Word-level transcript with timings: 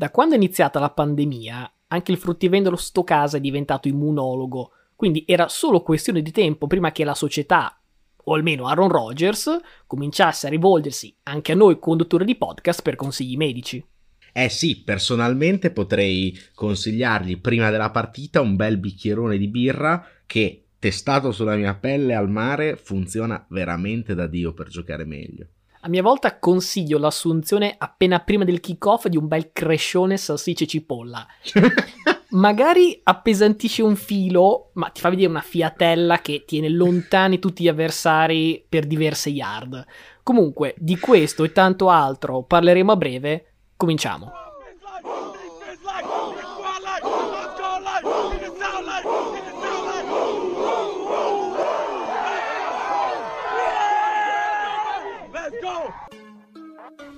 Da 0.00 0.12
quando 0.12 0.34
è 0.34 0.36
iniziata 0.36 0.78
la 0.78 0.90
pandemia, 0.90 1.72
anche 1.88 2.12
il 2.12 2.18
fruttivendolo 2.18 2.76
sto 2.76 3.02
casa 3.02 3.38
è 3.38 3.40
diventato 3.40 3.88
immunologo, 3.88 4.70
quindi 4.94 5.24
era 5.26 5.48
solo 5.48 5.82
questione 5.82 6.22
di 6.22 6.30
tempo 6.30 6.68
prima 6.68 6.92
che 6.92 7.02
la 7.02 7.16
società, 7.16 7.76
o 8.14 8.34
almeno 8.34 8.68
Aaron 8.68 8.90
Rodgers, 8.90 9.58
cominciasse 9.88 10.46
a 10.46 10.50
rivolgersi 10.50 11.12
anche 11.24 11.50
a 11.50 11.56
noi 11.56 11.80
conduttori 11.80 12.24
di 12.24 12.36
podcast 12.36 12.82
per 12.82 12.94
consigli 12.94 13.36
medici. 13.36 13.84
Eh 14.32 14.48
sì, 14.48 14.84
personalmente 14.84 15.72
potrei 15.72 16.32
consigliargli 16.54 17.40
prima 17.40 17.70
della 17.70 17.90
partita 17.90 18.40
un 18.40 18.54
bel 18.54 18.78
bicchierone 18.78 19.36
di 19.36 19.48
birra 19.48 20.06
che, 20.26 20.66
testato 20.78 21.32
sulla 21.32 21.56
mia 21.56 21.74
pelle 21.74 22.14
al 22.14 22.30
mare, 22.30 22.76
funziona 22.76 23.44
veramente 23.48 24.14
da 24.14 24.28
Dio 24.28 24.54
per 24.54 24.68
giocare 24.68 25.04
meglio. 25.04 25.48
A 25.80 25.88
mia 25.88 26.02
volta 26.02 26.38
consiglio 26.38 26.98
l'assunzione 26.98 27.74
appena 27.78 28.18
prima 28.18 28.44
del 28.44 28.60
kick-off 28.60 29.06
di 29.06 29.16
un 29.16 29.28
bel 29.28 29.52
crescione 29.52 30.16
salsicce 30.16 30.64
e 30.64 30.66
cipolla. 30.66 31.26
Magari 32.30 33.00
appesantisce 33.02 33.82
un 33.82 33.96
filo, 33.96 34.70
ma 34.74 34.90
ti 34.90 35.00
fa 35.00 35.08
vedere 35.08 35.28
una 35.28 35.40
fiatella 35.40 36.18
che 36.18 36.44
tiene 36.46 36.68
lontani 36.68 37.38
tutti 37.38 37.62
gli 37.62 37.68
avversari 37.68 38.64
per 38.68 38.86
diverse 38.86 39.30
yard. 39.30 39.84
Comunque, 40.22 40.74
di 40.76 40.98
questo 40.98 41.44
e 41.44 41.52
tanto 41.52 41.88
altro 41.88 42.42
parleremo 42.42 42.92
a 42.92 42.96
breve. 42.96 43.52
Cominciamo. 43.76 44.47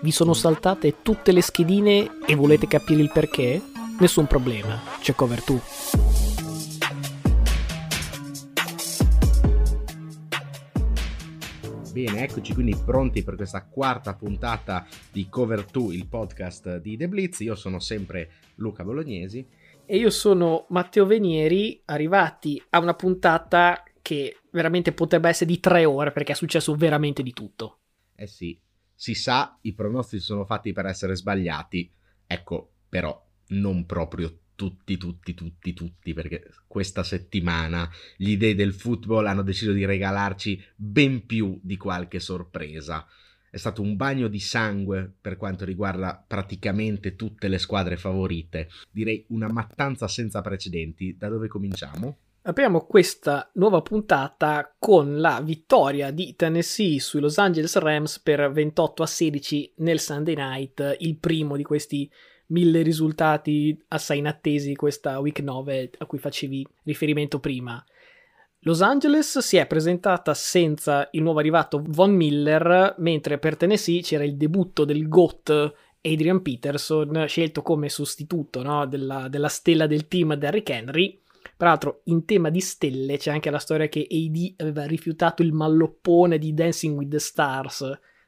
Vi 0.02 0.12
sono 0.12 0.32
saltate 0.32 1.02
tutte 1.02 1.30
le 1.30 1.42
schedine 1.42 2.20
e 2.26 2.34
volete 2.34 2.66
capire 2.66 3.02
il 3.02 3.10
perché? 3.12 3.60
Nessun 3.98 4.26
problema, 4.26 4.80
c'è 4.98 5.14
cover 5.14 5.44
2. 5.44 5.60
Bene, 11.92 12.22
eccoci 12.22 12.54
quindi 12.54 12.74
pronti 12.82 13.22
per 13.22 13.36
questa 13.36 13.66
quarta 13.66 14.14
puntata 14.14 14.86
di 15.12 15.28
Cover 15.28 15.66
2, 15.66 15.94
il 15.94 16.06
podcast 16.06 16.78
di 16.78 16.96
The 16.96 17.06
Blitz. 17.06 17.40
Io 17.40 17.54
sono 17.54 17.78
sempre 17.78 18.30
Luca 18.54 18.84
Bolognesi. 18.84 19.46
E 19.84 19.96
io 19.98 20.08
sono 20.08 20.64
Matteo 20.70 21.04
Venieri, 21.04 21.78
arrivati 21.84 22.62
a 22.70 22.78
una 22.78 22.94
puntata 22.94 23.82
che 24.00 24.38
veramente 24.50 24.92
potrebbe 24.92 25.28
essere 25.28 25.50
di 25.50 25.60
tre 25.60 25.84
ore 25.84 26.10
perché 26.10 26.32
è 26.32 26.36
successo 26.36 26.74
veramente 26.74 27.22
di 27.22 27.34
tutto. 27.34 27.80
Eh 28.14 28.26
sì, 28.26 28.58
si 29.00 29.14
sa, 29.14 29.56
i 29.62 29.72
pronostici 29.72 30.22
sono 30.22 30.44
fatti 30.44 30.74
per 30.74 30.84
essere 30.84 31.16
sbagliati. 31.16 31.90
Ecco, 32.26 32.72
però 32.86 33.18
non 33.46 33.86
proprio 33.86 34.40
tutti, 34.54 34.98
tutti, 34.98 35.32
tutti, 35.32 35.72
tutti, 35.72 36.12
perché 36.12 36.52
questa 36.66 37.02
settimana 37.02 37.88
gli 38.18 38.36
dei 38.36 38.54
del 38.54 38.74
football 38.74 39.24
hanno 39.24 39.40
deciso 39.40 39.72
di 39.72 39.86
regalarci 39.86 40.62
ben 40.76 41.24
più 41.24 41.58
di 41.62 41.78
qualche 41.78 42.20
sorpresa. 42.20 43.06
È 43.50 43.56
stato 43.56 43.80
un 43.80 43.96
bagno 43.96 44.28
di 44.28 44.38
sangue 44.38 45.10
per 45.18 45.38
quanto 45.38 45.64
riguarda 45.64 46.22
praticamente 46.28 47.16
tutte 47.16 47.48
le 47.48 47.56
squadre 47.56 47.96
favorite. 47.96 48.68
Direi 48.90 49.24
una 49.28 49.50
mattanza 49.50 50.08
senza 50.08 50.42
precedenti. 50.42 51.16
Da 51.16 51.30
dove 51.30 51.48
cominciamo? 51.48 52.18
Apriamo 52.42 52.86
questa 52.86 53.50
nuova 53.56 53.82
puntata 53.82 54.74
con 54.78 55.20
la 55.20 55.42
vittoria 55.42 56.10
di 56.10 56.34
Tennessee 56.36 56.98
sui 56.98 57.20
Los 57.20 57.36
Angeles 57.36 57.76
Rams 57.76 58.18
per 58.18 58.50
28 58.50 59.02
a 59.02 59.06
16 59.06 59.74
nel 59.76 60.00
Sunday 60.00 60.34
night, 60.34 60.96
il 61.00 61.18
primo 61.18 61.54
di 61.54 61.62
questi 61.62 62.10
mille 62.46 62.80
risultati 62.80 63.78
assai 63.88 64.18
inattesi 64.18 64.74
questa 64.74 65.18
week 65.18 65.40
9 65.40 65.90
a 65.98 66.06
cui 66.06 66.18
facevi 66.18 66.66
riferimento 66.84 67.40
prima. 67.40 67.84
Los 68.60 68.80
Angeles 68.80 69.40
si 69.40 69.58
è 69.58 69.66
presentata 69.66 70.32
senza 70.32 71.08
il 71.12 71.20
nuovo 71.20 71.40
arrivato 71.40 71.82
Von 71.88 72.12
Miller, 72.12 72.94
mentre 73.00 73.36
per 73.36 73.58
Tennessee 73.58 74.00
c'era 74.00 74.24
il 74.24 74.38
debutto 74.38 74.86
del 74.86 75.08
GOAT 75.08 75.74
Adrian 76.00 76.40
Peterson, 76.40 77.26
scelto 77.28 77.60
come 77.60 77.90
sostituto 77.90 78.62
no, 78.62 78.86
della, 78.86 79.28
della 79.28 79.48
stella 79.48 79.86
del 79.86 80.08
team 80.08 80.34
Derrick 80.36 80.70
Henry 80.70 81.19
Peraltro, 81.60 82.00
in 82.04 82.24
tema 82.24 82.48
di 82.48 82.62
stelle 82.62 83.18
c'è 83.18 83.30
anche 83.30 83.50
la 83.50 83.58
storia 83.58 83.86
che 83.86 84.06
AD 84.10 84.62
aveva 84.62 84.86
rifiutato 84.86 85.42
il 85.42 85.52
malloppone 85.52 86.38
di 86.38 86.54
Dancing 86.54 86.96
with 86.96 87.10
the 87.10 87.18
Stars, 87.18 87.86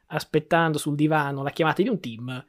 aspettando 0.09 0.77
sul 0.77 0.93
divano 0.93 1.41
la 1.41 1.49
chiamata 1.49 1.81
di 1.81 1.89
un 1.89 1.99
team. 1.99 2.45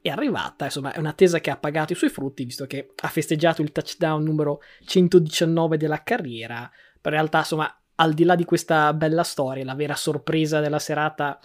È 0.00 0.08
arrivata, 0.08 0.66
insomma, 0.66 0.92
è 0.92 1.00
un'attesa 1.00 1.40
che 1.40 1.50
ha 1.50 1.56
pagato 1.56 1.92
i 1.92 1.96
suoi 1.96 2.10
frutti, 2.10 2.44
visto 2.44 2.68
che 2.68 2.92
ha 3.02 3.08
festeggiato 3.08 3.62
il 3.62 3.72
touchdown 3.72 4.22
numero 4.22 4.60
119 4.84 5.76
della 5.76 6.04
carriera. 6.04 6.70
Però 7.00 7.16
in 7.16 7.20
realtà, 7.20 7.38
insomma, 7.38 7.82
al 7.96 8.14
di 8.14 8.22
là 8.22 8.36
di 8.36 8.44
questa 8.44 8.94
bella 8.94 9.24
storia, 9.24 9.64
la 9.64 9.74
vera 9.74 9.96
sorpresa 9.96 10.60
della 10.60 10.78
serata 10.78 11.40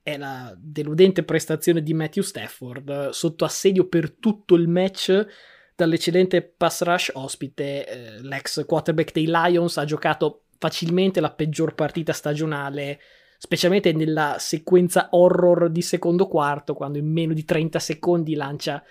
è 0.00 0.16
la 0.16 0.54
deludente 0.56 1.24
prestazione 1.24 1.82
di 1.82 1.94
Matthew 1.94 2.22
Stafford, 2.22 3.08
sotto 3.08 3.44
assedio 3.44 3.88
per 3.88 4.12
tutto 4.12 4.54
il 4.54 4.68
match 4.68 5.26
dall'eccellente 5.76 6.42
pass 6.42 6.82
rush 6.82 7.10
ospite, 7.14 7.86
eh, 7.86 8.22
l'ex 8.22 8.64
quarterback 8.64 9.12
dei 9.12 9.26
Lions 9.26 9.76
ha 9.76 9.84
giocato 9.84 10.44
facilmente 10.58 11.20
la 11.20 11.30
peggior 11.30 11.74
partita 11.74 12.12
stagionale, 12.12 12.98
specialmente 13.38 13.92
nella 13.92 14.36
sequenza 14.38 15.08
horror 15.10 15.70
di 15.70 15.82
secondo 15.82 16.26
quarto, 16.26 16.74
quando 16.74 16.98
in 16.98 17.12
meno 17.12 17.34
di 17.34 17.44
30 17.44 17.78
secondi 17.78 18.34
lancia 18.34 18.82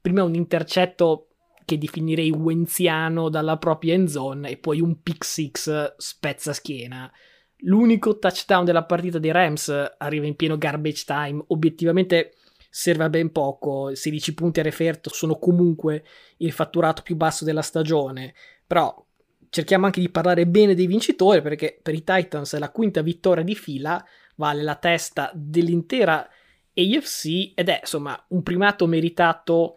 prima 0.00 0.24
un 0.24 0.34
intercetto 0.34 1.28
che 1.64 1.78
definirei 1.78 2.30
wenziano 2.30 3.28
dalla 3.28 3.56
propria 3.56 3.94
end 3.94 4.08
zone 4.08 4.50
e 4.50 4.56
poi 4.56 4.80
un 4.80 5.00
pick 5.00 5.24
six 5.24 5.94
spezza 5.96 6.52
schiena. 6.52 7.10
L'unico 7.58 8.18
touchdown 8.18 8.64
della 8.64 8.84
partita 8.84 9.20
dei 9.20 9.30
Rams 9.30 9.72
arriva 9.98 10.26
in 10.26 10.34
pieno 10.34 10.58
garbage 10.58 11.04
time, 11.06 11.44
obiettivamente 11.46 12.34
serve 12.74 13.04
a 13.04 13.10
ben 13.10 13.30
poco, 13.32 13.94
16 13.94 14.32
punti 14.32 14.60
a 14.60 14.62
referto 14.62 15.10
sono 15.12 15.38
comunque 15.38 16.04
il 16.38 16.52
fatturato 16.52 17.02
più 17.02 17.16
basso 17.16 17.44
della 17.44 17.60
stagione, 17.60 18.32
però 18.66 19.04
cerchiamo 19.50 19.84
anche 19.84 20.00
di 20.00 20.08
parlare 20.08 20.46
bene 20.46 20.74
dei 20.74 20.86
vincitori 20.86 21.42
perché 21.42 21.78
per 21.82 21.92
i 21.92 22.02
Titans 22.02 22.54
è 22.54 22.58
la 22.58 22.70
quinta 22.70 23.02
vittoria 23.02 23.44
di 23.44 23.54
fila, 23.54 24.02
vale 24.36 24.62
la 24.62 24.76
testa 24.76 25.30
dell'intera 25.34 26.26
AFC 26.74 27.52
ed 27.54 27.68
è 27.68 27.80
insomma 27.82 28.18
un 28.28 28.42
primato 28.42 28.86
meritato 28.86 29.76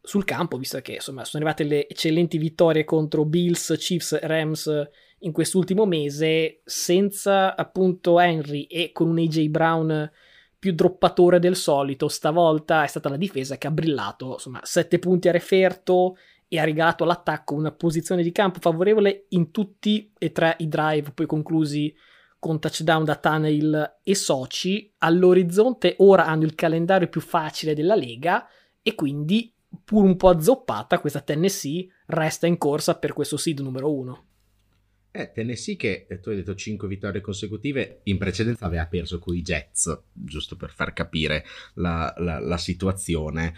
sul 0.00 0.24
campo, 0.24 0.56
visto 0.56 0.80
che 0.80 0.94
insomma 0.94 1.26
sono 1.26 1.44
arrivate 1.44 1.68
le 1.68 1.86
eccellenti 1.86 2.38
vittorie 2.38 2.84
contro 2.84 3.26
Bills, 3.26 3.76
Chiefs, 3.78 4.18
Rams 4.18 4.88
in 5.18 5.32
quest'ultimo 5.32 5.84
mese, 5.84 6.62
senza 6.64 7.54
appunto 7.54 8.18
Henry 8.18 8.62
e 8.62 8.92
con 8.92 9.10
un 9.10 9.18
AJ 9.18 9.48
Brown 9.48 10.10
più 10.60 10.72
droppatore 10.72 11.40
del 11.40 11.56
solito. 11.56 12.06
Stavolta 12.06 12.84
è 12.84 12.86
stata 12.86 13.08
la 13.08 13.16
difesa 13.16 13.56
che 13.56 13.66
ha 13.66 13.72
brillato, 13.72 14.34
insomma, 14.34 14.60
7 14.62 15.00
punti 15.00 15.28
a 15.28 15.32
referto 15.32 16.16
e 16.46 16.58
ha 16.58 16.64
regalato 16.64 17.02
all'attacco 17.02 17.54
una 17.54 17.72
posizione 17.72 18.22
di 18.22 18.30
campo 18.30 18.60
favorevole 18.60 19.26
in 19.30 19.50
tutti 19.50 20.12
e 20.18 20.30
tre 20.32 20.56
i 20.58 20.68
drive 20.68 21.12
poi 21.12 21.26
conclusi 21.26 21.94
con 22.38 22.58
touchdown 22.58 23.04
da 23.04 23.16
Tannehill 23.16 23.98
e 24.02 24.14
Soci. 24.14 24.92
All'orizzonte 24.98 25.94
ora 25.98 26.26
hanno 26.26 26.44
il 26.44 26.54
calendario 26.54 27.08
più 27.08 27.20
facile 27.20 27.74
della 27.74 27.94
Lega 27.94 28.46
e 28.82 28.94
quindi, 28.94 29.52
pur 29.84 30.04
un 30.04 30.16
po' 30.16 30.28
azzoppata, 30.28 30.98
questa 30.98 31.20
Tennessee 31.20 31.88
resta 32.06 32.46
in 32.46 32.58
corsa 32.58 32.98
per 32.98 33.12
questo 33.12 33.36
seed 33.36 33.60
numero 33.60 33.92
1. 33.92 34.24
Eh, 35.12 35.32
Tennessee 35.32 35.74
che 35.74 36.06
eh, 36.08 36.20
tu 36.20 36.28
hai 36.28 36.36
detto 36.36 36.54
5 36.54 36.86
vittorie 36.86 37.20
consecutive, 37.20 38.00
in 38.04 38.16
precedenza 38.16 38.66
aveva 38.66 38.86
perso 38.86 39.18
con 39.18 39.34
i 39.34 39.42
Jets, 39.42 40.02
giusto 40.12 40.56
per 40.56 40.70
far 40.70 40.92
capire 40.92 41.44
la, 41.74 42.14
la, 42.18 42.38
la 42.38 42.56
situazione. 42.56 43.54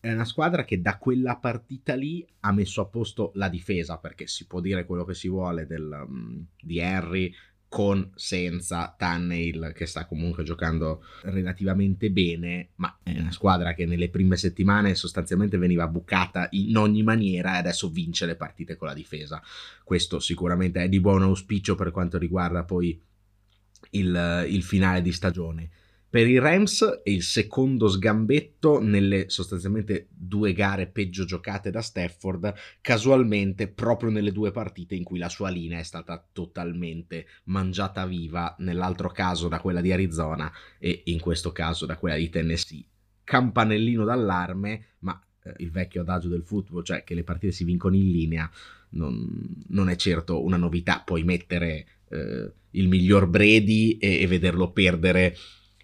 È 0.00 0.10
una 0.10 0.24
squadra 0.24 0.64
che 0.64 0.80
da 0.80 0.96
quella 0.96 1.36
partita 1.36 1.94
lì 1.94 2.26
ha 2.40 2.52
messo 2.52 2.80
a 2.80 2.86
posto 2.86 3.32
la 3.34 3.48
difesa, 3.48 3.98
perché 3.98 4.26
si 4.26 4.46
può 4.46 4.60
dire 4.60 4.86
quello 4.86 5.04
che 5.04 5.14
si 5.14 5.28
vuole 5.28 5.66
del, 5.66 6.04
um, 6.08 6.46
di 6.58 6.80
Harry, 6.80 7.34
con 7.68 8.12
senza 8.14 8.94
Tannehill 8.96 9.72
che 9.72 9.86
sta 9.86 10.06
comunque 10.06 10.44
giocando 10.44 11.04
relativamente 11.22 12.10
bene, 12.10 12.70
ma 12.76 12.98
è 13.02 13.18
una 13.18 13.32
squadra 13.32 13.74
che 13.74 13.86
nelle 13.86 14.08
prime 14.08 14.36
settimane 14.36 14.94
sostanzialmente 14.94 15.58
veniva 15.58 15.86
bucata 15.88 16.48
in 16.52 16.76
ogni 16.76 17.02
maniera 17.02 17.54
e 17.54 17.58
adesso 17.58 17.90
vince 17.90 18.26
le 18.26 18.36
partite 18.36 18.76
con 18.76 18.88
la 18.88 18.94
difesa. 18.94 19.42
Questo 19.82 20.20
sicuramente 20.20 20.82
è 20.82 20.88
di 20.88 21.00
buon 21.00 21.22
auspicio 21.22 21.74
per 21.74 21.90
quanto 21.90 22.18
riguarda 22.18 22.64
poi 22.64 22.98
il, 23.90 24.46
il 24.48 24.62
finale 24.62 25.02
di 25.02 25.12
stagione. 25.12 25.70
Per 26.08 26.26
i 26.26 26.38
Rams 26.38 27.00
è 27.02 27.10
il 27.10 27.22
secondo 27.22 27.88
sgambetto 27.88 28.80
nelle 28.80 29.28
sostanzialmente 29.28 30.06
due 30.10 30.52
gare 30.52 30.86
peggio 30.86 31.24
giocate 31.24 31.70
da 31.70 31.82
Stafford, 31.82 32.54
casualmente 32.80 33.68
proprio 33.68 34.10
nelle 34.10 34.32
due 34.32 34.52
partite 34.52 34.94
in 34.94 35.02
cui 35.02 35.18
la 35.18 35.28
sua 35.28 35.50
linea 35.50 35.80
è 35.80 35.82
stata 35.82 36.24
totalmente 36.32 37.26
mangiata 37.44 38.06
viva, 38.06 38.54
nell'altro 38.60 39.10
caso 39.10 39.48
da 39.48 39.60
quella 39.60 39.80
di 39.80 39.92
Arizona 39.92 40.50
e 40.78 41.02
in 41.06 41.18
questo 41.20 41.50
caso 41.50 41.86
da 41.86 41.96
quella 41.96 42.16
di 42.16 42.30
Tennessee. 42.30 42.84
Campanellino 43.24 44.04
d'allarme, 44.04 44.84
ma 45.00 45.20
eh, 45.42 45.54
il 45.58 45.72
vecchio 45.72 46.02
adagio 46.02 46.28
del 46.28 46.44
football, 46.44 46.84
cioè 46.84 47.02
che 47.02 47.14
le 47.14 47.24
partite 47.24 47.52
si 47.52 47.64
vincono 47.64 47.96
in 47.96 48.10
linea, 48.12 48.48
non, 48.90 49.64
non 49.68 49.88
è 49.88 49.96
certo 49.96 50.44
una 50.44 50.56
novità. 50.56 51.02
Puoi 51.04 51.24
mettere 51.24 51.86
eh, 52.08 52.52
il 52.70 52.88
miglior 52.88 53.26
Brady 53.26 53.98
e, 53.98 54.20
e 54.20 54.26
vederlo 54.28 54.70
perdere 54.70 55.36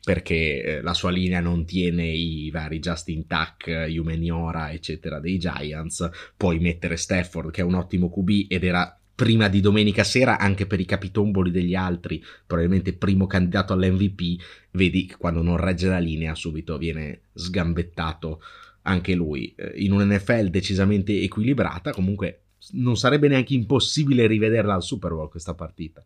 perché 0.05 0.63
eh, 0.63 0.83
la 0.83 0.95
sua 0.95 1.11
linea 1.11 1.41
non 1.41 1.65
tiene 1.65 2.07
i 2.07 2.51
vari 2.51 2.81
Justin 2.81 3.27
Tuck, 3.27 3.87
Humaniora, 3.89 4.73
eccetera, 4.73 5.21
dei 5.21 5.39
Giants. 5.39 6.09
Puoi 6.37 6.59
mettere 6.59 6.97
Stafford, 6.97 7.51
che 7.51 7.61
è 7.61 7.65
un 7.65 7.75
ottimo 7.75 8.11
QB 8.11 8.47
ed 8.49 8.65
era 8.65 8.97
prima 9.15 9.49
di 9.49 9.61
domenica 9.61 10.03
sera 10.03 10.39
anche 10.39 10.67
per 10.67 10.81
i 10.81 10.85
capitomboli 10.85 11.53
degli 11.53 11.75
altri, 11.75 12.23
probabilmente 12.45 12.95
primo 12.95 13.27
candidato 13.27 13.73
all'MVP, 13.73 14.43
vedi 14.73 15.07
che 15.07 15.17
quando 15.17 15.43
non 15.43 15.57
regge 15.57 15.89
la 15.89 15.99
linea 15.99 16.35
subito 16.35 16.79
viene 16.79 17.21
sgambettato 17.33 18.41
anche 18.83 19.15
lui. 19.15 19.55
Eh, 19.57 19.75
in 19.77 19.93
un 19.93 20.05
NFL 20.05 20.49
decisamente 20.49 21.21
equilibrata, 21.21 21.93
comunque 21.93 22.41
non 22.73 22.97
sarebbe 22.97 23.29
neanche 23.29 23.55
impossibile 23.55 24.27
rivederla 24.27 24.75
al 24.75 24.83
Super 24.83 25.13
Bowl 25.13 25.31
questa 25.31 25.55
partita. 25.55 26.05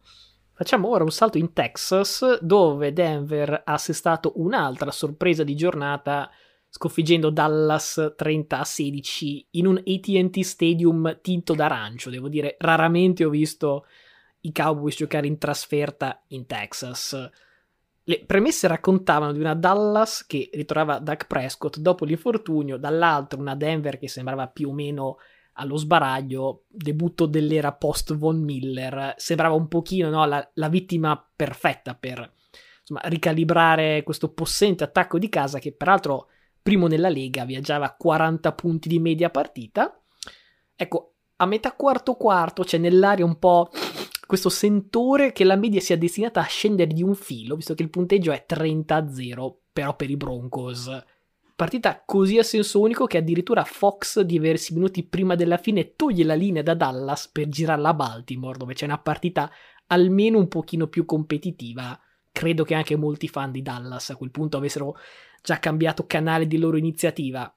Facciamo 0.59 0.89
ora 0.89 1.05
un 1.05 1.11
salto 1.11 1.37
in 1.37 1.53
Texas, 1.53 2.41
dove 2.41 2.95
Denver 2.95 3.61
ha 3.63 3.75
assestato 3.75 4.33
un'altra 4.37 4.91
sorpresa 4.91 5.45
di 5.45 5.55
giornata 5.55 6.31
sconfiggendo 6.71 7.29
Dallas 7.29 8.15
30 8.17 8.59
a 8.59 8.65
16 8.65 9.49
in 9.51 9.67
un 9.67 9.77
ATT 9.77 10.41
Stadium 10.41 11.19
tinto 11.21 11.53
d'arancio. 11.53 12.09
Devo 12.09 12.31
dire, 12.31 12.57
raramente 12.59 13.23
ho 13.27 13.29
visto 13.29 13.85
i 14.41 14.53
Cowboys 14.53 14.97
giocare 14.97 15.27
in 15.27 15.37
trasferta 15.37 16.23
in 16.29 16.47
Texas. 16.47 17.31
Le 18.05 18.25
premesse 18.25 18.67
raccontavano 18.67 19.33
di 19.33 19.41
una 19.41 19.55
Dallas 19.55 20.25
che 20.25 20.49
ritrovava 20.55 21.01
Doug 21.01 21.27
Prescott 21.27 21.77
dopo 21.77 22.07
l'infortunio, 22.07 22.79
dall'altro 22.79 23.39
una 23.39 23.55
Denver 23.55 23.99
che 23.99 24.09
sembrava 24.09 24.49
più 24.49 24.71
o 24.71 24.73
meno 24.73 25.19
allo 25.57 25.77
sbaraglio, 25.77 26.65
debutto 26.69 27.27
dell'era 27.27 27.73
post 27.73 28.15
Von 28.15 28.43
Miller, 28.43 29.15
sembrava 29.17 29.55
un 29.55 29.69
pochino 29.69 30.09
no, 30.11 30.25
la, 30.27 30.49
la, 30.55 30.69
vittima 30.69 31.31
perfetta 31.35 31.95
per 31.95 32.33
insomma, 32.81 33.01
ricalibrare 33.05 34.03
questo 34.03 34.33
possente 34.33 34.85
attacco 34.85 35.19
di 35.19 35.29
casa 35.29 35.59
che 35.59 35.73
peraltro 35.73 36.29
primo 36.63 36.87
nella 36.87 37.09
Lega 37.09 37.45
viaggiava 37.45 37.87
a 37.87 37.95
40 37.95 38.53
punti 38.53 38.89
di 38.89 38.99
media 38.99 39.31
partita. 39.31 39.99
Ecco, 40.75 41.15
a 41.37 41.47
metà 41.47 41.73
quarto 41.73 42.15
quarto 42.15 42.63
c'è 42.63 42.79
nell'aria 42.79 43.25
un 43.25 43.39
po' 43.39 43.71
questo 44.27 44.49
sentore 44.49 45.33
che 45.33 45.45
la 45.45 45.57
media 45.57 45.81
sia 45.81 45.97
destinata 45.97 46.41
a 46.41 46.45
scendere 46.45 46.93
di 46.93 47.03
un 47.03 47.15
filo, 47.15 47.57
visto 47.57 47.75
che 47.75 47.83
il 47.83 47.91
punteggio 47.91 48.33
è 48.33 48.45
30-0, 48.47 49.55
però 49.73 49.95
per 49.95 50.11
i 50.11 50.17
Broncos 50.17 50.91
Partita 51.57 52.03
così 52.05 52.37
a 52.37 52.43
senso 52.43 52.81
unico 52.81 53.07
che 53.07 53.17
addirittura 53.17 53.65
Fox 53.65 54.21
diversi 54.21 54.75
minuti 54.75 55.03
prima 55.05 55.35
della 55.37 55.57
fine 55.57 55.97
toglie 55.97 56.23
la 56.23 56.35
linea 56.35 56.63
da 56.63 56.75
Dallas 56.75 57.29
per 57.29 57.49
girarla 57.49 57.89
a 57.89 57.95
Baltimore, 57.95 58.59
dove 58.59 58.75
c'è 58.75 58.85
una 58.85 58.99
partita 58.99 59.51
almeno 59.87 60.37
un 60.37 60.49
pochino 60.49 60.87
più 60.89 61.07
competitiva. 61.07 61.99
Credo 62.31 62.63
che 62.63 62.75
anche 62.75 62.95
molti 62.97 63.27
fan 63.27 63.53
di 63.53 63.63
Dallas 63.63 64.11
a 64.11 64.17
quel 64.17 64.31
punto 64.31 64.59
avessero 64.59 64.99
già 65.43 65.59
cambiato 65.59 66.07
canale 66.07 66.47
di 66.47 66.59
loro 66.59 66.77
iniziativa. 66.77 67.51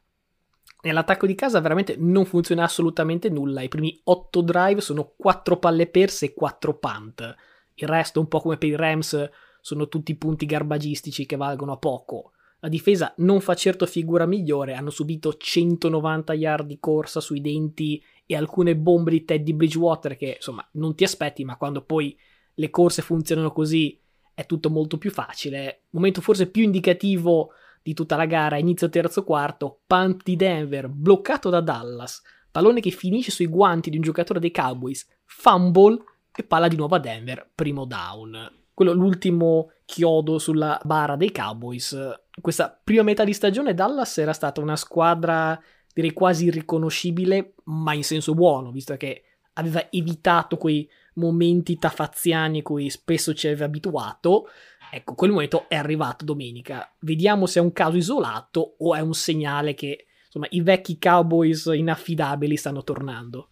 Nell'attacco 0.84 1.26
di 1.26 1.36
casa 1.36 1.60
veramente 1.60 1.98
non 1.98 2.24
funziona 2.24 2.64
assolutamente 2.64 3.28
nulla. 3.28 3.64
I 3.64 3.68
primi 3.68 4.00
8 4.02 4.42
drive 4.42 4.80
sono 4.80 5.12
4 5.18 5.58
palle 5.58 5.88
perse 5.88 6.28
e 6.28 6.34
4 6.34 6.74
punt. 6.78 7.36
Il 7.74 7.88
resto, 7.90 8.22
un 8.22 8.30
po' 8.30 8.40
come 8.40 8.56
per 8.56 8.70
i 8.70 8.78
Rams, 8.78 9.30
sono 9.60 9.90
tutti 9.90 10.16
punti 10.16 10.46
garbagistici 10.46 11.26
che 11.26 11.36
valgono 11.36 11.74
a 11.74 11.78
poco. 11.78 12.32
La 12.62 12.68
difesa 12.68 13.14
non 13.18 13.40
fa 13.40 13.54
certo 13.56 13.86
figura 13.86 14.26
migliore, 14.26 14.74
hanno 14.74 14.90
subito 14.90 15.36
190 15.38 16.34
yard 16.34 16.68
di 16.68 16.78
corsa 16.80 17.22
sui 17.22 17.40
denti 17.40 18.04
e 18.26 18.36
alcune 18.36 18.76
bombe 18.76 19.12
di 19.12 19.24
Teddy 19.24 19.54
Bridgewater 19.54 20.18
che 20.18 20.36
insomma 20.36 20.68
non 20.74 20.94
ti 20.94 21.06
aspetti, 21.06 21.46
ma 21.46 21.56
quando 21.56 21.84
poi 21.84 22.18
le 22.56 22.70
corse 22.70 23.02
funzionano 23.02 23.54
così 23.54 23.98
è 24.34 24.46
tutto 24.46 24.70
molto 24.70 24.98
più 24.98 25.10
facile. 25.10 25.84
Momento 25.92 26.20
forse 26.20 26.50
più 26.50 26.64
indicativo 26.64 27.52
di 27.82 27.94
tutta 27.94 28.18
la 28.18 28.26
gara, 28.26 28.58
inizio 28.58 28.90
terzo 28.90 29.24
quarto, 29.24 29.80
punt 29.88 30.24
di 30.24 30.36
Denver, 30.36 30.90
bloccato 30.90 31.50
da 31.50 31.62
Dallas, 31.62 32.22
pallone 32.52 32.82
che 32.82 32.92
finisce 32.92 33.32
sui 33.32 33.48
guanti 33.48 33.90
di 33.90 33.96
un 33.96 34.04
giocatore 34.04 34.40
dei 34.40 34.52
Cowboys, 34.52 35.08
fumble 35.24 35.98
e 36.36 36.44
palla 36.44 36.68
di 36.68 36.76
nuovo 36.76 36.96
a 36.96 37.00
Denver, 37.00 37.50
primo 37.56 37.86
down. 37.86 38.52
Quello 38.74 38.92
l'ultimo 38.92 39.72
chiodo 39.86 40.38
sulla 40.40 40.80
bara 40.84 41.16
dei 41.16 41.32
Cowboys 41.32 41.98
questa 42.42 42.80
prima 42.84 43.04
metà 43.04 43.24
di 43.24 43.34
stagione 43.34 43.74
Dallas 43.74 44.18
era 44.18 44.34
stata 44.34 44.62
una 44.62 44.76
squadra 44.76 45.60
direi 45.94 46.14
quasi 46.14 46.46
irriconoscibile, 46.46 47.56
ma 47.66 47.94
in 47.94 48.04
senso 48.04 48.34
buono, 48.34 48.72
visto 48.72 48.96
che 48.96 49.24
aveva 49.54 49.92
evitato 49.92 50.58
quei 50.58 50.90
momenti 51.16 51.78
tafaziani 51.78 52.62
cui 52.62 52.90
spesso 52.90 53.34
ci 53.34 53.48
aveva 53.48 53.66
abituato. 53.66 54.48
Ecco, 54.92 55.16
quel 55.16 55.32
momento 55.32 55.68
è 55.68 55.76
arrivato 55.76 56.26
domenica. 56.26 56.96
Vediamo 57.00 57.46
se 57.46 57.60
è 57.60 57.62
un 57.62 57.74
caso 57.74 57.98
isolato 57.98 58.76
o 58.80 58.96
è 58.96 59.02
un 59.02 59.14
segnale 59.14 59.74
che 59.74 60.06
insomma 60.26 60.48
i 60.52 60.62
vecchi 60.62 60.98
Cowboys 60.98 61.66
inaffidabili 61.66 62.56
stanno 62.56 62.84
tornando. 62.84 63.50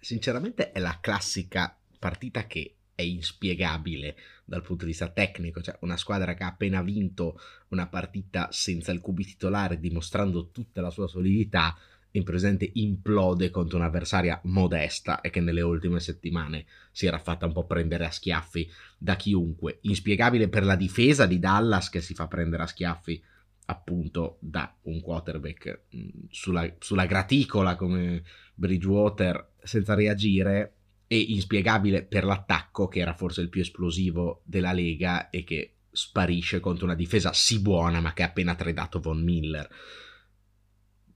Sinceramente 0.00 0.72
è 0.72 0.80
la 0.80 0.98
classica 1.00 1.76
partita 1.98 2.46
che 2.46 2.76
è 2.94 3.02
inspiegabile 3.02 4.16
dal 4.44 4.62
punto 4.62 4.84
di 4.84 4.90
vista 4.90 5.08
tecnico, 5.08 5.60
cioè 5.60 5.76
una 5.80 5.96
squadra 5.96 6.34
che 6.34 6.44
ha 6.44 6.48
appena 6.48 6.82
vinto 6.82 7.38
una 7.68 7.86
partita 7.86 8.48
senza 8.50 8.92
il 8.92 9.00
QB 9.00 9.20
titolare, 9.20 9.80
dimostrando 9.80 10.50
tutta 10.50 10.80
la 10.80 10.90
sua 10.90 11.08
solidità, 11.08 11.76
in 12.12 12.24
presente 12.24 12.70
implode 12.74 13.50
contro 13.50 13.78
un'avversaria 13.78 14.40
modesta 14.44 15.20
e 15.20 15.30
che 15.30 15.40
nelle 15.40 15.62
ultime 15.62 16.00
settimane 16.00 16.66
si 16.90 17.06
era 17.06 17.18
fatta 17.18 17.46
un 17.46 17.52
po' 17.52 17.64
prendere 17.64 18.04
a 18.04 18.10
schiaffi 18.10 18.70
da 18.98 19.16
chiunque. 19.16 19.78
Inspiegabile 19.82 20.48
per 20.48 20.64
la 20.64 20.76
difesa 20.76 21.26
di 21.26 21.38
Dallas 21.38 21.88
che 21.88 22.00
si 22.00 22.14
fa 22.14 22.28
prendere 22.28 22.64
a 22.64 22.66
schiaffi 22.66 23.22
appunto 23.66 24.36
da 24.40 24.74
un 24.82 25.00
quarterback 25.00 25.84
mh, 25.90 26.08
sulla, 26.30 26.70
sulla 26.78 27.06
graticola 27.06 27.76
come 27.76 28.22
Bridgewater 28.54 29.52
senza 29.62 29.94
reagire 29.94 30.74
e 31.12 31.18
inspiegabile 31.18 32.04
per 32.04 32.24
l'attacco, 32.24 32.88
che 32.88 33.00
era 33.00 33.12
forse 33.12 33.42
il 33.42 33.50
più 33.50 33.60
esplosivo 33.60 34.40
della 34.46 34.72
Lega 34.72 35.28
e 35.28 35.44
che 35.44 35.74
sparisce 35.90 36.58
contro 36.58 36.86
una 36.86 36.94
difesa 36.94 37.34
sì 37.34 37.60
buona, 37.60 38.00
ma 38.00 38.14
che 38.14 38.22
ha 38.22 38.28
appena 38.28 38.54
tradato 38.54 38.98
Von 38.98 39.22
Miller. 39.22 39.68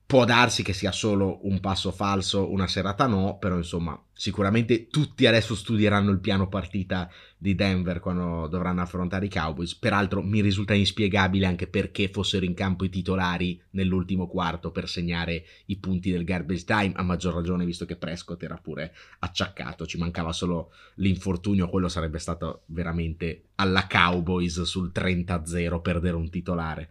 Può 0.07 0.25
darsi 0.25 0.63
che 0.63 0.73
sia 0.73 0.93
solo 0.93 1.41
un 1.49 1.59
passo 1.59 1.91
falso, 1.91 2.49
una 2.49 2.69
serata 2.69 3.09
no, 3.09 3.39
però 3.39 3.57
insomma, 3.57 4.01
sicuramente 4.13 4.87
tutti 4.87 5.27
adesso 5.27 5.57
studieranno 5.57 6.13
il 6.13 6.21
piano 6.21 6.47
partita 6.47 7.11
di 7.37 7.57
Denver 7.57 7.99
quando 7.99 8.47
dovranno 8.47 8.83
affrontare 8.83 9.27
i 9.27 9.29
Cowboys. 9.29 9.75
Peraltro 9.75 10.23
mi 10.23 10.41
risulta 10.41 10.75
inspiegabile 10.75 11.47
anche 11.47 11.67
perché 11.67 12.09
fossero 12.09 12.45
in 12.45 12.55
campo 12.55 12.85
i 12.85 12.89
titolari 12.89 13.61
nell'ultimo 13.71 14.29
quarto 14.29 14.71
per 14.71 14.89
segnare 14.89 15.45
i 15.67 15.77
punti 15.79 16.13
del 16.13 16.23
garbage 16.23 16.65
time, 16.65 16.93
a 16.95 17.03
maggior 17.03 17.35
ragione 17.35 17.65
visto 17.65 17.85
che 17.85 17.97
Prescott 17.97 18.41
era 18.45 18.61
pure 18.63 18.95
acciaccato, 19.19 19.87
ci 19.87 19.99
mancava 19.99 20.33
solo 20.33 20.71
l'infortunio, 20.95 21.69
quello 21.69 21.89
sarebbe 21.89 22.21
stato 22.21 22.63
veramente 22.67 23.47
alla 23.57 23.89
Cowboys 23.89 24.63
sul 24.63 24.93
30-0 24.95 25.81
perdere 25.81 26.15
un 26.15 26.31
titolare. 26.31 26.91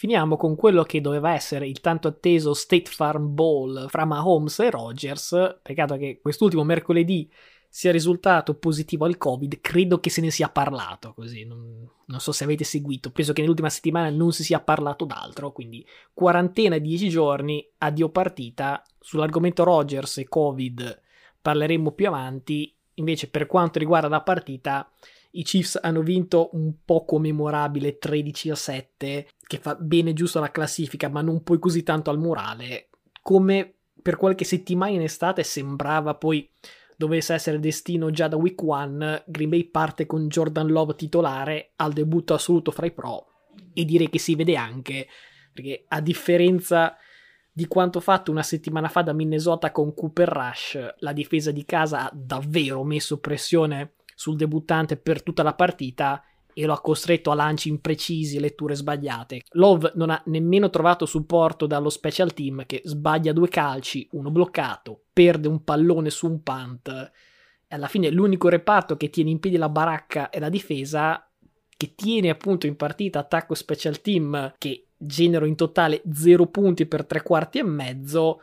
Finiamo 0.00 0.38
con 0.38 0.56
quello 0.56 0.82
che 0.82 1.02
doveva 1.02 1.34
essere 1.34 1.68
il 1.68 1.82
tanto 1.82 2.08
atteso 2.08 2.54
State 2.54 2.90
Farm 2.90 3.34
Bowl 3.34 3.84
fra 3.90 4.06
Mahomes 4.06 4.60
e 4.60 4.70
Rogers. 4.70 5.58
Peccato 5.60 5.98
che 5.98 6.20
quest'ultimo 6.22 6.64
mercoledì 6.64 7.30
sia 7.68 7.92
risultato 7.92 8.54
positivo 8.54 9.04
al 9.04 9.18
Covid, 9.18 9.60
credo 9.60 10.00
che 10.00 10.08
se 10.08 10.22
ne 10.22 10.30
sia 10.30 10.48
parlato 10.48 11.12
così. 11.12 11.44
Non, 11.44 11.86
non, 12.06 12.18
so 12.18 12.32
se 12.32 12.44
avete 12.44 12.64
seguito, 12.64 13.10
penso 13.10 13.34
che 13.34 13.42
nell'ultima 13.42 13.68
settimana 13.68 14.08
non 14.08 14.32
si 14.32 14.42
sia 14.42 14.58
parlato 14.58 15.04
d'altro. 15.04 15.52
Quindi 15.52 15.86
quarantena 16.14 16.78
10 16.78 17.08
giorni, 17.10 17.62
addio 17.76 18.08
partita. 18.08 18.82
Sull'argomento 18.98 19.64
Rogers 19.64 20.16
e 20.16 20.28
Covid 20.28 20.98
parleremo 21.42 21.90
più 21.90 22.06
avanti. 22.06 22.74
Invece, 22.94 23.28
per 23.28 23.44
quanto 23.44 23.78
riguarda 23.78 24.08
la 24.08 24.22
partita, 24.22 24.90
i 25.32 25.42
Chiefs 25.42 25.78
hanno 25.80 26.02
vinto 26.02 26.50
un 26.52 26.72
po' 26.84 27.04
memorabile 27.18 27.98
13 27.98 28.50
a 28.50 28.54
7, 28.54 29.28
che 29.46 29.58
fa 29.58 29.74
bene 29.76 30.12
giusto 30.12 30.38
alla 30.38 30.50
classifica, 30.50 31.08
ma 31.08 31.22
non 31.22 31.42
poi 31.42 31.58
così 31.58 31.82
tanto 31.82 32.10
al 32.10 32.18
morale. 32.18 32.88
Come 33.22 33.74
per 34.02 34.16
qualche 34.16 34.44
settimana 34.44 34.92
in 34.92 35.02
estate 35.02 35.42
sembrava 35.42 36.14
poi 36.14 36.48
dovesse 36.96 37.34
essere 37.34 37.60
destino 37.60 38.10
già 38.10 38.28
da 38.28 38.36
week 38.36 38.60
1, 38.60 39.22
Green 39.26 39.48
Bay 39.48 39.64
parte 39.64 40.06
con 40.06 40.28
Jordan 40.28 40.68
Love 40.68 40.94
titolare 40.96 41.72
al 41.76 41.92
debutto 41.92 42.34
assoluto 42.34 42.70
fra 42.70 42.86
i 42.86 42.92
pro 42.92 43.26
e 43.72 43.84
direi 43.84 44.10
che 44.10 44.18
si 44.18 44.34
vede 44.34 44.56
anche 44.56 45.06
perché 45.52 45.84
a 45.88 46.00
differenza 46.00 46.96
di 47.52 47.66
quanto 47.66 48.00
fatto 48.00 48.30
una 48.30 48.42
settimana 48.42 48.88
fa 48.88 49.02
da 49.02 49.12
Minnesota 49.12 49.72
con 49.72 49.92
Cooper 49.94 50.28
Rush, 50.28 50.94
la 50.98 51.12
difesa 51.12 51.50
di 51.50 51.64
casa 51.64 52.06
ha 52.06 52.10
davvero 52.14 52.84
messo 52.84 53.18
pressione 53.18 53.94
sul 54.20 54.36
debuttante 54.36 54.98
per 54.98 55.22
tutta 55.22 55.42
la 55.42 55.54
partita 55.54 56.22
e 56.52 56.66
lo 56.66 56.74
ha 56.74 56.80
costretto 56.82 57.30
a 57.30 57.34
lanci 57.34 57.70
imprecisi 57.70 58.36
e 58.36 58.40
letture 58.40 58.74
sbagliate. 58.74 59.44
Love 59.52 59.92
non 59.94 60.10
ha 60.10 60.22
nemmeno 60.26 60.68
trovato 60.68 61.06
supporto 61.06 61.66
dallo 61.66 61.88
special 61.88 62.34
team 62.34 62.66
che 62.66 62.82
sbaglia 62.84 63.32
due 63.32 63.48
calci, 63.48 64.06
uno 64.12 64.30
bloccato, 64.30 65.04
perde 65.10 65.48
un 65.48 65.64
pallone 65.64 66.10
su 66.10 66.26
un 66.26 66.42
punt. 66.42 66.88
E 67.66 67.74
alla 67.74 67.88
fine 67.88 68.10
l'unico 68.10 68.50
reparto 68.50 68.98
che 68.98 69.08
tiene 69.08 69.30
in 69.30 69.40
piedi 69.40 69.56
la 69.56 69.70
baracca 69.70 70.28
è 70.28 70.38
la 70.38 70.50
difesa, 70.50 71.26
che 71.74 71.94
tiene 71.94 72.28
appunto 72.28 72.66
in 72.66 72.76
partita 72.76 73.20
attacco 73.20 73.54
special 73.54 74.02
team 74.02 74.52
che 74.58 74.88
genero 74.98 75.46
in 75.46 75.56
totale 75.56 76.02
0 76.12 76.46
punti 76.48 76.84
per 76.84 77.06
tre 77.06 77.22
quarti 77.22 77.56
e 77.56 77.64
mezzo. 77.64 78.42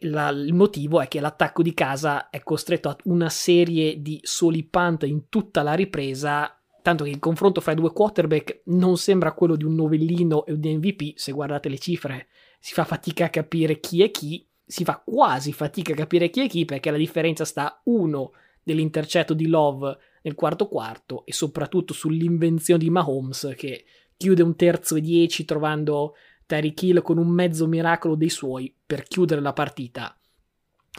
La, 0.00 0.30
il 0.30 0.54
motivo 0.54 1.00
è 1.00 1.08
che 1.08 1.20
l'attacco 1.20 1.62
di 1.62 1.74
casa 1.74 2.30
è 2.30 2.42
costretto 2.42 2.88
a 2.88 2.96
una 3.04 3.28
serie 3.28 4.00
di 4.00 4.18
soli 4.22 4.64
punt 4.64 5.02
in 5.02 5.28
tutta 5.28 5.62
la 5.62 5.74
ripresa 5.74 6.58
tanto 6.84 7.04
che 7.04 7.10
il 7.10 7.18
confronto 7.18 7.62
fra 7.62 7.72
i 7.72 7.76
due 7.76 7.94
quarterback 7.94 8.60
non 8.64 8.98
sembra 8.98 9.32
quello 9.32 9.56
di 9.56 9.64
un 9.64 9.74
novellino 9.74 10.44
e 10.44 10.58
di 10.58 10.76
MVP, 10.76 11.16
se 11.16 11.32
guardate 11.32 11.70
le 11.70 11.78
cifre. 11.78 12.26
Si 12.60 12.74
fa 12.74 12.84
fatica 12.84 13.24
a 13.24 13.30
capire 13.30 13.80
chi 13.80 14.02
è 14.02 14.10
chi, 14.10 14.46
si 14.66 14.84
fa 14.84 15.02
quasi 15.02 15.54
fatica 15.54 15.92
a 15.92 15.96
capire 15.96 16.28
chi 16.28 16.42
è 16.42 16.46
chi 16.46 16.66
perché 16.66 16.90
la 16.90 16.98
differenza 16.98 17.46
sta 17.46 17.80
uno 17.84 18.32
dell'intercetto 18.62 19.32
di 19.32 19.46
Love 19.46 19.96
nel 20.20 20.34
quarto 20.34 20.68
quarto 20.68 21.24
e 21.24 21.32
soprattutto 21.32 21.94
sull'invenzione 21.94 22.82
di 22.82 22.90
Mahomes 22.90 23.54
che 23.56 23.86
chiude 24.14 24.42
un 24.42 24.54
terzo 24.54 24.96
e 24.96 25.00
dieci 25.00 25.46
trovando 25.46 26.14
Tyreek 26.54 26.82
Hill 26.82 27.02
con 27.02 27.18
un 27.18 27.28
mezzo 27.28 27.66
miracolo 27.66 28.14
dei 28.14 28.28
suoi 28.28 28.74
per 28.86 29.02
chiudere 29.02 29.40
la 29.40 29.52
partita. 29.52 30.16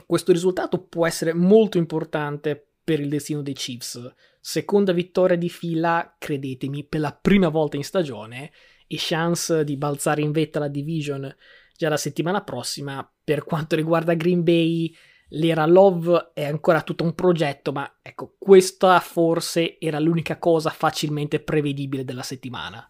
Questo 0.05 0.33
risultato 0.33 0.83
può 0.83 1.07
essere 1.07 1.33
molto 1.33 1.77
importante 1.77 2.71
per 2.83 2.99
il 2.99 3.07
destino 3.07 3.41
dei 3.41 3.53
Chiefs. 3.53 4.13
Seconda 4.41 4.91
vittoria 4.91 5.37
di 5.37 5.49
fila, 5.49 6.15
credetemi, 6.19 6.83
per 6.83 6.99
la 6.99 7.17
prima 7.19 7.47
volta 7.47 7.77
in 7.77 7.83
stagione 7.83 8.51
e 8.87 8.97
chance 8.99 9.63
di 9.63 9.77
balzare 9.77 10.21
in 10.21 10.31
vetta 10.31 10.59
la 10.59 10.67
division 10.67 11.33
già 11.75 11.89
la 11.89 11.97
settimana 11.97 12.43
prossima. 12.43 13.09
Per 13.23 13.45
quanto 13.45 13.75
riguarda 13.75 14.13
Green 14.13 14.43
Bay, 14.43 14.93
l'era 15.29 15.65
Love 15.65 16.31
è 16.33 16.43
ancora 16.43 16.81
tutto 16.81 17.05
un 17.05 17.15
progetto, 17.15 17.71
ma 17.71 17.99
ecco, 18.01 18.35
questa 18.37 18.99
forse 18.99 19.79
era 19.79 19.99
l'unica 19.99 20.37
cosa 20.37 20.69
facilmente 20.69 21.39
prevedibile 21.39 22.03
della 22.03 22.23
settimana. 22.23 22.87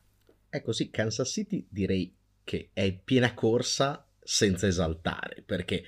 Ecco 0.50 0.72
sì, 0.72 0.89
Kansas 0.89 1.29
City 1.29 1.65
direi 1.69 2.13
che 2.46 2.70
è 2.72 2.94
piena 2.94 3.34
corsa 3.34 4.08
senza 4.24 4.68
esaltare, 4.68 5.44
perché 5.46 5.84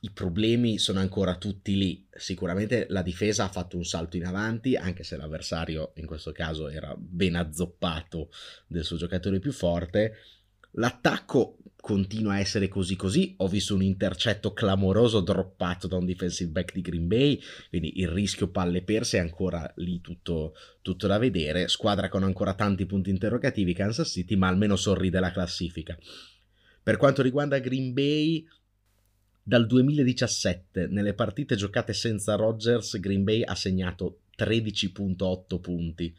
i 0.00 0.10
problemi 0.12 0.78
sono 0.78 1.00
ancora 1.00 1.36
tutti 1.36 1.76
lì. 1.76 2.06
Sicuramente 2.12 2.86
la 2.90 3.02
difesa 3.02 3.44
ha 3.44 3.48
fatto 3.48 3.76
un 3.76 3.84
salto 3.84 4.16
in 4.16 4.26
avanti, 4.26 4.76
anche 4.76 5.02
se 5.02 5.16
l'avversario 5.16 5.90
in 5.96 6.06
questo 6.06 6.30
caso 6.30 6.68
era 6.68 6.94
ben 6.96 7.34
azzoppato 7.34 8.30
del 8.68 8.84
suo 8.84 8.96
giocatore 8.96 9.40
più 9.40 9.50
forte. 9.50 10.14
L'attacco 10.72 11.58
continua 11.80 12.34
a 12.34 12.38
essere 12.40 12.68
così 12.68 12.96
così. 12.96 13.34
Ho 13.38 13.48
visto 13.48 13.74
un 13.74 13.82
intercetto 13.82 14.52
clamoroso 14.52 15.20
droppato 15.20 15.86
da 15.86 15.96
un 15.96 16.04
defensive 16.04 16.50
back 16.50 16.74
di 16.74 16.82
Green 16.82 17.06
Bay, 17.06 17.40
quindi 17.70 18.00
il 18.00 18.08
rischio 18.08 18.48
palle 18.48 18.82
perse 18.82 19.16
è 19.16 19.20
ancora 19.20 19.72
lì 19.76 20.00
tutto, 20.00 20.54
tutto 20.82 21.06
da 21.06 21.18
vedere. 21.18 21.68
Squadra 21.68 22.08
con 22.08 22.24
ancora 22.24 22.54
tanti 22.54 22.84
punti 22.84 23.10
interrogativi, 23.10 23.72
Kansas 23.72 24.10
City, 24.10 24.36
ma 24.36 24.48
almeno 24.48 24.76
sorride 24.76 25.20
la 25.20 25.30
classifica. 25.30 25.96
Per 26.82 26.96
quanto 26.96 27.22
riguarda 27.22 27.58
Green 27.58 27.92
Bay, 27.92 28.46
dal 29.42 29.66
2017, 29.66 30.88
nelle 30.88 31.14
partite 31.14 31.56
giocate 31.56 31.94
senza 31.94 32.34
Rodgers, 32.34 33.00
Green 33.00 33.24
Bay 33.24 33.42
ha 33.42 33.54
segnato 33.54 34.20
13.8 34.36 35.58
punti. 35.58 36.14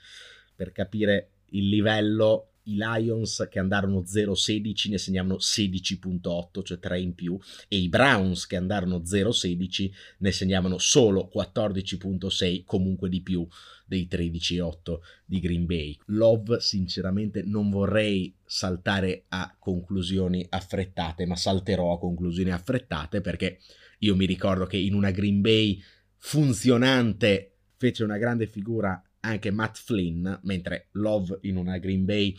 Per 0.55 0.71
capire 0.71 1.33
il 1.51 1.69
livello, 1.69 2.48
i 2.71 2.75
Lions 2.75 3.47
che 3.49 3.59
andarono 3.59 4.01
0-16 4.01 4.89
ne 4.89 4.97
segnavano 4.97 5.35
16.8, 5.35 6.63
cioè 6.63 6.79
3 6.79 6.99
in 6.99 7.13
più, 7.13 7.37
e 7.67 7.77
i 7.77 7.89
Browns 7.89 8.45
che 8.45 8.55
andarono 8.55 8.99
0-16 8.99 9.91
ne 10.19 10.31
segnavano 10.31 10.77
solo 10.77 11.29
14.6, 11.33 12.63
comunque 12.65 13.09
di 13.09 13.21
più 13.21 13.47
dei 13.85 14.07
13-8 14.09 14.99
di 15.25 15.39
Green 15.39 15.65
Bay. 15.65 15.97
Love, 16.05 16.59
sinceramente, 16.59 17.41
non 17.43 17.69
vorrei 17.69 18.35
saltare 18.45 19.25
a 19.29 19.55
conclusioni 19.57 20.45
affrettate, 20.47 21.25
ma 21.25 21.35
salterò 21.35 21.93
a 21.93 21.99
conclusioni 21.99 22.51
affrettate 22.51 23.21
perché 23.21 23.59
io 23.99 24.15
mi 24.15 24.25
ricordo 24.25 24.65
che 24.65 24.77
in 24.77 24.93
una 24.93 25.11
Green 25.11 25.41
Bay 25.41 25.81
funzionante 26.17 27.55
fece 27.77 28.03
una 28.03 28.17
grande 28.17 28.45
figura 28.45 29.01
anche 29.21 29.51
Matt 29.51 29.77
Flynn, 29.77 30.27
mentre 30.43 30.87
Love 30.91 31.39
in 31.41 31.57
una 31.57 31.77
Green 31.77 32.05
Bay 32.05 32.35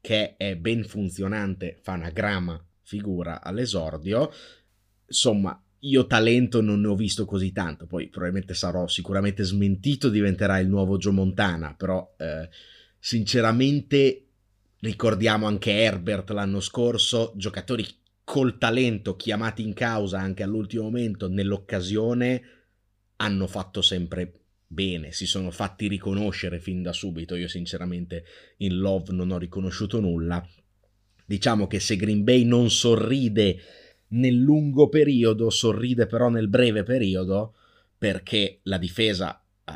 che 0.00 0.36
è 0.36 0.56
ben 0.56 0.84
funzionante 0.84 1.78
fa 1.82 1.92
una 1.92 2.10
grama 2.10 2.62
figura 2.82 3.42
all'esordio. 3.42 4.30
Insomma, 5.06 5.58
io 5.80 6.06
talento 6.06 6.60
non 6.60 6.80
ne 6.80 6.88
ho 6.88 6.94
visto 6.94 7.24
così 7.24 7.52
tanto, 7.52 7.86
poi 7.86 8.08
probabilmente 8.08 8.54
sarò 8.54 8.86
sicuramente 8.86 9.42
smentito, 9.44 10.08
diventerà 10.08 10.58
il 10.58 10.68
nuovo 10.68 10.96
Joe 10.98 11.12
Montana, 11.12 11.74
però 11.74 12.14
eh, 12.18 12.48
sinceramente 12.98 14.26
ricordiamo 14.80 15.46
anche 15.46 15.72
Herbert 15.72 16.30
l'anno 16.30 16.60
scorso, 16.60 17.32
giocatori 17.36 17.86
col 18.24 18.56
talento 18.56 19.16
chiamati 19.16 19.62
in 19.62 19.74
causa 19.74 20.18
anche 20.18 20.42
all'ultimo 20.42 20.84
momento 20.84 21.28
nell'occasione 21.28 22.42
hanno 23.16 23.46
fatto 23.46 23.82
sempre 23.82 24.43
bene, 24.66 25.12
si 25.12 25.26
sono 25.26 25.50
fatti 25.50 25.88
riconoscere 25.88 26.58
fin 26.58 26.82
da 26.82 26.92
subito, 26.92 27.36
io 27.36 27.48
sinceramente 27.48 28.24
in 28.58 28.78
Love 28.78 29.12
non 29.12 29.30
ho 29.30 29.38
riconosciuto 29.38 30.00
nulla. 30.00 30.46
Diciamo 31.26 31.66
che 31.66 31.80
se 31.80 31.96
Green 31.96 32.24
Bay 32.24 32.44
non 32.44 32.70
sorride 32.70 33.58
nel 34.08 34.34
lungo 34.34 34.88
periodo, 34.88 35.50
sorride 35.50 36.06
però 36.06 36.28
nel 36.28 36.48
breve 36.48 36.82
periodo, 36.82 37.54
perché 37.96 38.60
la 38.64 38.78
difesa 38.78 39.42
uh, 39.64 39.72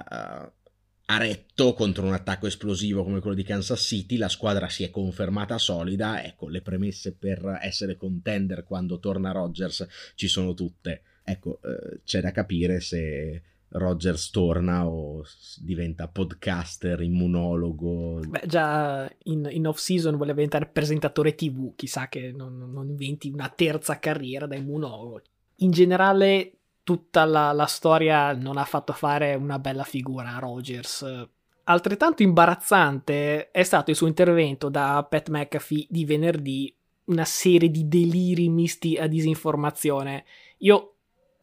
ha 1.11 1.17
retto 1.17 1.73
contro 1.73 2.05
un 2.05 2.13
attacco 2.13 2.47
esplosivo 2.47 3.03
come 3.03 3.21
quello 3.21 3.35
di 3.35 3.43
Kansas 3.43 3.81
City, 3.81 4.17
la 4.19 4.29
squadra 4.29 4.69
si 4.69 4.85
è 4.85 4.91
confermata 4.91 5.57
solida, 5.57 6.23
ecco, 6.23 6.49
le 6.49 6.61
premesse 6.61 7.15
per 7.15 7.59
essere 7.63 7.97
contender 7.97 8.65
quando 8.65 8.99
torna 8.99 9.33
Rodgers 9.33 9.87
ci 10.15 10.29
sono 10.29 10.53
tutte. 10.53 11.03
Ecco, 11.25 11.61
uh, 11.63 12.01
c'è 12.05 12.21
da 12.21 12.31
capire 12.31 12.81
se 12.81 13.43
Rogers 13.71 14.31
torna 14.31 14.87
o 14.87 15.23
diventa 15.59 16.09
podcaster, 16.09 17.03
immunologo. 17.03 18.21
Beh, 18.27 18.43
già 18.47 19.11
in, 19.25 19.47
in 19.51 19.67
off 19.67 19.79
season 19.79 20.17
voleva 20.17 20.37
diventare 20.37 20.67
presentatore 20.67 21.35
TV, 21.35 21.75
chissà 21.75 22.09
che 22.09 22.33
non, 22.33 22.71
non, 22.73 22.89
inventi 22.89 23.29
una 23.29 23.53
terza 23.55 23.99
carriera 23.99 24.47
da 24.47 24.57
immunologo. 24.57 25.21
In 25.57 25.71
generale, 25.71 26.53
tutta 26.83 27.25
la, 27.25 27.53
la, 27.53 27.67
storia 27.67 28.33
non 28.33 28.57
ha 28.57 28.65
fatto 28.65 28.93
fare 28.95 29.35
una 29.35 29.59
bella 29.59 29.85
figura 29.85 30.35
a 30.35 30.39
Rogers. 30.39 31.29
Altrettanto 31.65 32.23
imbarazzante 32.23 33.51
è 33.51 33.63
stato 33.63 33.91
il 33.91 33.97
suo 33.97 34.07
intervento 34.07 34.71
da 34.71 35.07
Pat 35.07 35.29
McAfee 35.29 35.87
di 35.91 36.07
venerdì, 36.07 36.75
una 37.05 37.27
serie 37.27 37.71
di 37.71 37.87
deliri 37.87 38.49
misti 38.49 38.97
a 38.97 39.07
disinformazione. 39.07 40.25
Io 40.59 40.95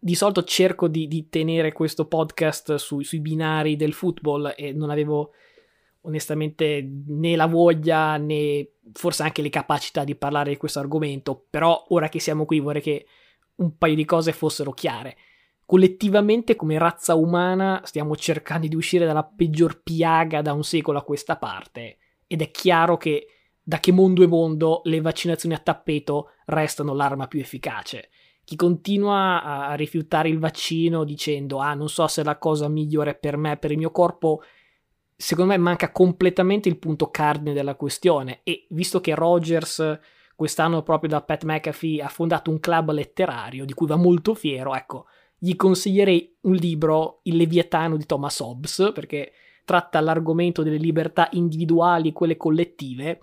di 0.06 0.14
solito 0.14 0.44
cerco 0.44 0.88
di, 0.88 1.08
di 1.08 1.30
tenere 1.30 1.72
questo 1.72 2.06
podcast 2.06 2.76
su, 2.76 3.02
sui 3.02 3.22
binari 3.22 3.76
del 3.76 3.94
football 3.94 4.54
e 4.56 4.72
non 4.72 4.92
avevo 4.92 5.32
onestamente 6.02 6.88
né 7.08 7.36
la 7.36 7.48
voglia 7.48 8.16
né 8.18 8.74
forse 8.94 9.24
anche 9.24 9.42
le 9.42 9.50
capacità 9.50 10.04
di 10.04 10.14
parlare 10.14 10.52
di 10.52 10.58
questo 10.58 10.78
argomento, 10.78 11.48
però 11.50 11.86
ora 11.88 12.08
che 12.08 12.20
siamo 12.20 12.46
qui 12.46 12.60
vorrei 12.60 12.84
che 12.84 13.08
un 13.56 13.78
paio 13.80 13.96
di 13.96 14.06
cose 14.06 14.32
fossero 14.32 14.74
chiare. 14.74 15.18
Collettivamente 15.66 16.56
come 16.56 16.78
razza 16.78 17.16
umana 17.16 17.82
stiamo 17.84 18.16
cercando 18.16 18.68
di 18.68 18.76
uscire 18.76 19.08
dalla 19.08 19.24
peggior 19.24 19.82
piaga 19.82 20.44
da 20.44 20.54
un 20.54 20.64
secolo 20.64 21.00
a 21.00 21.04
questa 21.04 21.38
parte 21.38 21.98
ed 22.28 22.44
è 22.44 22.52
chiaro 22.52 22.98
che 22.98 23.26
da 23.60 23.80
che 23.80 23.92
mondo 23.92 24.22
è 24.22 24.28
mondo 24.28 24.82
le 24.84 25.02
vaccinazioni 25.02 25.56
a 25.56 25.58
tappeto 25.58 26.30
restano 26.46 26.94
l'arma 26.94 27.26
più 27.26 27.40
efficace 27.40 28.10
chi 28.46 28.56
continua 28.56 29.44
a 29.44 29.74
rifiutare 29.74 30.30
il 30.30 30.40
vaccino 30.40 31.04
dicendo 31.04 31.58
ah 31.58 31.74
non 31.74 31.90
so 31.90 32.08
se 32.08 32.22
è 32.22 32.24
la 32.24 32.38
cosa 32.38 32.70
migliore 32.70 33.16
per 33.16 33.38
me, 33.38 33.58
per 33.58 33.72
il 33.72 33.78
mio 33.78 33.92
corpo, 33.92 34.44
secondo 35.16 35.52
me 35.52 35.58
manca 35.58 35.92
completamente 35.92 36.70
il 36.70 36.78
punto 36.78 37.10
cardine 37.10 37.54
della 37.54 37.75
questione. 37.75 38.42
E 38.44 38.68
visto 38.70 39.02
che 39.02 39.16
Rogers 39.16 40.00
quest'anno 40.36 40.84
proprio 40.84 41.10
da 41.10 41.22
Pat 41.22 41.44
McAfee 41.44 42.02
ha 42.02 42.08
fondato 42.08 42.52
un 42.52 42.60
club 42.60 42.92
letterario 42.92 43.66
di 43.66 43.74
cui 43.74 43.88
va 43.88 43.96
molto 43.96 44.36
fiero, 44.36 44.75
ecco, 44.75 45.06
gli 45.38 45.56
consiglierei 45.56 46.38
un 46.42 46.54
libro, 46.54 47.20
Il 47.24 47.38
Leviatano 47.38 47.98
di 47.98 48.06
Thomas 48.06 48.40
Hobbes, 48.40 48.92
perché 48.94 49.32
tratta 49.66 50.00
l'argomento 50.00 50.62
delle 50.62 50.78
libertà 50.78 51.30
individuali 51.32 52.10
e 52.10 52.14
quelle 52.14 52.38
collettive 52.38 53.20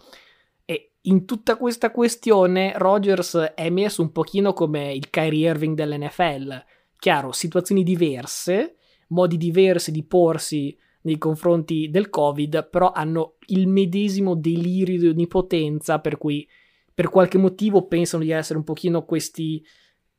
in 1.02 1.24
tutta 1.24 1.56
questa 1.56 1.90
questione 1.90 2.74
Rogers 2.76 3.52
è 3.54 3.70
messo 3.70 4.02
un 4.02 4.12
pochino 4.12 4.52
come 4.52 4.92
il 4.92 5.10
Kyrie 5.10 5.48
Irving 5.48 5.76
dell'NFL. 5.76 6.64
Chiaro, 6.98 7.32
situazioni 7.32 7.82
diverse, 7.82 8.76
modi 9.08 9.36
diversi 9.36 9.90
di 9.90 10.04
porsi 10.04 10.76
nei 11.02 11.18
confronti 11.18 11.90
del 11.90 12.08
Covid, 12.08 12.68
però 12.70 12.92
hanno 12.92 13.34
il 13.46 13.66
medesimo 13.66 14.36
delirio 14.36 14.98
di 14.98 15.08
onnipotenza 15.08 15.98
per 15.98 16.18
cui 16.18 16.48
per 16.94 17.08
qualche 17.08 17.38
motivo 17.38 17.86
pensano 17.86 18.22
di 18.22 18.30
essere 18.30 18.58
un 18.58 18.64
pochino 18.64 19.04
questi 19.04 19.64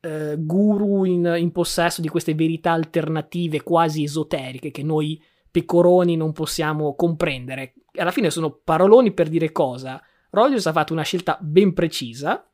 eh, 0.00 0.36
guru 0.38 1.04
in, 1.04 1.34
in 1.38 1.50
possesso 1.52 2.02
di 2.02 2.08
queste 2.08 2.34
verità 2.34 2.72
alternative 2.72 3.62
quasi 3.62 4.02
esoteriche 4.02 4.70
che 4.70 4.82
noi 4.82 5.22
pecoroni 5.50 6.16
non 6.16 6.32
possiamo 6.32 6.94
comprendere. 6.94 7.74
Alla 7.94 8.10
fine 8.10 8.28
sono 8.28 8.60
paroloni 8.62 9.14
per 9.14 9.28
dire 9.28 9.50
cosa. 9.52 10.02
Rogers 10.34 10.66
ha 10.66 10.72
fatto 10.72 10.92
una 10.92 11.02
scelta 11.02 11.38
ben 11.40 11.72
precisa, 11.72 12.46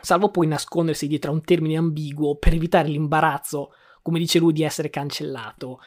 salvo 0.00 0.30
poi 0.30 0.46
nascondersi 0.46 1.06
dietro 1.06 1.30
a 1.30 1.34
un 1.34 1.42
termine 1.42 1.76
ambiguo 1.76 2.36
per 2.36 2.54
evitare 2.54 2.88
l'imbarazzo, 2.88 3.72
come 4.02 4.18
dice 4.18 4.38
lui, 4.38 4.52
di 4.52 4.62
essere 4.62 4.90
cancellato. 4.90 5.80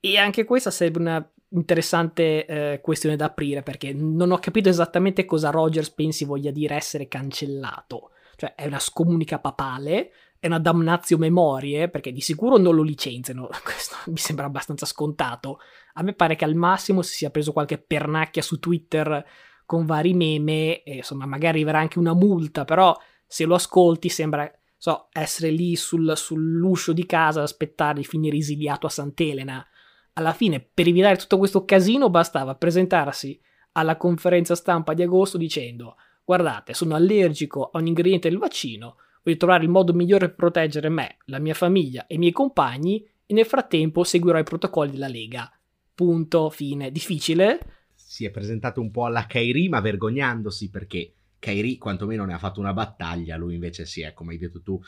E 0.00 0.18
anche 0.18 0.44
questa 0.44 0.70
sarebbe 0.70 0.98
una 0.98 1.30
interessante 1.50 2.44
eh, 2.44 2.80
questione 2.82 3.16
da 3.16 3.26
aprire 3.26 3.62
perché 3.62 3.92
non 3.92 4.32
ho 4.32 4.38
capito 4.38 4.68
esattamente 4.68 5.24
cosa 5.24 5.50
Rogers 5.50 5.90
pensi 5.90 6.24
voglia 6.24 6.50
dire 6.50 6.74
essere 6.74 7.08
cancellato. 7.08 8.10
Cioè, 8.36 8.54
è 8.54 8.66
una 8.66 8.78
scomunica 8.78 9.38
papale, 9.38 10.10
è 10.38 10.46
una 10.46 10.58
damnazio 10.58 11.16
memorie, 11.16 11.88
perché 11.88 12.12
di 12.12 12.20
sicuro 12.20 12.58
non 12.58 12.74
lo 12.74 12.82
licenziano, 12.82 13.48
questo 13.64 13.96
mi 14.06 14.18
sembra 14.18 14.46
abbastanza 14.46 14.84
scontato. 14.84 15.60
A 15.94 16.02
me 16.02 16.12
pare 16.12 16.36
che 16.36 16.44
al 16.44 16.54
massimo 16.54 17.02
si 17.02 17.14
sia 17.14 17.30
preso 17.30 17.52
qualche 17.52 17.78
pernacchia 17.78 18.42
su 18.42 18.58
Twitter 18.58 19.24
con 19.66 19.84
vari 19.84 20.14
meme, 20.14 20.82
e 20.82 20.96
insomma, 20.96 21.26
magari 21.26 21.58
arriverà 21.58 21.80
anche 21.80 21.98
una 21.98 22.14
multa, 22.14 22.64
però 22.64 22.96
se 23.26 23.44
lo 23.44 23.56
ascolti 23.56 24.08
sembra, 24.08 24.50
so, 24.76 25.08
essere 25.12 25.50
lì 25.50 25.76
sul, 25.76 26.16
sull'uscio 26.16 26.92
di 26.92 27.04
casa 27.04 27.40
ad 27.40 27.44
aspettare 27.44 27.98
di 27.98 28.04
finire 28.04 28.36
esiliato 28.38 28.86
a 28.86 28.90
Sant'Elena. 28.90 29.66
Alla 30.14 30.32
fine, 30.32 30.60
per 30.60 30.86
evitare 30.86 31.16
tutto 31.16 31.36
questo 31.36 31.64
casino, 31.66 32.08
bastava 32.08 32.54
presentarsi 32.54 33.38
alla 33.72 33.96
conferenza 33.98 34.54
stampa 34.54 34.94
di 34.94 35.02
agosto 35.02 35.36
dicendo 35.36 35.96
guardate, 36.26 36.74
sono 36.74 36.96
allergico 36.96 37.70
a 37.72 37.78
un 37.78 37.86
ingrediente 37.86 38.28
del 38.28 38.38
vaccino, 38.38 38.96
voglio 39.22 39.36
trovare 39.38 39.62
il 39.62 39.70
modo 39.70 39.92
migliore 39.92 40.26
per 40.26 40.34
proteggere 40.34 40.88
me, 40.88 41.18
la 41.26 41.38
mia 41.38 41.54
famiglia 41.54 42.04
e 42.08 42.16
i 42.16 42.18
miei 42.18 42.32
compagni 42.32 43.06
e 43.24 43.32
nel 43.32 43.46
frattempo 43.46 44.02
seguirò 44.02 44.36
i 44.36 44.42
protocolli 44.42 44.90
della 44.90 45.06
Lega. 45.06 45.48
Punto, 45.94 46.50
fine. 46.50 46.90
Difficile? 46.90 47.75
Si 48.16 48.24
è 48.24 48.30
presentato 48.30 48.80
un 48.80 48.90
po' 48.90 49.04
alla 49.04 49.26
Kairi, 49.26 49.68
ma 49.68 49.80
vergognandosi 49.80 50.70
perché 50.70 51.12
Kairi 51.38 51.76
quantomeno 51.76 52.24
ne 52.24 52.32
ha 52.32 52.38
fatto 52.38 52.60
una 52.60 52.72
battaglia, 52.72 53.36
lui 53.36 53.52
invece 53.52 53.84
si 53.84 54.00
è, 54.00 54.14
come 54.14 54.32
hai 54.32 54.38
detto 54.38 54.62
tu, 54.62 54.82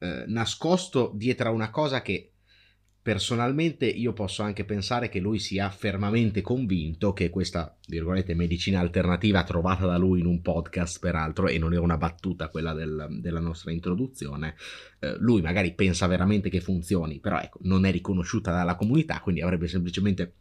eh, 0.00 0.24
nascosto 0.26 1.10
dietro 1.14 1.48
a 1.48 1.52
una 1.52 1.70
cosa 1.70 2.02
che 2.02 2.34
Personalmente 3.04 3.84
io 3.84 4.14
posso 4.14 4.42
anche 4.42 4.64
pensare 4.64 5.10
che 5.10 5.20
lui 5.20 5.38
sia 5.38 5.68
fermamente 5.68 6.40
convinto 6.40 7.12
che 7.12 7.28
questa, 7.28 7.76
virgolette, 7.86 8.34
medicina 8.34 8.80
alternativa 8.80 9.44
trovata 9.44 9.84
da 9.84 9.98
lui 9.98 10.20
in 10.20 10.26
un 10.26 10.40
podcast, 10.40 11.00
peraltro, 11.00 11.48
e 11.48 11.58
non 11.58 11.74
era 11.74 11.82
una 11.82 11.98
battuta 11.98 12.48
quella 12.48 12.72
del, 12.72 13.18
della 13.20 13.40
nostra 13.40 13.72
introduzione, 13.72 14.54
eh, 15.00 15.18
lui 15.18 15.42
magari 15.42 15.74
pensa 15.74 16.06
veramente 16.06 16.48
che 16.48 16.62
funzioni, 16.62 17.20
però 17.20 17.38
ecco, 17.40 17.58
non 17.64 17.84
è 17.84 17.90
riconosciuta 17.90 18.52
dalla 18.52 18.74
comunità, 18.74 19.20
quindi 19.20 19.42
avrebbe 19.42 19.68
semplicemente 19.68 20.36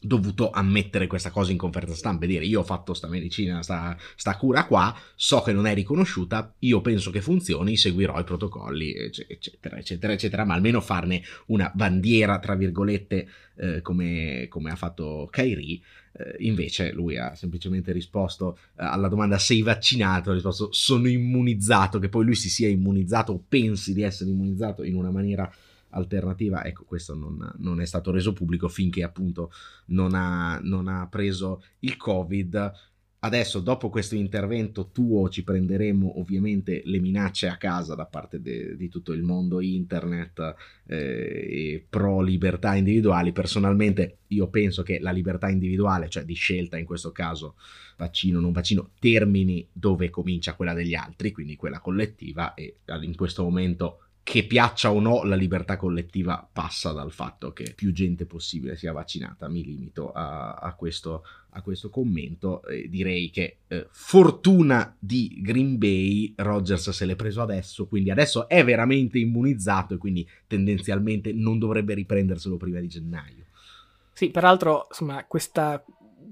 dovuto 0.00 0.50
ammettere 0.50 1.06
questa 1.06 1.30
cosa 1.30 1.50
in 1.50 1.58
conferenza 1.58 1.94
stampa 1.94 2.24
e 2.24 2.28
dire 2.28 2.44
io 2.44 2.60
ho 2.60 2.64
fatto 2.64 2.94
sta 2.94 3.08
medicina, 3.08 3.62
sta, 3.62 3.96
sta, 4.14 4.36
cura 4.36 4.64
qua, 4.64 4.96
so 5.14 5.42
che 5.42 5.52
non 5.52 5.66
è 5.66 5.74
riconosciuta, 5.74 6.54
io 6.60 6.80
penso 6.80 7.10
che 7.10 7.20
funzioni, 7.20 7.76
seguirò 7.76 8.18
i 8.20 8.24
protocolli, 8.24 8.94
eccetera, 8.94 9.76
eccetera, 9.76 10.12
eccetera, 10.12 10.44
ma 10.44 10.54
almeno 10.54 10.80
farne 10.80 11.22
una 11.46 11.70
bandiera, 11.74 12.38
tra 12.38 12.54
virgolette, 12.54 13.28
eh, 13.56 13.82
come, 13.82 14.46
come, 14.48 14.70
ha 14.70 14.76
fatto 14.76 15.28
Kairi. 15.30 15.82
Eh, 16.12 16.36
invece 16.46 16.92
lui 16.92 17.16
ha 17.16 17.34
semplicemente 17.34 17.92
risposto 17.92 18.56
eh, 18.56 18.84
alla 18.84 19.08
domanda 19.08 19.38
sei 19.38 19.62
vaccinato, 19.62 20.30
ha 20.30 20.34
risposto 20.34 20.72
sono 20.72 21.08
immunizzato, 21.08 21.98
che 21.98 22.08
poi 22.08 22.24
lui 22.24 22.34
si 22.34 22.48
sia 22.48 22.68
immunizzato 22.68 23.32
o 23.32 23.44
pensi 23.46 23.92
di 23.92 24.02
essere 24.02 24.30
immunizzato 24.30 24.82
in 24.84 24.94
una 24.94 25.10
maniera 25.10 25.52
alternativa, 25.90 26.64
ecco 26.64 26.84
questo 26.84 27.14
non, 27.14 27.54
non, 27.58 27.80
è 27.80 27.86
stato 27.86 28.10
reso 28.10 28.32
pubblico 28.32 28.68
finché 28.68 29.02
appunto 29.02 29.50
non 29.86 30.14
ha, 30.14 30.58
non 30.62 30.88
ha 30.88 31.06
preso 31.08 31.62
il 31.80 31.96
covid. 31.96 32.72
Adesso, 33.20 33.58
dopo 33.58 33.88
questo 33.88 34.14
intervento 34.14 34.90
tuo, 34.92 35.28
ci 35.28 35.42
prenderemo 35.42 36.20
ovviamente 36.20 36.82
le 36.84 37.00
minacce 37.00 37.48
a 37.48 37.56
casa 37.56 37.96
da 37.96 38.06
parte 38.06 38.40
de, 38.40 38.76
di 38.76 38.88
tutto 38.88 39.12
il 39.12 39.24
mondo 39.24 39.60
internet 39.60 40.54
eh, 40.86 41.84
pro 41.88 42.20
libertà 42.20 42.76
individuali. 42.76 43.32
Personalmente, 43.32 44.18
io 44.28 44.48
penso 44.48 44.84
che 44.84 45.00
la 45.00 45.10
libertà 45.10 45.48
individuale, 45.48 46.08
cioè 46.08 46.24
di 46.24 46.34
scelta 46.34 46.78
in 46.78 46.84
questo 46.84 47.10
caso, 47.10 47.56
vaccino 47.96 48.38
o 48.38 48.40
non 48.40 48.52
vaccino, 48.52 48.90
termini 49.00 49.68
dove 49.72 50.10
comincia 50.10 50.54
quella 50.54 50.72
degli 50.72 50.94
altri, 50.94 51.32
quindi 51.32 51.56
quella 51.56 51.80
collettiva, 51.80 52.54
e 52.54 52.76
in 53.00 53.16
questo 53.16 53.42
momento 53.42 54.07
che 54.28 54.44
piaccia 54.44 54.92
o 54.92 55.00
no, 55.00 55.24
la 55.24 55.36
libertà 55.36 55.78
collettiva 55.78 56.46
passa 56.52 56.92
dal 56.92 57.12
fatto 57.12 57.54
che 57.54 57.72
più 57.74 57.92
gente 57.92 58.26
possibile 58.26 58.76
sia 58.76 58.92
vaccinata. 58.92 59.48
Mi 59.48 59.64
limito 59.64 60.12
a, 60.12 60.52
a, 60.52 60.74
questo, 60.74 61.24
a 61.52 61.62
questo, 61.62 61.88
commento. 61.88 62.62
Eh, 62.66 62.90
direi 62.90 63.30
che 63.30 63.60
eh, 63.68 63.86
fortuna 63.90 64.94
di 64.98 65.38
Green 65.40 65.78
Bay, 65.78 66.34
Rogers 66.36 66.90
se 66.90 67.06
l'è 67.06 67.16
preso 67.16 67.40
adesso, 67.40 67.86
quindi 67.86 68.10
adesso 68.10 68.46
è 68.48 68.62
veramente 68.66 69.18
immunizzato 69.18 69.94
e 69.94 69.96
quindi 69.96 70.28
tendenzialmente 70.46 71.32
non 71.32 71.58
dovrebbe 71.58 71.94
riprenderselo 71.94 72.58
prima 72.58 72.80
di 72.80 72.88
gennaio. 72.88 73.46
Sì, 74.12 74.28
peraltro, 74.28 74.88
insomma, 74.90 75.24
questa 75.24 75.82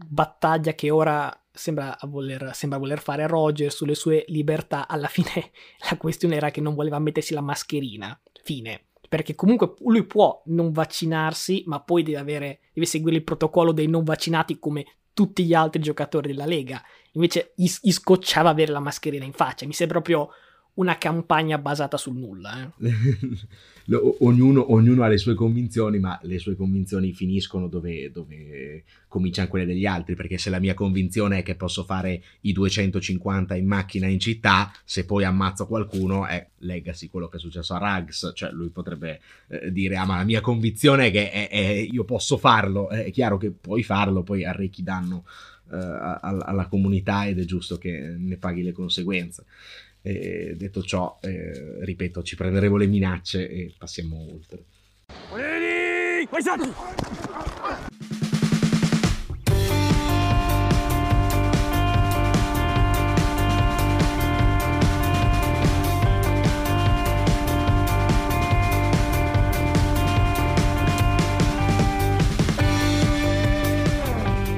battaglia 0.06 0.74
che 0.74 0.90
ora 0.90 1.34
sembra 1.56 1.96
voler, 2.02 2.50
sembra 2.54 2.78
voler 2.78 3.00
fare 3.00 3.26
Roger 3.26 3.72
sulle 3.72 3.94
sue 3.94 4.24
libertà, 4.28 4.86
alla 4.86 5.08
fine 5.08 5.50
la 5.90 5.96
questione 5.96 6.36
era 6.36 6.50
che 6.50 6.60
non 6.60 6.74
voleva 6.74 6.98
mettersi 6.98 7.34
la 7.34 7.40
mascherina. 7.40 8.18
Fine. 8.42 8.82
Perché 9.08 9.34
comunque 9.34 9.74
lui 9.80 10.04
può 10.04 10.42
non 10.46 10.72
vaccinarsi, 10.72 11.64
ma 11.66 11.80
poi 11.80 12.02
deve, 12.02 12.18
avere, 12.18 12.58
deve 12.72 12.86
seguire 12.86 13.16
il 13.16 13.24
protocollo 13.24 13.72
dei 13.72 13.86
non 13.86 14.04
vaccinati 14.04 14.58
come 14.58 14.84
tutti 15.14 15.44
gli 15.44 15.54
altri 15.54 15.80
giocatori 15.80 16.28
della 16.28 16.44
Lega. 16.44 16.82
Invece 17.12 17.52
gli, 17.54 17.68
gli 17.80 17.90
scocciava 17.90 18.50
avere 18.50 18.72
la 18.72 18.80
mascherina 18.80 19.24
in 19.24 19.32
faccia. 19.32 19.66
Mi 19.66 19.72
sembra 19.72 20.00
proprio 20.00 20.30
una 20.76 20.98
campagna 20.98 21.58
basata 21.58 21.96
sul 21.96 22.16
nulla. 22.16 22.72
Eh. 22.80 22.94
ognuno, 24.20 24.72
ognuno, 24.72 25.02
ha 25.04 25.08
le 25.08 25.18
sue 25.18 25.34
convinzioni, 25.34 25.98
ma 25.98 26.18
le 26.22 26.38
sue 26.38 26.56
convinzioni 26.56 27.12
finiscono 27.12 27.68
dove, 27.68 28.10
dove, 28.10 28.84
cominciano 29.08 29.48
quelle 29.48 29.64
degli 29.64 29.86
altri, 29.86 30.14
perché 30.14 30.38
se 30.38 30.50
la 30.50 30.58
mia 30.58 30.74
convinzione 30.74 31.38
è 31.38 31.42
che 31.42 31.54
posso 31.54 31.84
fare 31.84 32.22
i 32.42 32.52
250 32.52 33.54
in 33.54 33.66
macchina 33.66 34.06
in 34.06 34.18
città, 34.18 34.70
se 34.84 35.04
poi 35.06 35.24
ammazzo 35.24 35.66
qualcuno, 35.66 36.26
è 36.26 36.46
legacy 36.58 37.08
quello 37.08 37.28
che 37.28 37.36
è 37.36 37.40
successo 37.40 37.74
a 37.74 37.78
Rags, 37.78 38.32
cioè 38.34 38.50
lui 38.50 38.68
potrebbe 38.68 39.20
eh, 39.48 39.72
dire, 39.72 39.96
ah 39.96 40.04
ma 40.04 40.16
la 40.16 40.24
mia 40.24 40.40
convinzione 40.40 41.06
è 41.06 41.10
che 41.10 41.30
è, 41.30 41.48
è, 41.48 41.62
io 41.68 42.04
posso 42.04 42.36
farlo, 42.36 42.90
è 42.90 43.10
chiaro 43.10 43.38
che 43.38 43.50
puoi 43.50 43.82
farlo, 43.82 44.22
poi 44.22 44.44
arrechi 44.44 44.82
danno 44.82 45.24
eh, 45.70 45.76
alla 45.76 46.66
comunità 46.68 47.26
ed 47.26 47.40
è 47.40 47.44
giusto 47.44 47.78
che 47.78 48.14
ne 48.16 48.36
paghi 48.36 48.62
le 48.62 48.72
conseguenze. 48.72 49.44
E 50.06 50.54
detto 50.56 50.84
ciò, 50.84 51.18
eh, 51.20 51.84
ripeto, 51.84 52.22
ci 52.22 52.36
prenderemo 52.36 52.76
le 52.76 52.86
minacce 52.86 53.48
e 53.48 53.74
passiamo 53.76 54.16
oltre. 54.32 54.64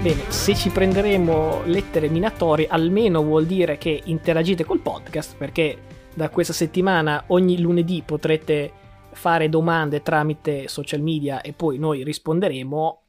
Bene, 0.08 0.30
se 0.30 0.54
ci 0.54 0.70
prenderemo 0.70 1.64
lettere 1.66 2.08
minatorie, 2.08 2.66
almeno 2.66 3.22
vuol 3.22 3.44
dire 3.44 3.76
che 3.76 4.00
interagite 4.06 4.64
col 4.64 4.80
podcast, 4.80 5.36
perché 5.36 5.76
da 6.14 6.30
questa 6.30 6.54
settimana 6.54 7.24
ogni 7.26 7.60
lunedì 7.60 8.02
potrete 8.02 8.72
fare 9.12 9.50
domande 9.50 10.00
tramite 10.00 10.66
social 10.66 11.02
media 11.02 11.42
e 11.42 11.52
poi 11.52 11.76
noi 11.76 12.04
risponderemo. 12.04 13.02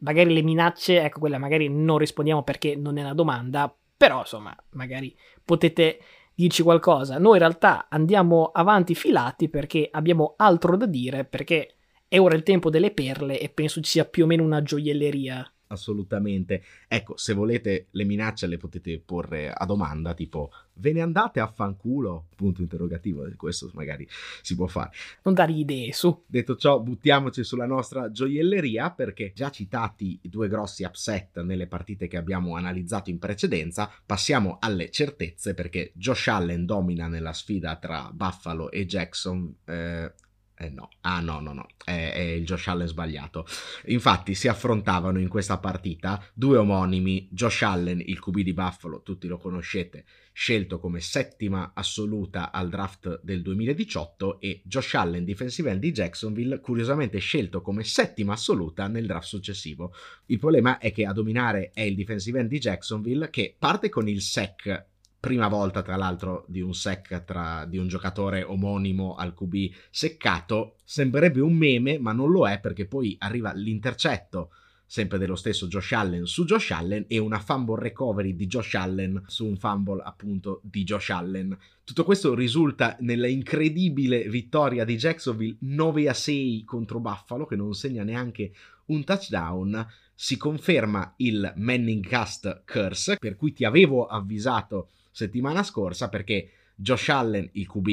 Magari 0.00 0.34
le 0.34 0.42
minacce, 0.42 1.00
ecco 1.00 1.20
quella 1.20 1.38
magari 1.38 1.68
non 1.68 1.98
rispondiamo 1.98 2.42
perché 2.42 2.74
non 2.74 2.98
è 2.98 3.02
una 3.02 3.14
domanda, 3.14 3.72
però 3.96 4.18
insomma, 4.18 4.52
magari 4.70 5.16
potete 5.44 6.00
dirci 6.34 6.64
qualcosa. 6.64 7.16
Noi 7.18 7.34
in 7.34 7.42
realtà 7.42 7.86
andiamo 7.88 8.50
avanti 8.52 8.96
filati 8.96 9.48
perché 9.48 9.88
abbiamo 9.88 10.34
altro 10.36 10.76
da 10.76 10.86
dire, 10.86 11.24
perché 11.24 11.76
è 12.08 12.18
ora 12.18 12.34
il 12.34 12.42
tempo 12.42 12.70
delle 12.70 12.90
perle 12.90 13.38
e 13.38 13.50
penso 13.50 13.80
ci 13.80 13.90
sia 13.90 14.04
più 14.04 14.24
o 14.24 14.26
meno 14.26 14.42
una 14.42 14.64
gioielleria 14.64 15.48
assolutamente. 15.70 16.62
Ecco, 16.88 17.16
se 17.16 17.32
volete 17.32 17.86
le 17.90 18.04
minacce 18.04 18.46
le 18.46 18.56
potete 18.56 19.00
porre 19.00 19.50
a 19.50 19.64
domanda, 19.64 20.14
tipo 20.14 20.50
ve 20.74 20.92
ne 20.92 21.00
andate 21.00 21.40
a 21.40 21.46
fanculo? 21.46 22.26
Punto 22.34 22.62
interrogativo, 22.62 23.28
questo 23.36 23.70
magari 23.74 24.06
si 24.42 24.54
può 24.54 24.66
fare. 24.66 24.90
Non 25.22 25.34
dare 25.34 25.52
idee 25.52 25.92
su. 25.92 26.24
Detto 26.26 26.56
ciò, 26.56 26.80
buttiamoci 26.80 27.44
sulla 27.44 27.66
nostra 27.66 28.10
gioielleria 28.10 28.90
perché 28.90 29.32
già 29.34 29.50
citati 29.50 30.18
i 30.22 30.28
due 30.28 30.48
grossi 30.48 30.84
upset 30.84 31.40
nelle 31.42 31.66
partite 31.66 32.08
che 32.08 32.16
abbiamo 32.16 32.56
analizzato 32.56 33.10
in 33.10 33.18
precedenza, 33.18 33.90
passiamo 34.04 34.58
alle 34.60 34.90
certezze 34.90 35.54
perché 35.54 35.92
Josh 35.94 36.28
Allen 36.28 36.64
domina 36.66 37.06
nella 37.08 37.32
sfida 37.32 37.76
tra 37.76 38.10
Buffalo 38.12 38.70
e 38.70 38.86
Jackson. 38.86 39.54
Eh, 39.64 40.12
eh 40.60 40.68
no, 40.68 40.90
ah 41.00 41.20
no, 41.20 41.40
no, 41.40 41.54
no, 41.54 41.66
è, 41.82 42.12
è, 42.12 42.20
il 42.20 42.44
Josh 42.44 42.68
Allen 42.68 42.86
sbagliato. 42.86 43.46
Infatti 43.86 44.34
si 44.34 44.46
affrontavano 44.46 45.18
in 45.18 45.28
questa 45.28 45.56
partita 45.56 46.22
due 46.34 46.58
omonimi, 46.58 47.28
Josh 47.30 47.62
Allen, 47.62 47.98
il 48.04 48.20
QB 48.20 48.40
di 48.40 48.52
Buffalo, 48.52 49.02
tutti 49.02 49.26
lo 49.26 49.38
conoscete, 49.38 50.04
scelto 50.32 50.78
come 50.78 51.00
settima 51.00 51.72
assoluta 51.74 52.52
al 52.52 52.68
draft 52.68 53.20
del 53.22 53.40
2018 53.40 54.38
e 54.38 54.60
Josh 54.64 54.94
Allen, 54.94 55.24
defensive 55.24 55.70
end 55.70 55.80
di 55.80 55.92
Jacksonville, 55.92 56.60
curiosamente 56.60 57.18
scelto 57.18 57.62
come 57.62 57.82
settima 57.82 58.34
assoluta 58.34 58.86
nel 58.86 59.06
draft 59.06 59.28
successivo. 59.28 59.94
Il 60.26 60.38
problema 60.38 60.76
è 60.76 60.92
che 60.92 61.06
a 61.06 61.14
dominare 61.14 61.70
è 61.72 61.80
il 61.80 61.94
defensive 61.94 62.38
end 62.38 62.50
di 62.50 62.58
Jacksonville 62.58 63.30
che 63.30 63.56
parte 63.58 63.88
con 63.88 64.08
il 64.08 64.20
sec 64.20 64.88
prima 65.20 65.48
volta 65.48 65.82
tra 65.82 65.96
l'altro 65.96 66.44
di 66.48 66.62
un 66.62 66.72
sec 66.72 67.24
tra, 67.24 67.66
di 67.66 67.76
un 67.76 67.86
giocatore 67.86 68.42
omonimo 68.42 69.14
al 69.14 69.34
QB 69.34 69.70
seccato, 69.90 70.76
sembrerebbe 70.82 71.40
un 71.40 71.54
meme, 71.54 71.98
ma 71.98 72.12
non 72.12 72.30
lo 72.30 72.48
è 72.48 72.58
perché 72.58 72.86
poi 72.86 73.16
arriva 73.20 73.52
l'intercetto 73.52 74.50
sempre 74.90 75.18
dello 75.18 75.36
stesso 75.36 75.68
Josh 75.68 75.92
Allen 75.92 76.26
su 76.26 76.44
Josh 76.44 76.72
Allen 76.72 77.04
e 77.06 77.18
una 77.18 77.38
fumble 77.38 77.80
recovery 77.80 78.34
di 78.34 78.48
Josh 78.48 78.74
Allen 78.74 79.22
su 79.28 79.46
un 79.46 79.56
fumble 79.56 80.02
appunto 80.04 80.60
di 80.64 80.82
Josh 80.82 81.10
Allen. 81.10 81.56
Tutto 81.84 82.02
questo 82.02 82.34
risulta 82.34 82.96
nella 82.98 83.28
incredibile 83.28 84.28
vittoria 84.28 84.84
di 84.84 84.96
Jacksonville 84.96 85.58
9 85.60 86.08
a 86.08 86.12
6 86.12 86.64
contro 86.64 86.98
Buffalo 86.98 87.46
che 87.46 87.54
non 87.54 87.72
segna 87.74 88.02
neanche 88.02 88.52
un 88.86 89.04
touchdown. 89.04 89.86
Si 90.12 90.36
conferma 90.36 91.14
il 91.18 91.52
Manning 91.54 92.04
Cast 92.04 92.64
Curse 92.64 93.16
per 93.16 93.36
cui 93.36 93.52
ti 93.52 93.64
avevo 93.64 94.06
avvisato 94.06 94.88
settimana 95.10 95.62
scorsa 95.62 96.08
perché 96.08 96.50
Josh 96.74 97.08
Allen, 97.08 97.48
il 97.52 97.66
QB, 97.66 97.88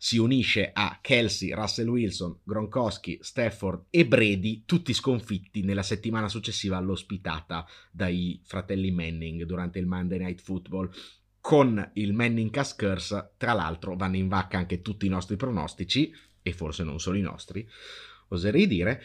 si 0.00 0.16
unisce 0.16 0.70
a 0.72 1.00
Kelsey, 1.02 1.52
Russell 1.52 1.88
Wilson, 1.88 2.38
Gronkowski, 2.44 3.18
Stafford 3.20 3.86
e 3.90 4.06
Brady, 4.06 4.62
tutti 4.64 4.92
sconfitti 4.92 5.62
nella 5.62 5.82
settimana 5.82 6.28
successiva 6.28 6.76
all'ospitata 6.76 7.66
dai 7.90 8.40
fratelli 8.44 8.92
Manning 8.92 9.42
durante 9.42 9.80
il 9.80 9.86
Monday 9.86 10.18
Night 10.18 10.40
Football. 10.40 10.88
Con 11.40 11.90
il 11.94 12.12
Manning 12.12 12.50
Cast 12.50 12.78
Curse, 12.78 13.32
tra 13.36 13.54
l'altro, 13.54 13.96
vanno 13.96 14.16
in 14.16 14.28
vacca 14.28 14.58
anche 14.58 14.82
tutti 14.82 15.06
i 15.06 15.08
nostri 15.10 15.34
pronostici, 15.34 16.14
e 16.42 16.52
forse 16.52 16.84
non 16.84 17.00
solo 17.00 17.16
i 17.16 17.22
nostri, 17.22 17.68
oserei 18.28 18.68
dire. 18.68 19.02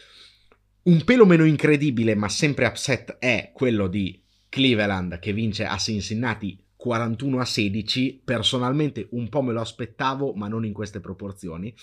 Un 0.84 1.04
pelo 1.06 1.26
meno 1.26 1.46
incredibile, 1.46 2.14
ma 2.14 2.30
sempre 2.30 2.68
upset, 2.68 3.18
è 3.18 3.52
quello 3.52 3.88
di 3.88 4.22
Cleveland 4.48 5.18
che 5.18 5.34
vince 5.34 5.66
a 5.66 5.78
Cincinnati 5.78 6.62
41 6.84 7.40
a 7.40 7.46
16. 7.46 8.24
Personalmente 8.26 9.08
un 9.12 9.30
po' 9.30 9.42
me 9.42 9.54
lo 9.54 9.62
aspettavo, 9.62 10.34
ma 10.34 10.50
non 10.50 10.66
in 10.66 10.74
queste 10.74 11.00
proporzioni. 11.00 11.74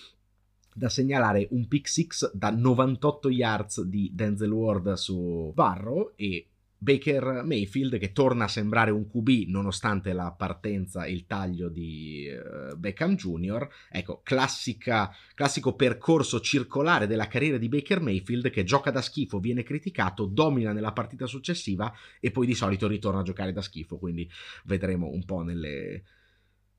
Da 0.74 0.90
segnalare 0.90 1.48
un 1.52 1.66
pick 1.68 1.88
6 1.88 2.08
da 2.34 2.50
98 2.50 3.30
yards 3.30 3.80
di 3.80 4.10
Denzel 4.12 4.50
Ward 4.50 4.92
su 4.92 5.52
Barrow 5.54 6.12
e 6.16 6.49
Baker 6.82 7.42
Mayfield 7.44 7.98
che 7.98 8.10
torna 8.12 8.44
a 8.44 8.48
sembrare 8.48 8.90
un 8.90 9.06
QB 9.06 9.48
nonostante 9.48 10.14
la 10.14 10.32
partenza 10.32 11.04
e 11.04 11.12
il 11.12 11.26
taglio 11.26 11.68
di 11.68 12.26
uh, 12.26 12.74
Beckham 12.74 13.16
Jr. 13.16 13.68
Ecco, 13.90 14.22
classica, 14.24 15.14
classico 15.34 15.74
percorso 15.74 16.40
circolare 16.40 17.06
della 17.06 17.28
carriera 17.28 17.58
di 17.58 17.68
Baker 17.68 18.00
Mayfield 18.00 18.48
che 18.48 18.64
gioca 18.64 18.90
da 18.90 19.02
schifo, 19.02 19.40
viene 19.40 19.62
criticato, 19.62 20.24
domina 20.24 20.72
nella 20.72 20.92
partita 20.92 21.26
successiva 21.26 21.92
e 22.18 22.30
poi 22.30 22.46
di 22.46 22.54
solito 22.54 22.88
ritorna 22.88 23.20
a 23.20 23.24
giocare 23.24 23.52
da 23.52 23.60
schifo, 23.60 23.98
quindi 23.98 24.26
vedremo 24.64 25.06
un 25.08 25.26
po' 25.26 25.42
nelle, 25.42 26.02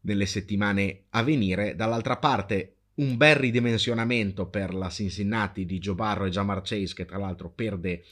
nelle 0.01 0.25
settimane 0.25 1.03
a 1.09 1.21
venire. 1.21 1.75
Dall'altra 1.75 2.17
parte 2.17 2.77
un 2.95 3.17
bel 3.17 3.35
ridimensionamento 3.35 4.47
per 4.47 4.73
la 4.73 4.89
Cincinnati 4.89 5.63
di 5.67 5.77
Joe 5.77 5.93
Barro 5.93 6.25
e 6.25 6.31
Jamar 6.31 6.61
Chase 6.63 6.95
che 6.95 7.05
tra 7.05 7.19
l'altro 7.19 7.51
perde 7.51 8.03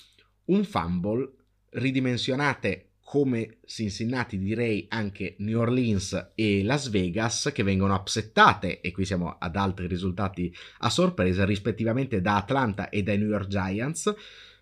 un 0.45 0.63
fumble 0.63 1.38
ridimensionate 1.71 2.89
come 3.10 3.58
Cincinnati 3.65 4.38
direi 4.38 4.86
anche 4.88 5.36
New 5.39 5.60
Orleans 5.60 6.29
e 6.36 6.63
Las 6.63 6.89
Vegas 6.89 7.49
che 7.51 7.63
vengono 7.63 7.95
upsettate 7.95 8.82
e 8.82 8.91
qui 8.91 9.03
siamo 9.03 9.36
ad 9.39 9.55
altri 9.55 9.88
risultati 9.88 10.55
a 10.79 10.91
sorpresa 10.91 11.43
rispettivamente 11.43 12.21
da 12.21 12.36
Atlanta 12.36 12.89
e 12.89 13.01
dai 13.01 13.17
New 13.17 13.29
York 13.29 13.47
Giants. 13.47 14.13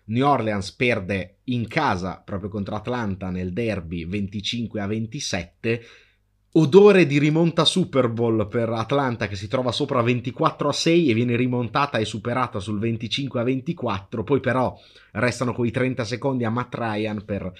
New 0.04 0.26
Orleans 0.26 0.72
perde 0.72 1.40
in 1.44 1.68
casa 1.68 2.22
proprio 2.24 2.48
contro 2.48 2.74
Atlanta 2.74 3.28
nel 3.28 3.52
derby 3.52 4.06
25 4.06 4.80
a 4.80 4.86
27 4.86 5.82
odore 6.52 7.06
di 7.06 7.18
rimonta 7.18 7.64
Super 7.64 8.08
Bowl 8.08 8.48
per 8.48 8.70
Atlanta 8.70 9.28
che 9.28 9.36
si 9.36 9.48
trova 9.48 9.70
sopra 9.70 10.00
24 10.00 10.68
a 10.68 10.72
6 10.72 11.10
e 11.10 11.14
viene 11.14 11.36
rimontata 11.36 11.98
e 11.98 12.04
superata 12.04 12.58
sul 12.58 12.78
25 12.78 13.40
a 13.40 13.44
24 13.44 14.24
poi 14.24 14.40
però 14.40 14.78
restano 15.12 15.52
quei 15.52 15.70
30 15.70 16.04
secondi 16.04 16.44
a 16.44 16.50
Matt 16.50 16.74
Ryan 16.74 17.24
per 17.24 17.52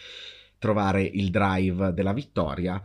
trovare 0.59 1.03
il 1.03 1.31
drive 1.31 1.93
della 1.93 2.13
vittoria. 2.13 2.83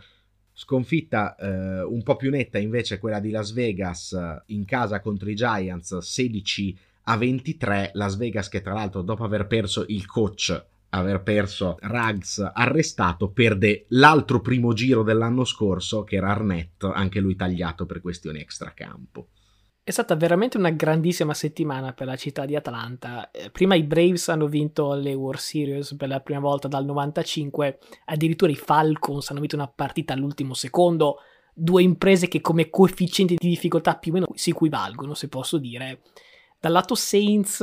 Sconfitta 0.56 1.36
eh, 1.36 1.82
un 1.82 2.04
po' 2.04 2.16
più 2.16 2.30
netta 2.30 2.60
invece 2.60 3.00
quella 3.00 3.20
di 3.20 3.32
Las 3.32 3.54
Vegas 3.54 4.12
eh, 4.12 4.44
in 4.48 4.66
casa 4.66 5.00
contro 5.00 5.30
i 5.30 5.36
Giants 5.36 5.98
16 5.98 6.78
a 7.06 7.18
23 7.18 7.92
Las 7.94 8.18
Vegas 8.18 8.50
che 8.50 8.62
tra 8.62 8.74
l'altro 8.74 9.02
dopo 9.02 9.24
aver 9.24 9.48
perso 9.48 9.84
il 9.88 10.06
coach 10.06 10.64
aver 10.94 11.22
perso 11.24 11.78
Ruggs 11.82 12.52
arrestato, 12.54 13.32
perde 13.32 13.86
l'altro 13.90 14.42
primo 14.42 14.74
giro 14.74 15.04
dell'anno 15.04 15.44
scorso, 15.44 16.04
che 16.04 16.16
era 16.18 16.30
Arnett, 16.30 16.84
anche 16.84 17.20
lui 17.20 17.36
tagliato 17.36 17.86
per 17.86 18.02
questioni 18.02 18.40
extracampo. 18.40 19.30
È 19.86 19.92
stata 19.92 20.16
veramente 20.16 20.58
una 20.58 20.70
grandissima 20.70 21.34
settimana 21.34 21.92
per 21.94 22.08
la 22.08 22.16
città 22.16 22.46
di 22.46 22.56
Atlanta. 22.56 23.32
Eh, 23.32 23.50
prima 23.50 23.76
i 23.76 23.84
Braves 23.84 24.30
hanno 24.30 24.48
vinto 24.48 24.94
le 24.94 25.14
World 25.14 25.42
Series 25.42 25.96
per 25.96 26.08
la 26.08 26.22
prima 26.22 26.40
volta 26.40 26.70
dal 26.70 26.86
95, 26.86 27.80
addirittura 28.06 28.52
i 28.52 28.56
Falcons 28.56 29.30
hanno 29.30 29.42
vinto 29.42 29.56
una 29.56 29.68
partita 29.68 30.14
all'ultimo 30.14 30.54
secondo, 30.54 31.18
due 31.54 31.84
imprese 31.84 32.30
che 32.30 32.40
come 32.40 32.70
coefficienti 32.70 33.36
di 33.36 33.50
difficoltà 33.50 33.98
più 33.98 34.12
o 34.12 34.14
meno 34.16 34.28
si 34.36 34.52
equivalgono, 34.52 35.16
se 35.16 35.28
posso 35.28 35.58
dire. 35.58 36.02
Dal 36.60 36.72
lato 36.72 36.96
Saints 36.96 37.62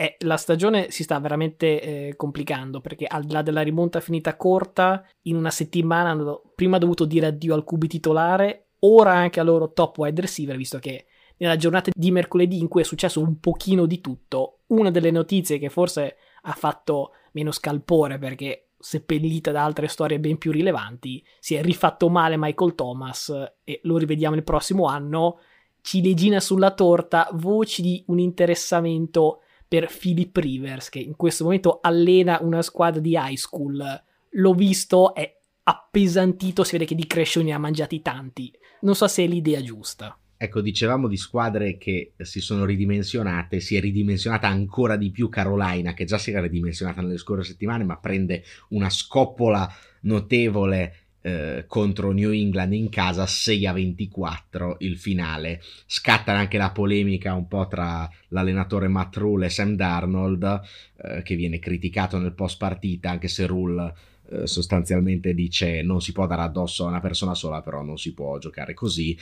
eh, 0.00 0.14
la 0.20 0.36
stagione 0.36 0.92
si 0.92 1.02
sta 1.02 1.18
veramente 1.18 1.80
eh, 1.80 2.16
complicando 2.16 2.80
perché 2.80 3.04
al 3.04 3.24
di 3.24 3.32
là 3.32 3.42
della 3.42 3.62
rimonta 3.62 3.98
finita 3.98 4.36
corta, 4.36 5.04
in 5.22 5.34
una 5.34 5.50
settimana 5.50 6.10
hanno 6.10 6.40
prima 6.54 6.78
dovuto 6.78 7.04
dire 7.04 7.26
addio 7.26 7.52
al 7.52 7.64
QB 7.64 7.86
titolare, 7.86 8.68
ora 8.80 9.14
anche 9.14 9.40
al 9.40 9.46
loro 9.46 9.72
top 9.72 9.98
wide 9.98 10.20
receiver, 10.20 10.56
visto 10.56 10.78
che 10.78 11.06
nella 11.38 11.56
giornata 11.56 11.90
di 11.92 12.12
mercoledì 12.12 12.60
in 12.60 12.68
cui 12.68 12.82
è 12.82 12.84
successo 12.84 13.20
un 13.20 13.40
pochino 13.40 13.86
di 13.86 14.00
tutto, 14.00 14.60
una 14.68 14.92
delle 14.92 15.10
notizie 15.10 15.58
che 15.58 15.68
forse 15.68 16.14
ha 16.42 16.52
fatto 16.52 17.10
meno 17.32 17.50
scalpore 17.50 18.18
perché 18.18 18.68
seppellita 18.78 19.50
da 19.50 19.64
altre 19.64 19.88
storie 19.88 20.20
ben 20.20 20.38
più 20.38 20.52
rilevanti, 20.52 21.24
si 21.40 21.56
è 21.56 21.62
rifatto 21.62 22.08
male 22.08 22.36
Michael 22.38 22.76
Thomas 22.76 23.32
e 23.64 23.80
lo 23.82 23.96
rivediamo 23.96 24.36
il 24.36 24.44
prossimo 24.44 24.86
anno, 24.86 25.40
ciliegina 25.80 26.38
sulla 26.38 26.70
torta, 26.70 27.28
voci 27.32 27.82
di 27.82 28.04
un 28.06 28.20
interessamento 28.20 29.40
per 29.68 29.94
Philip 29.94 30.34
Rivers, 30.34 30.88
che 30.88 30.98
in 30.98 31.14
questo 31.14 31.44
momento 31.44 31.78
allena 31.82 32.38
una 32.40 32.62
squadra 32.62 33.00
di 33.00 33.12
high 33.12 33.36
school. 33.36 34.02
L'ho 34.32 34.54
visto, 34.54 35.14
è 35.14 35.36
appesantito, 35.64 36.64
si 36.64 36.72
vede 36.72 36.86
che 36.86 36.94
di 36.94 37.06
Crescione 37.06 37.46
ne 37.46 37.52
ha 37.52 37.58
mangiati 37.58 38.00
tanti. 38.00 38.50
Non 38.80 38.94
so 38.94 39.06
se 39.06 39.24
è 39.24 39.26
l'idea 39.26 39.60
giusta. 39.60 40.18
Ecco, 40.40 40.60
dicevamo 40.60 41.08
di 41.08 41.16
squadre 41.16 41.76
che 41.78 42.12
si 42.18 42.40
sono 42.40 42.64
ridimensionate, 42.64 43.58
si 43.58 43.74
è 43.74 43.80
ridimensionata 43.80 44.46
ancora 44.46 44.96
di 44.96 45.10
più 45.10 45.28
Carolina, 45.28 45.94
che 45.94 46.04
già 46.04 46.16
si 46.16 46.30
era 46.30 46.40
ridimensionata 46.40 47.02
nelle 47.02 47.18
scorse 47.18 47.50
settimane, 47.50 47.82
ma 47.84 47.98
prende 47.98 48.44
una 48.68 48.88
scoppola 48.88 49.68
notevole 50.02 51.07
eh, 51.28 51.64
contro 51.66 52.12
New 52.12 52.32
England 52.32 52.72
in 52.72 52.88
casa 52.88 53.26
6 53.26 53.66
a 53.66 53.72
24 53.72 54.76
il 54.80 54.96
finale. 54.96 55.60
Scatta 55.84 56.32
anche 56.32 56.56
la 56.56 56.70
polemica 56.70 57.34
un 57.34 57.46
po' 57.46 57.68
tra 57.68 58.08
l'allenatore 58.28 58.88
Matt 58.88 59.16
Rule 59.16 59.46
e 59.46 59.50
Sam 59.50 59.74
Darnold 59.74 60.60
eh, 61.02 61.22
che 61.22 61.36
viene 61.36 61.58
criticato 61.58 62.18
nel 62.18 62.32
post 62.32 62.56
partita 62.56 63.10
anche 63.10 63.28
se 63.28 63.46
Rule 63.46 63.94
eh, 64.30 64.46
sostanzialmente 64.46 65.34
dice 65.34 65.82
non 65.82 66.00
si 66.00 66.12
può 66.12 66.26
dare 66.26 66.42
addosso 66.42 66.84
a 66.84 66.88
una 66.88 67.00
persona 67.00 67.34
sola 67.34 67.60
però 67.60 67.82
non 67.82 67.98
si 67.98 68.14
può 68.14 68.38
giocare 68.38 68.72
così. 68.72 69.16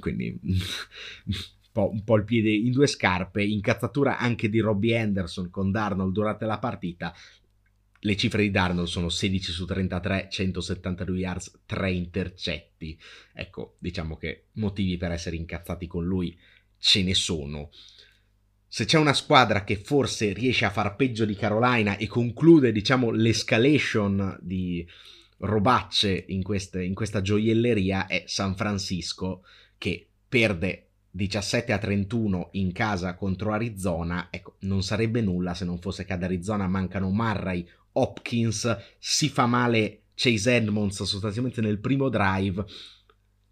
Quindi 0.00 0.36
un 1.72 2.04
po' 2.04 2.16
il 2.16 2.24
piede 2.24 2.50
in 2.50 2.72
due 2.72 2.88
scarpe. 2.88 3.44
Incazzatura 3.44 4.18
anche 4.18 4.48
di 4.48 4.58
Robbie 4.58 4.98
Anderson 4.98 5.50
con 5.50 5.70
Darnold 5.70 6.12
durante 6.12 6.46
la 6.46 6.58
partita 6.58 7.14
le 8.04 8.16
cifre 8.16 8.42
di 8.42 8.50
Darnold 8.50 8.86
sono 8.86 9.08
16 9.08 9.50
su 9.50 9.64
33, 9.64 10.28
172 10.30 11.18
yards, 11.18 11.60
3 11.64 11.90
intercetti. 11.90 12.98
Ecco, 13.32 13.76
diciamo 13.78 14.16
che 14.16 14.48
motivi 14.52 14.98
per 14.98 15.10
essere 15.10 15.36
incazzati 15.36 15.86
con 15.86 16.04
lui 16.04 16.38
ce 16.78 17.02
ne 17.02 17.14
sono. 17.14 17.70
Se 18.68 18.84
c'è 18.84 18.98
una 18.98 19.14
squadra 19.14 19.64
che 19.64 19.76
forse 19.76 20.34
riesce 20.34 20.66
a 20.66 20.70
far 20.70 20.96
peggio 20.96 21.24
di 21.24 21.34
Carolina 21.34 21.96
e 21.96 22.06
conclude, 22.06 22.72
diciamo, 22.72 23.10
l'escalation 23.10 24.36
di 24.42 24.86
robacce 25.38 26.24
in, 26.28 26.42
queste, 26.42 26.82
in 26.84 26.94
questa 26.94 27.22
gioielleria 27.22 28.06
è 28.06 28.24
San 28.26 28.54
Francisco 28.54 29.44
che 29.78 30.06
perde 30.28 30.88
17 31.10 31.72
a 31.72 31.78
31 31.78 32.48
in 32.52 32.72
casa 32.72 33.14
contro 33.14 33.52
Arizona, 33.52 34.28
ecco, 34.30 34.56
non 34.60 34.82
sarebbe 34.82 35.20
nulla 35.20 35.54
se 35.54 35.64
non 35.64 35.78
fosse 35.78 36.04
che 36.04 36.12
ad 36.12 36.24
Arizona 36.24 36.66
mancano 36.66 37.08
Murray, 37.10 37.64
Hopkins, 37.94 38.76
si 38.98 39.28
fa 39.28 39.46
male 39.46 40.02
Chase 40.14 40.54
Edmonds 40.54 41.02
sostanzialmente 41.02 41.60
nel 41.60 41.78
primo 41.78 42.08
drive. 42.08 42.64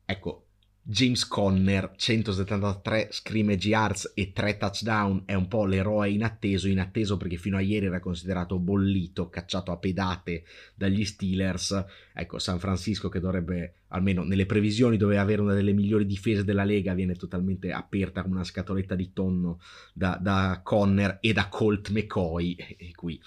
Ecco, 0.05 0.47
James 0.85 1.29
Conner, 1.29 1.93
173 1.95 3.09
scrimmage 3.13 3.69
yards 3.69 4.13
e 4.17 4.33
3 4.33 4.57
touchdown, 4.57 5.23
è 5.27 5.35
un 5.35 5.47
po' 5.47 5.65
l'eroe 5.65 6.11
inatteso, 6.11 6.67
inatteso 6.67 7.17
perché 7.17 7.37
fino 7.37 7.57
a 7.57 7.61
ieri 7.61 7.87
era 7.87 8.01
considerato 8.01 8.59
bollito, 8.59 9.29
cacciato 9.29 9.71
a 9.71 9.77
pedate 9.77 10.43
dagli 10.75 11.05
Steelers. 11.05 11.85
Ecco, 12.13 12.41
San 12.41 12.59
Francisco 12.59 13.09
che 13.09 13.21
dovrebbe, 13.21 13.75
almeno 13.89 14.25
nelle 14.25 14.45
previsioni, 14.45 14.97
doveva 14.97 15.21
avere 15.21 15.41
una 15.41 15.55
delle 15.55 15.73
migliori 15.73 16.05
difese 16.05 16.43
della 16.43 16.65
Lega, 16.65 16.95
viene 16.95 17.15
totalmente 17.15 17.71
aperta 17.71 18.23
come 18.23 18.35
una 18.35 18.45
scatoletta 18.45 18.97
di 18.97 19.13
tonno 19.13 19.61
da, 19.95 20.19
da 20.21 20.63
Conner 20.65 21.19
e 21.21 21.33
da 21.33 21.49
Colt 21.49 21.91
McCoy. 21.91 22.57
E 22.57 22.91
qui 22.97 23.21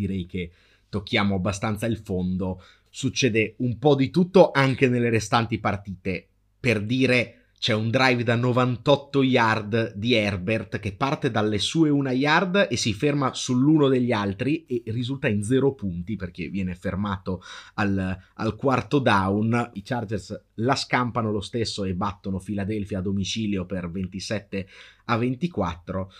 direi 0.00 0.26
che 0.26 0.50
tocchiamo 0.88 1.34
abbastanza 1.34 1.86
il 1.86 1.98
fondo. 1.98 2.62
Succede 2.88 3.54
un 3.58 3.78
po' 3.78 3.94
di 3.94 4.10
tutto 4.10 4.50
anche 4.50 4.88
nelle 4.88 5.10
restanti 5.10 5.58
partite 5.58 6.26
per 6.58 6.82
dire 6.82 7.36
c'è 7.60 7.74
un 7.74 7.90
drive 7.90 8.22
da 8.22 8.36
98 8.36 9.22
yard 9.22 9.92
di 9.94 10.14
Herbert 10.14 10.80
che 10.80 10.94
parte 10.94 11.30
dalle 11.30 11.58
sue 11.58 11.90
una 11.90 12.10
yard 12.10 12.68
e 12.70 12.76
si 12.78 12.94
ferma 12.94 13.34
sull'uno 13.34 13.88
degli 13.88 14.12
altri 14.12 14.64
e 14.64 14.82
risulta 14.86 15.28
in 15.28 15.44
zero 15.44 15.74
punti 15.74 16.16
perché 16.16 16.48
viene 16.48 16.74
fermato 16.74 17.42
al, 17.74 18.18
al 18.34 18.56
quarto 18.56 18.98
down. 18.98 19.72
I 19.74 19.82
Chargers 19.82 20.40
la 20.54 20.74
scampano 20.74 21.30
lo 21.30 21.42
stesso 21.42 21.84
e 21.84 21.92
battono 21.92 22.38
Philadelphia 22.38 23.00
a 23.00 23.02
domicilio 23.02 23.66
per 23.66 23.90
27 23.90 24.66
a 25.04 25.18
24 25.18 26.10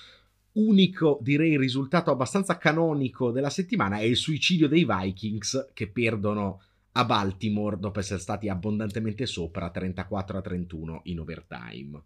unico, 0.53 1.19
direi, 1.21 1.57
risultato 1.57 2.11
abbastanza 2.11 2.59
canonico 2.59 3.31
della 3.31 3.51
settimana 3.51 3.99
è 3.99 4.03
il 4.03 4.17
suicidio 4.17 4.69
dei 4.69 4.85
Vikings 4.85 5.71
che 5.73 5.91
perdono 5.91 6.63
a 6.93 7.05
Baltimore 7.05 7.79
dopo 7.79 8.01
essere 8.01 8.19
stati 8.19 8.49
abbondantemente 8.49 9.27
sopra 9.27 9.71
34 9.71 10.39
a 10.39 10.41
31 10.41 11.01
in 11.05 11.21
overtime. 11.21 12.03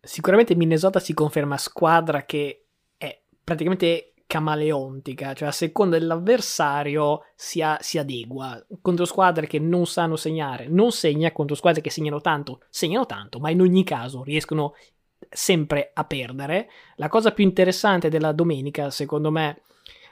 Sicuramente 0.00 0.54
Minnesota 0.54 1.00
si 1.00 1.12
conferma 1.12 1.56
squadra 1.56 2.24
che 2.24 2.66
è 2.96 3.22
praticamente 3.42 4.14
camaleontica, 4.30 5.34
cioè 5.34 5.48
a 5.48 5.52
seconda 5.52 5.98
dell'avversario 5.98 7.22
si, 7.34 7.60
a, 7.60 7.78
si, 7.80 7.98
adegua. 7.98 8.64
Contro 8.80 9.04
squadre 9.04 9.48
che 9.48 9.58
non 9.58 9.86
sanno 9.86 10.14
segnare, 10.14 10.68
non 10.68 10.92
segna, 10.92 11.32
contro 11.32 11.56
squadre 11.56 11.80
che 11.80 11.90
segnano 11.90 12.20
tanto, 12.20 12.60
segnano 12.70 13.06
tanto, 13.06 13.40
ma 13.40 13.50
in 13.50 13.60
ogni 13.60 13.82
caso 13.82 14.22
riescono 14.22 14.74
sempre 15.28 15.90
a 15.92 16.04
perdere. 16.04 16.68
La 16.96 17.08
cosa 17.08 17.32
più 17.32 17.44
interessante 17.44 18.08
della 18.08 18.32
domenica, 18.32 18.90
secondo 18.90 19.30
me, 19.30 19.62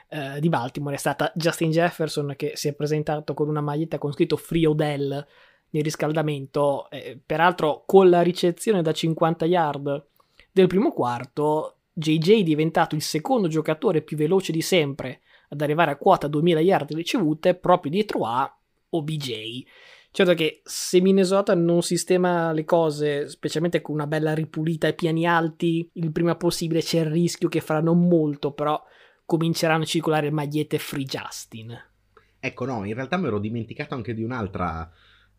eh, 0.09 0.39
di 0.39 0.49
Baltimore 0.49 0.95
è 0.95 0.99
stata 0.99 1.31
Justin 1.35 1.71
Jefferson 1.71 2.33
che 2.35 2.53
si 2.55 2.67
è 2.67 2.73
presentato 2.73 3.33
con 3.33 3.47
una 3.47 3.61
maglietta 3.61 3.97
con 3.97 4.11
scritto 4.11 4.37
Free 4.37 4.65
Odell 4.65 5.25
nel 5.71 5.83
riscaldamento, 5.83 6.89
eh, 6.89 7.19
peraltro 7.23 7.83
con 7.85 8.09
la 8.09 8.21
ricezione 8.21 8.81
da 8.81 8.91
50 8.91 9.45
yard 9.45 10.05
del 10.51 10.67
primo 10.67 10.91
quarto, 10.91 11.75
JJ 11.93 12.39
è 12.39 12.43
diventato 12.43 12.95
il 12.95 13.01
secondo 13.01 13.47
giocatore 13.47 14.01
più 14.01 14.17
veloce 14.17 14.51
di 14.51 14.61
sempre 14.61 15.21
ad 15.49 15.61
arrivare 15.61 15.91
a 15.91 15.97
quota 15.97 16.27
2000 16.27 16.59
yard 16.59 16.93
ricevute 16.93 17.55
proprio 17.55 17.91
dietro 17.91 18.25
a 18.25 18.51
OBJ. 18.89 19.63
Certo 20.11 20.33
che 20.33 20.61
se 20.63 21.01
Minnesota 21.01 21.53
non 21.53 21.83
sistema 21.83 22.51
le 22.51 22.65
cose, 22.65 23.29
specialmente 23.29 23.81
con 23.81 23.93
una 23.93 24.07
bella 24.07 24.33
ripulita 24.33 24.87
ai 24.87 24.95
piani 24.95 25.27
alti, 25.27 25.87
il 25.93 26.11
prima 26.11 26.35
possibile 26.35 26.81
c'è 26.81 27.01
il 27.01 27.11
rischio 27.11 27.47
che 27.47 27.61
faranno 27.61 27.93
molto, 27.93 28.51
però 28.51 28.81
cominceranno 29.23 29.83
a 29.83 29.85
circolare 29.85 30.31
magliette 30.31 30.79
Free 30.79 31.05
Justin. 31.05 31.77
Ecco, 32.39 32.65
no, 32.65 32.85
in 32.85 32.95
realtà 32.95 33.17
mi 33.17 33.27
ero 33.27 33.37
dimenticato 33.37 33.93
anche 33.93 34.15
di 34.15 34.23
un'altra, 34.23 34.91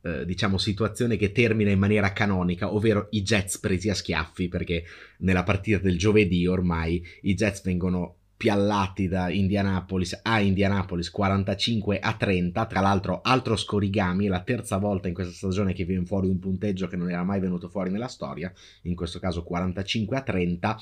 eh, 0.02 0.24
diciamo, 0.24 0.56
situazione 0.56 1.16
che 1.16 1.33
termina 1.33 1.70
in 1.70 1.78
maniera 1.78 2.12
canonica, 2.12 2.72
ovvero 2.72 3.09
i 3.11 3.22
Jets 3.22 3.59
presi 3.59 3.90
a 3.90 3.94
schiaffi, 3.94 4.46
perché 4.46 4.85
nella 5.18 5.42
partita 5.42 5.78
del 5.78 5.98
giovedì 5.98 6.46
ormai 6.46 7.04
i 7.22 7.35
Jets 7.35 7.64
vengono 7.64 8.19
piallati 8.40 9.07
da 9.07 9.29
Indianapolis 9.29 10.18
a 10.22 10.40
Indianapolis 10.40 11.11
45 11.11 11.98
a 11.98 12.14
30 12.14 12.64
tra 12.64 12.81
l'altro 12.81 13.20
altro 13.22 13.55
scorigami 13.55 14.29
la 14.29 14.40
terza 14.40 14.79
volta 14.79 15.09
in 15.09 15.14
questa 15.14 15.35
stagione 15.35 15.74
che 15.74 15.85
viene 15.85 16.07
fuori 16.07 16.26
un 16.26 16.38
punteggio 16.38 16.87
che 16.87 16.96
non 16.96 17.11
era 17.11 17.22
mai 17.22 17.38
venuto 17.38 17.68
fuori 17.68 17.90
nella 17.90 18.09
storia 18.09 18.50
in 18.85 18.94
questo 18.94 19.18
caso 19.18 19.42
45 19.42 20.16
a 20.16 20.22
30 20.22 20.79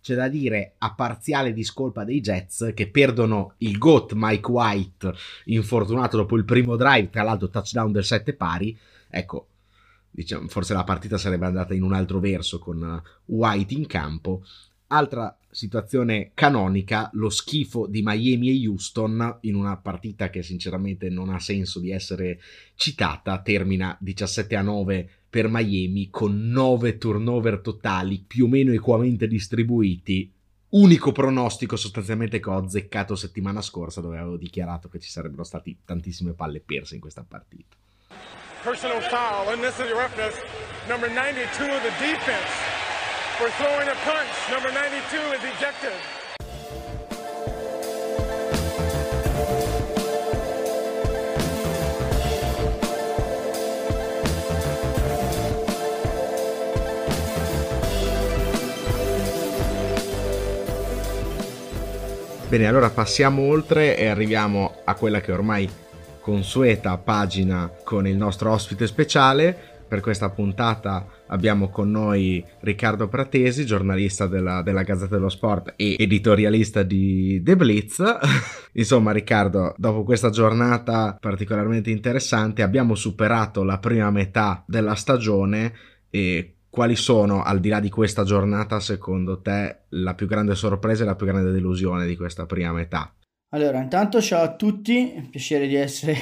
c'è 0.00 0.14
da 0.14 0.28
dire 0.28 0.76
a 0.78 0.94
parziale 0.94 1.52
discolpa 1.52 2.02
dei 2.02 2.22
Jets 2.22 2.72
che 2.74 2.88
perdono 2.88 3.56
il 3.58 3.76
GOAT 3.76 4.14
Mike 4.14 4.50
White 4.50 5.14
infortunato 5.44 6.16
dopo 6.16 6.36
il 6.36 6.44
primo 6.44 6.74
drive, 6.74 7.08
tra 7.08 7.22
l'altro 7.22 7.48
touchdown 7.48 7.92
del 7.92 8.04
7 8.04 8.34
pari. 8.34 8.76
Ecco, 9.08 9.46
diciamo, 10.10 10.48
forse 10.48 10.74
la 10.74 10.82
partita 10.82 11.18
sarebbe 11.18 11.46
andata 11.46 11.72
in 11.72 11.84
un 11.84 11.92
altro 11.92 12.18
verso 12.18 12.58
con 12.58 13.00
White 13.26 13.74
in 13.74 13.86
campo. 13.86 14.42
Altra 14.92 15.34
situazione 15.50 16.32
canonica, 16.34 17.08
lo 17.14 17.30
schifo 17.30 17.86
di 17.86 18.02
Miami 18.04 18.50
e 18.50 18.68
Houston 18.68 19.38
in 19.40 19.54
una 19.54 19.78
partita 19.78 20.28
che 20.28 20.42
sinceramente 20.42 21.08
non 21.08 21.30
ha 21.30 21.38
senso 21.38 21.80
di 21.80 21.90
essere 21.90 22.38
citata, 22.74 23.40
termina 23.40 23.96
17 23.98 24.54
a 24.54 24.60
9 24.60 25.08
per 25.30 25.48
Miami 25.48 26.10
con 26.10 26.50
9 26.50 26.98
turnover 26.98 27.60
totali 27.60 28.22
più 28.26 28.44
o 28.44 28.48
meno 28.48 28.70
equamente 28.72 29.26
distribuiti. 29.26 30.30
Unico 30.68 31.10
pronostico 31.10 31.76
sostanzialmente 31.76 32.38
che 32.38 32.50
ho 32.50 32.58
azzeccato 32.58 33.14
settimana 33.14 33.62
scorsa 33.62 34.02
dove 34.02 34.18
avevo 34.18 34.36
dichiarato 34.36 34.90
che 34.90 34.98
ci 34.98 35.08
sarebbero 35.08 35.42
stati 35.42 35.74
tantissime 35.86 36.32
palle 36.32 36.60
perse 36.60 36.96
in 36.96 37.00
questa 37.00 37.24
partita. 37.26 37.76
Personal 38.62 39.00
foul, 39.00 39.56
unnecessary 39.56 39.92
roughness, 39.92 40.34
number 40.86 41.08
92 41.08 41.76
of 41.76 41.80
the 41.80 41.92
defense 41.98 42.71
for 43.42 43.50
throwing 43.58 43.88
a 43.88 43.96
punch. 44.04 44.34
Number 44.52 44.70
92 44.70 45.32
is 45.34 45.42
ejected. 45.42 45.90
Bene, 62.48 62.68
allora 62.68 62.90
passiamo 62.90 63.42
oltre 63.48 63.96
e 63.96 64.06
arriviamo 64.06 64.82
a 64.84 64.94
quella 64.94 65.20
che 65.20 65.32
ormai 65.32 65.68
consueta 66.20 66.96
pagina 66.98 67.68
con 67.82 68.06
il 68.06 68.16
nostro 68.16 68.52
ospite 68.52 68.86
speciale. 68.86 69.70
Per 69.88 70.00
questa 70.00 70.30
puntata 70.30 71.04
abbiamo 71.32 71.70
con 71.70 71.90
noi 71.90 72.44
Riccardo 72.60 73.08
Pratesi, 73.08 73.64
giornalista 73.64 74.26
della, 74.26 74.62
della 74.62 74.82
Gazzetta 74.82 75.16
dello 75.16 75.30
Sport 75.30 75.74
e 75.76 75.96
editorialista 75.98 76.82
di 76.82 77.42
The 77.42 77.56
Blitz. 77.56 78.02
Insomma, 78.74 79.12
Riccardo, 79.12 79.74
dopo 79.78 80.04
questa 80.04 80.30
giornata 80.30 81.16
particolarmente 81.18 81.90
interessante, 81.90 82.62
abbiamo 82.62 82.94
superato 82.94 83.64
la 83.64 83.78
prima 83.78 84.10
metà 84.10 84.62
della 84.66 84.94
stagione 84.94 85.72
e 86.10 86.56
quali 86.68 86.96
sono, 86.96 87.42
al 87.42 87.60
di 87.60 87.68
là 87.68 87.80
di 87.80 87.90
questa 87.90 88.24
giornata, 88.24 88.78
secondo 88.78 89.40
te, 89.40 89.84
la 89.90 90.14
più 90.14 90.26
grande 90.26 90.54
sorpresa 90.54 91.02
e 91.02 91.06
la 91.06 91.16
più 91.16 91.26
grande 91.26 91.50
delusione 91.50 92.06
di 92.06 92.16
questa 92.16 92.46
prima 92.46 92.72
metà? 92.72 93.12
Allora, 93.54 93.82
intanto 93.82 94.22
ciao 94.22 94.42
a 94.42 94.54
tutti, 94.54 95.28
piacere 95.30 95.66
di 95.66 95.74
essere 95.74 96.16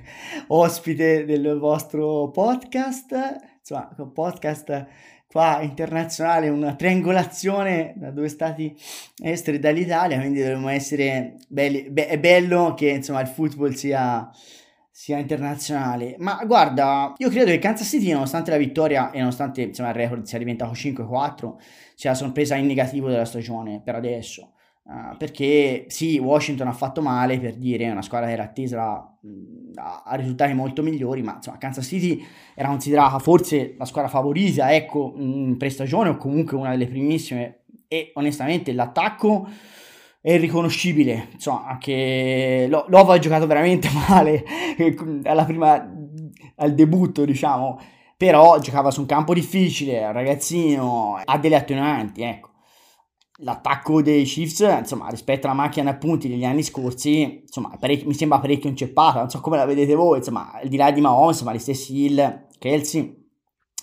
ospite 0.48 1.26
del 1.26 1.58
vostro 1.58 2.30
podcast, 2.30 3.14
insomma, 3.70 3.94
un 3.96 4.12
podcast 4.12 4.86
qua 5.26 5.60
internazionale, 5.62 6.48
una 6.48 6.74
triangolazione 6.74 7.94
da 7.96 8.10
due 8.10 8.28
stati 8.28 8.76
esteri 9.22 9.60
dall'Italia, 9.60 10.18
quindi 10.18 10.40
dovremmo 10.40 10.68
essere 10.68 11.36
belli, 11.48 11.88
be- 11.88 12.08
è 12.08 12.18
bello 12.18 12.74
che 12.74 12.88
insomma 12.88 13.20
il 13.20 13.28
football 13.28 13.70
sia, 13.72 14.28
sia 14.90 15.18
internazionale. 15.18 16.16
Ma 16.18 16.42
guarda, 16.44 17.14
io 17.16 17.28
credo 17.28 17.50
che 17.52 17.58
Kansas 17.60 17.86
City, 17.86 18.10
nonostante 18.10 18.50
la 18.50 18.56
vittoria 18.56 19.12
e 19.12 19.18
nonostante 19.18 19.62
insomma, 19.62 19.90
il 19.90 19.94
record 19.94 20.24
sia 20.24 20.38
diventato 20.38 20.72
5-4, 20.72 21.54
sia 21.94 22.10
la 22.10 22.16
sorpresa 22.16 22.56
in 22.56 22.66
negativo 22.66 23.08
della 23.08 23.24
stagione 23.24 23.80
per 23.84 23.94
adesso 23.94 24.54
Uh, 24.82 25.16
perché 25.16 25.84
sì, 25.88 26.18
Washington 26.18 26.66
ha 26.66 26.72
fatto 26.72 27.00
male 27.00 27.38
per 27.38 27.54
dire, 27.54 27.84
è 27.84 27.90
una 27.90 28.02
squadra 28.02 28.26
che 28.26 28.32
era 28.32 28.44
attesa 28.44 29.16
a, 29.74 30.16
risultati 30.16 30.52
molto 30.52 30.82
migliori, 30.82 31.22
ma 31.22 31.34
insomma 31.36 31.58
Kansas 31.58 31.86
City 31.86 32.24
era 32.54 32.68
considerata 32.68 33.18
forse 33.18 33.74
la 33.78 33.84
squadra 33.84 34.10
favorita, 34.10 34.74
ecco, 34.74 35.12
in 35.16 35.56
prestagione 35.58 36.08
o 36.08 36.16
comunque 36.16 36.56
una 36.56 36.70
delle 36.70 36.86
primissime. 36.86 37.56
E 37.86 38.12
onestamente 38.14 38.72
l'attacco 38.72 39.48
è 40.20 40.32
irriconoscibile, 40.32 41.28
insomma, 41.32 41.66
anche 41.66 42.66
Lova 42.68 43.14
ha 43.14 43.18
giocato 43.18 43.46
veramente 43.46 43.88
male 44.08 44.44
alla 45.24 45.44
prima, 45.44 45.92
al 46.56 46.74
debutto, 46.74 47.24
diciamo, 47.24 47.80
però 48.16 48.58
giocava 48.58 48.90
su 48.90 49.00
un 49.00 49.06
campo 49.06 49.34
difficile, 49.34 50.12
ragazzino, 50.12 51.20
ha 51.24 51.38
delle 51.38 51.56
attenuanti, 51.56 52.22
ecco 52.22 52.49
l'attacco 53.42 54.02
dei 54.02 54.24
Chiefs, 54.24 54.60
insomma, 54.60 55.08
rispetto 55.08 55.46
alla 55.46 55.56
macchina 55.56 55.90
appunti 55.90 56.28
degli 56.28 56.44
anni 56.44 56.62
scorsi, 56.62 57.40
insomma, 57.42 57.76
parecchio, 57.78 58.06
mi 58.06 58.14
sembra 58.14 58.38
parecchio 58.38 58.68
inceppata, 58.68 59.20
non 59.20 59.30
so 59.30 59.40
come 59.40 59.56
la 59.56 59.64
vedete 59.64 59.94
voi, 59.94 60.18
insomma, 60.18 60.52
al 60.52 60.68
di 60.68 60.76
là 60.76 60.90
di 60.90 61.00
Mahomes, 61.00 61.42
ma 61.42 61.54
gli 61.54 61.58
stessi 61.58 62.04
Hill, 62.04 62.48
Kelsey, 62.58 63.28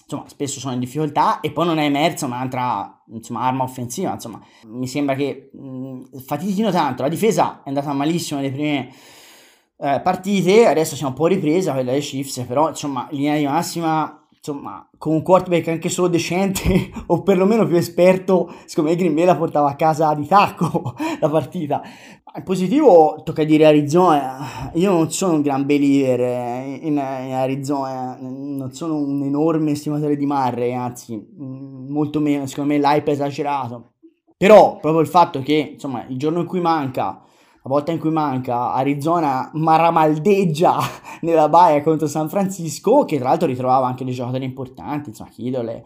insomma, 0.03 0.27
spesso 0.27 0.59
sono 0.59 0.73
in 0.73 0.79
difficoltà 0.79 1.39
e 1.39 1.51
poi 1.51 1.65
non 1.65 1.79
è 1.79 1.85
emersa 1.85 2.25
un'altra, 2.25 3.03
insomma, 3.11 3.41
arma 3.41 3.63
offensiva, 3.63 4.13
insomma, 4.13 4.39
mi 4.65 4.87
sembra 4.87 5.15
che 5.15 5.49
mh, 5.53 6.19
fatichino 6.25 6.71
tanto, 6.71 7.01
la 7.01 7.09
difesa 7.09 7.63
è 7.63 7.67
andata 7.67 7.91
malissimo 7.93 8.39
nelle 8.39 8.51
prime 8.51 8.89
eh, 9.79 10.01
partite, 10.01 10.67
adesso 10.67 10.95
siamo 10.95 11.11
un 11.11 11.17
po' 11.17 11.27
ripresa 11.27 11.73
quella 11.73 11.91
dei 11.91 12.01
Chiefs, 12.01 12.43
però, 12.47 12.69
insomma, 12.69 13.07
linea 13.11 13.37
di 13.37 13.45
massima 13.45 14.26
insomma, 14.37 14.87
con 14.97 15.13
un 15.13 15.21
quarterback 15.21 15.67
anche 15.67 15.89
solo 15.89 16.07
decente 16.07 16.91
o 17.07 17.21
perlomeno 17.23 17.65
più 17.65 17.75
esperto, 17.75 18.51
secondo 18.65 18.89
me 18.89 18.95
Green 18.95 19.13
Bay 19.13 19.25
la 19.25 19.35
portava 19.35 19.69
a 19.69 19.75
casa 19.75 20.13
di 20.13 20.25
tacco 20.25 20.95
la 21.19 21.29
partita. 21.29 21.81
In 22.35 22.43
positivo 22.43 23.21
tocca 23.23 23.43
dire 23.43 23.65
Arizona, 23.65 24.71
io 24.75 24.91
non 24.91 25.11
sono 25.11 25.33
un 25.33 25.41
gran 25.41 25.65
believer 25.65 26.83
in, 26.83 26.93
in 26.93 26.97
Arizona, 26.99 28.17
non 28.19 28.71
sono 28.73 28.95
un 28.95 29.23
enorme 29.23 29.71
estimatore 29.71 30.15
di 30.15 30.25
Marre, 30.25 30.73
anzi 30.73 31.19
molto 31.37 32.19
meno, 32.19 32.45
secondo 32.45 32.73
me 32.73 32.79
l'hype 32.79 33.09
è 33.09 33.13
esagerato. 33.13 33.93
Però 34.37 34.77
proprio 34.79 35.01
il 35.01 35.07
fatto 35.07 35.41
che, 35.41 35.71
insomma, 35.73 36.05
il 36.07 36.17
giorno 36.17 36.41
in 36.41 36.45
cui 36.45 36.61
manca 36.61 37.23
la 37.67 37.73
volta 37.73 37.91
in 37.91 37.99
cui 37.99 38.11
manca 38.11 38.71
Arizona 38.71 39.51
maramaldeggia 39.53 40.77
nella 41.21 41.49
baia 41.49 41.83
contro 41.83 42.07
San 42.07 42.29
Francisco, 42.29 43.03
che 43.03 43.17
tra 43.17 43.27
l'altro 43.27 43.47
ritrovava 43.47 43.85
anche 43.85 44.05
dei 44.05 44.13
giocatori 44.13 44.45
importanti, 44.45 45.09
insomma, 45.09 45.29
Kidole 45.29 45.83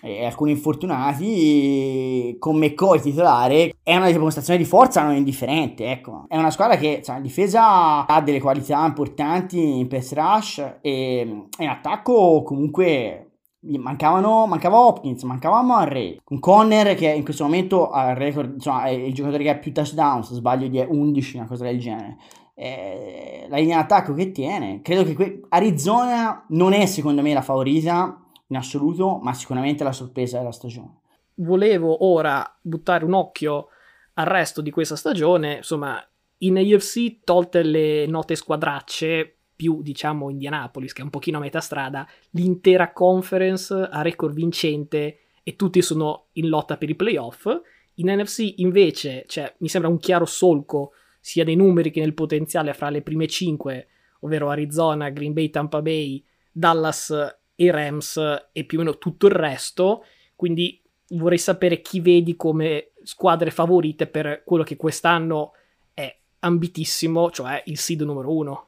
e 0.00 0.24
alcuni 0.24 0.52
infortunati 0.52 2.36
con 2.38 2.56
McCoy 2.56 3.00
titolare 3.00 3.78
è 3.82 3.96
una 3.96 4.08
dimostrazione 4.08 4.56
di 4.56 4.64
forza 4.64 5.02
non 5.02 5.16
indifferente 5.16 5.90
ecco. 5.90 6.26
È 6.28 6.36
una 6.36 6.52
squadra 6.52 6.76
che 6.76 6.98
insomma, 6.98 7.18
in 7.18 7.24
difesa 7.24 8.06
ha 8.06 8.20
delle 8.20 8.38
qualità 8.38 8.84
importanti 8.86 9.58
in 9.58 9.88
pass 9.88 10.12
rush 10.12 10.76
e 10.82 11.46
in 11.58 11.68
attacco 11.68 12.44
comunque 12.44 13.27
Mancavano, 13.60 14.46
mancava 14.46 14.78
Hopkins, 14.78 15.24
mancava 15.24 15.62
Murray, 15.62 16.20
un 16.28 16.38
Conner 16.38 16.94
che 16.94 17.08
in 17.08 17.24
questo 17.24 17.42
momento 17.42 17.90
ha 17.90 18.10
il 18.10 18.16
record, 18.16 18.54
insomma, 18.54 18.84
è 18.84 18.90
il 18.90 19.12
giocatore 19.12 19.42
che 19.42 19.50
ha 19.50 19.56
più 19.56 19.72
touchdown, 19.72 20.22
se 20.22 20.34
sbaglio 20.34 20.68
di 20.68 20.78
11, 20.78 21.36
una 21.38 21.46
cosa 21.46 21.64
del 21.64 21.80
genere. 21.80 22.18
Eh, 22.54 23.46
la 23.48 23.56
linea 23.56 23.78
d'attacco 23.78 24.14
che 24.14 24.30
tiene, 24.30 24.80
credo 24.80 25.02
che 25.02 25.14
que- 25.14 25.40
Arizona 25.48 26.44
non 26.50 26.72
è 26.72 26.86
secondo 26.86 27.20
me 27.20 27.32
la 27.32 27.42
favorita 27.42 28.20
in 28.46 28.56
assoluto, 28.56 29.18
ma 29.22 29.34
sicuramente 29.34 29.82
la 29.82 29.92
sorpresa 29.92 30.38
della 30.38 30.52
stagione. 30.52 31.00
Volevo 31.34 32.04
ora 32.04 32.58
buttare 32.60 33.04
un 33.04 33.14
occhio 33.14 33.68
al 34.14 34.26
resto 34.26 34.60
di 34.60 34.70
questa 34.70 34.96
stagione, 34.96 35.56
insomma, 35.56 36.00
in 36.38 36.56
AFC, 36.58 37.24
tolte 37.24 37.62
le 37.62 38.06
note 38.06 38.36
squadracce, 38.36 39.37
più 39.58 39.82
diciamo 39.82 40.30
Indianapolis 40.30 40.92
che 40.92 41.00
è 41.00 41.04
un 41.04 41.10
pochino 41.10 41.38
a 41.38 41.40
metà 41.40 41.60
strada, 41.60 42.08
l'intera 42.30 42.92
conference 42.92 43.74
ha 43.74 44.02
record 44.02 44.32
vincente 44.32 45.22
e 45.42 45.56
tutti 45.56 45.82
sono 45.82 46.26
in 46.34 46.48
lotta 46.48 46.76
per 46.76 46.88
i 46.88 46.94
playoff. 46.94 47.46
In 47.94 48.06
NFC 48.06 48.54
invece 48.58 49.24
cioè, 49.26 49.52
mi 49.58 49.68
sembra 49.68 49.90
un 49.90 49.98
chiaro 49.98 50.26
solco 50.26 50.92
sia 51.18 51.42
nei 51.42 51.56
numeri 51.56 51.90
che 51.90 51.98
nel 51.98 52.14
potenziale 52.14 52.72
fra 52.72 52.88
le 52.88 53.02
prime 53.02 53.26
5, 53.26 53.88
ovvero 54.20 54.48
Arizona, 54.48 55.10
Green 55.10 55.32
Bay, 55.32 55.50
Tampa 55.50 55.82
Bay, 55.82 56.24
Dallas 56.52 57.12
e 57.56 57.70
Rams 57.72 58.16
e 58.52 58.64
più 58.64 58.78
o 58.78 58.82
meno 58.82 58.98
tutto 58.98 59.26
il 59.26 59.32
resto. 59.32 60.04
Quindi 60.36 60.80
vorrei 61.08 61.38
sapere 61.38 61.80
chi 61.80 61.98
vedi 61.98 62.36
come 62.36 62.92
squadre 63.02 63.50
favorite 63.50 64.06
per 64.06 64.44
quello 64.44 64.62
che 64.62 64.76
quest'anno 64.76 65.54
è 65.92 66.16
ambitissimo, 66.38 67.32
cioè 67.32 67.60
il 67.66 67.78
seed 67.78 68.02
numero 68.02 68.32
uno. 68.32 68.67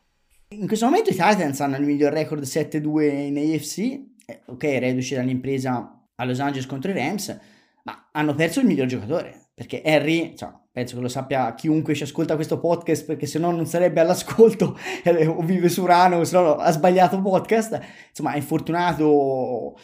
In 0.52 0.66
questo 0.66 0.86
momento 0.86 1.10
i 1.10 1.14
Titans 1.14 1.60
hanno 1.60 1.76
il 1.76 1.84
miglior 1.84 2.12
record 2.12 2.42
7-2 2.42 3.26
in 3.26 3.38
AFC, 3.38 4.00
ok, 4.46 4.64
reduce 4.80 5.14
dall'impresa 5.14 6.06
a 6.16 6.24
Los 6.24 6.40
Angeles 6.40 6.66
contro 6.66 6.90
i 6.90 6.94
Rams, 6.94 7.38
ma 7.84 8.08
hanno 8.10 8.34
perso 8.34 8.58
il 8.58 8.66
miglior 8.66 8.88
giocatore, 8.88 9.50
perché 9.54 9.80
Harry, 9.82 10.34
cioè, 10.36 10.50
penso 10.72 10.96
che 10.96 11.02
lo 11.02 11.08
sappia 11.08 11.54
chiunque 11.54 11.94
ci 11.94 12.02
ascolta 12.02 12.34
questo 12.34 12.58
podcast, 12.58 13.04
perché 13.04 13.26
se 13.26 13.38
no 13.38 13.52
non 13.52 13.66
sarebbe 13.66 14.00
all'ascolto, 14.00 14.76
o 15.24 15.40
vive 15.42 15.68
su 15.68 15.86
Rano, 15.86 16.24
se 16.24 16.36
no 16.36 16.56
ha 16.56 16.70
sbagliato 16.72 17.22
podcast, 17.22 17.80
insomma 18.08 18.32
è 18.32 18.36
infortunato 18.36 19.78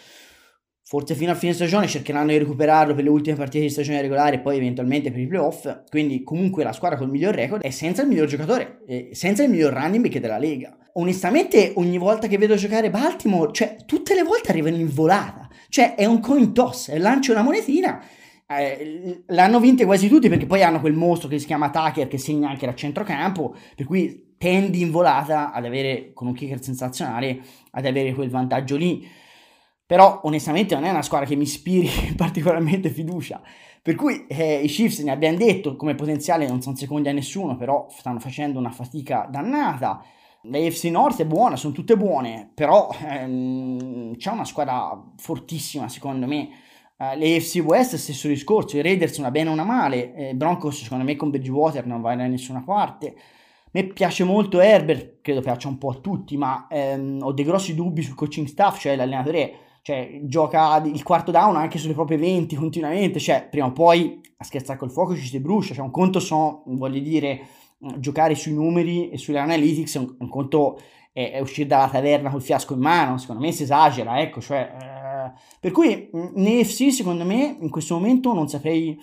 Forse 0.89 1.17
fino 1.17 1.33
a 1.33 1.35
fine 1.35 1.53
stagione 1.53 1.89
cercheranno 1.89 2.31
di 2.31 2.39
recuperarlo 2.39 2.95
per 2.95 3.03
le 3.03 3.11
ultime 3.11 3.35
partite 3.35 3.65
di 3.65 3.71
stagione 3.71 4.01
regolare 4.01 4.37
e 4.37 4.39
poi 4.39 4.57
eventualmente 4.57 5.11
per 5.11 5.19
i 5.19 5.27
playoff. 5.27 5.81
Quindi, 5.91 6.23
comunque, 6.23 6.63
la 6.63 6.73
squadra 6.73 6.97
col 6.97 7.11
miglior 7.11 7.35
record 7.35 7.63
è 7.63 7.71
senza 7.71 8.03
il 8.03 8.09
miglior 8.09 8.29
giocatore, 8.29 8.85
senza 9.11 9.43
il 9.43 9.51
miglior 9.51 9.73
running 9.73 10.01
back 10.01 10.19
della 10.21 10.39
Lega. 10.39 10.79
Onestamente, 10.93 11.73
ogni 11.75 11.99
volta 11.99 12.29
che 12.29 12.39
vedo 12.39 12.55
giocare 12.55 12.89
Baltimore, 12.89 13.51
cioè, 13.53 13.79
tutte 13.85 14.15
le 14.15 14.23
volte 14.23 14.51
arrivano 14.51 14.77
in 14.77 14.89
volata. 14.89 15.49
Cioè, 15.69 15.97
è 15.97 16.05
un 16.05 16.21
coin 16.21 16.55
toss, 16.55 16.95
lancio 16.97 17.33
una 17.33 17.43
monetina. 17.43 18.01
Eh, 18.47 19.25
l'hanno 19.27 19.59
vinte 19.59 19.85
quasi 19.85 20.07
tutti 20.07 20.29
perché 20.29 20.47
poi 20.47 20.63
hanno 20.63 20.79
quel 20.79 20.93
mostro 20.93 21.27
che 21.27 21.41
si 21.41 21.47
chiama 21.47 21.71
Tucker 21.71 22.07
che 22.07 22.17
segna 22.17 22.49
anche 22.49 22.65
da 22.65 22.77
centrocampo, 22.77 23.57
per 23.75 23.87
cui 23.87 24.35
tendi 24.39 24.83
in 24.83 24.93
volata 24.93 25.53
ad 25.53 25.65
avere, 25.65 26.13
con 26.15 26.29
un 26.29 26.33
kicker 26.33 26.63
sensazionale, 26.63 27.41
ad 27.73 27.87
avere 27.87 28.15
quel 28.15 28.31
vantaggio 28.31 28.77
lì 28.77 29.25
però 29.87 30.21
onestamente 30.25 30.75
non 30.75 30.85
è 30.85 30.91
una 30.91 31.03
squadra 31.03 31.27
che 31.27 31.37
mi 31.37 31.45
ispiri 31.45 31.89
particolarmente 32.17 32.91
fiducia. 32.91 33.41
Per 33.81 33.95
cui 33.95 34.27
eh, 34.27 34.63
i 34.63 34.67
Chiefs 34.67 34.99
ne 34.99 35.13
abbiamo 35.13 35.37
detto 35.37 35.77
come 35.77 35.95
potenziale 35.95 36.49
non 36.49 36.61
sono 36.61 36.75
secondi 36.75 37.09
a 37.09 37.13
nessuno, 37.13 37.57
però 37.57 37.87
stanno 37.89 38.19
facendo 38.19 38.59
una 38.59 38.73
fatica 38.73 39.29
dannata. 39.31 40.03
L'AFC 40.43 40.85
North 40.85 41.21
è 41.21 41.25
buona, 41.25 41.55
sono 41.55 41.73
tutte 41.73 41.97
buone, 41.97 42.51
però 42.53 42.91
ehm, 43.01 44.17
c'è 44.17 44.31
una 44.31 44.45
squadra 44.45 45.01
fortissima 45.17 45.89
secondo 45.89 46.27
me. 46.27 46.49
Uh, 46.99 47.17
le 47.17 47.37
AFC 47.37 47.63
West 47.65 47.95
stesso 47.97 48.27
discorso, 48.27 48.77
i 48.77 48.83
Raiders 48.83 49.19
una 49.19 49.31
bene 49.31 49.51
o 49.51 49.53
una 49.53 49.65
male, 49.65 50.15
eh, 50.15 50.35
Broncos 50.35 50.83
secondo 50.83 51.05
me 51.05 51.15
con 51.15 51.31
Bridgewater 51.31 51.87
non 51.87 52.01
va 52.01 52.17
da 52.17 52.27
nessuna 52.27 52.63
parte. 52.63 53.09
A 53.09 53.69
me 53.71 53.85
piace 53.85 54.25
molto 54.25 54.61
Herbert, 54.61 55.19
credo 55.21 55.43
piaccia 55.43 55.69
un 55.69 55.79
po' 55.79 55.91
a 55.91 55.95
tutti, 55.95 56.37
ma 56.37 56.67
ehm, 56.69 57.21
ho 57.23 57.33
dei 57.33 57.45
grossi 57.45 57.75
dubbi 57.75 58.03
sul 58.03 58.15
coaching 58.15 58.47
staff, 58.47 58.81
cioè 58.81 58.97
l'allenatore 58.97 59.66
cioè 59.87 60.19
gioca 60.25 60.83
il 60.85 61.05
quarto 61.05 61.31
down 61.31 61.55
anche 61.55 61.79
sulle 61.79 61.95
proprie 61.95 62.19
20 62.19 62.57
continuamente, 62.57 63.21
cioè 63.21 63.47
prima 63.49 63.67
o 63.67 63.73
poi 63.73 64.21
a 64.37 64.43
scherzare 64.43 64.77
col 64.77 64.91
fuoco 64.91 65.15
ci 65.15 65.25
si 65.25 65.39
brucia, 65.39 65.75
cioè 65.75 65.85
un 65.85 65.93
conto 65.93 66.19
sono, 66.19 66.65
voglio 66.67 66.99
dire, 66.99 67.47
giocare 67.99 68.35
sui 68.35 68.53
numeri 68.53 69.11
e 69.11 69.17
sulle 69.17 69.39
analytics, 69.39 69.95
un, 69.95 70.17
un 70.19 70.29
conto 70.29 70.81
è, 71.13 71.31
è, 71.35 71.39
uscire 71.39 71.69
dalla 71.69 71.89
taverna 71.89 72.31
col 72.31 72.43
fiasco 72.43 72.75
in 72.75 72.81
mano, 72.81 73.17
secondo 73.19 73.43
me 73.43 73.53
si 73.53 73.63
esagera, 73.63 74.21
ecco, 74.21 74.41
cioè, 74.41 74.73
eh, 74.77 75.39
per 75.61 75.71
cui 75.71 76.11
in 76.13 76.59
AFC 76.61 76.91
secondo 76.91 77.25
me 77.25 77.57
in 77.61 77.71
questo 77.71 77.95
momento 77.95 78.35
non 78.35 78.49
saprei 78.49 79.01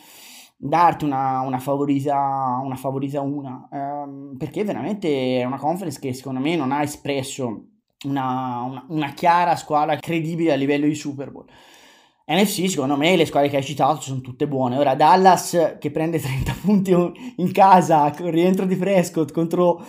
darti 0.58 1.06
una, 1.06 1.40
una 1.44 1.60
favorita 1.60 2.60
una, 2.62 2.76
favorita 2.76 3.22
una 3.22 3.70
ehm, 3.72 4.36
perché 4.38 4.66
veramente 4.66 5.40
è 5.40 5.46
una 5.46 5.58
conference 5.58 5.98
che 6.02 6.12
secondo 6.12 6.42
me 6.42 6.58
non 6.58 6.74
ha 6.74 6.82
espresso 6.82 7.68
una, 8.04 8.62
una, 8.62 8.86
una 8.90 9.14
chiara 9.14 9.56
squadra 9.56 9.98
credibile 9.98 10.54
a 10.54 10.56
livello 10.56 10.86
di 10.86 10.96
Super 10.96 11.32
Bowl. 11.32 11.46
NFC, 12.26 12.70
secondo 12.70 12.96
me, 12.96 13.18
le 13.18 13.26
squadre 13.26 13.50
che 13.50 13.58
hai 13.58 13.64
citato 13.64 14.00
sono 14.00 14.22
tutte 14.22 14.48
buone. 14.48 14.78
Ora, 14.78 14.96
Dallas 14.96 15.76
che 15.80 15.92
prende 15.92 16.20
30 16.20 16.56
punti 16.62 16.92
in 17.38 17.52
casa 17.52 18.12
con 18.12 18.32
rientro 18.32 18.66
di 18.66 18.78
Prescott 18.78 19.32
contro, 19.32 19.84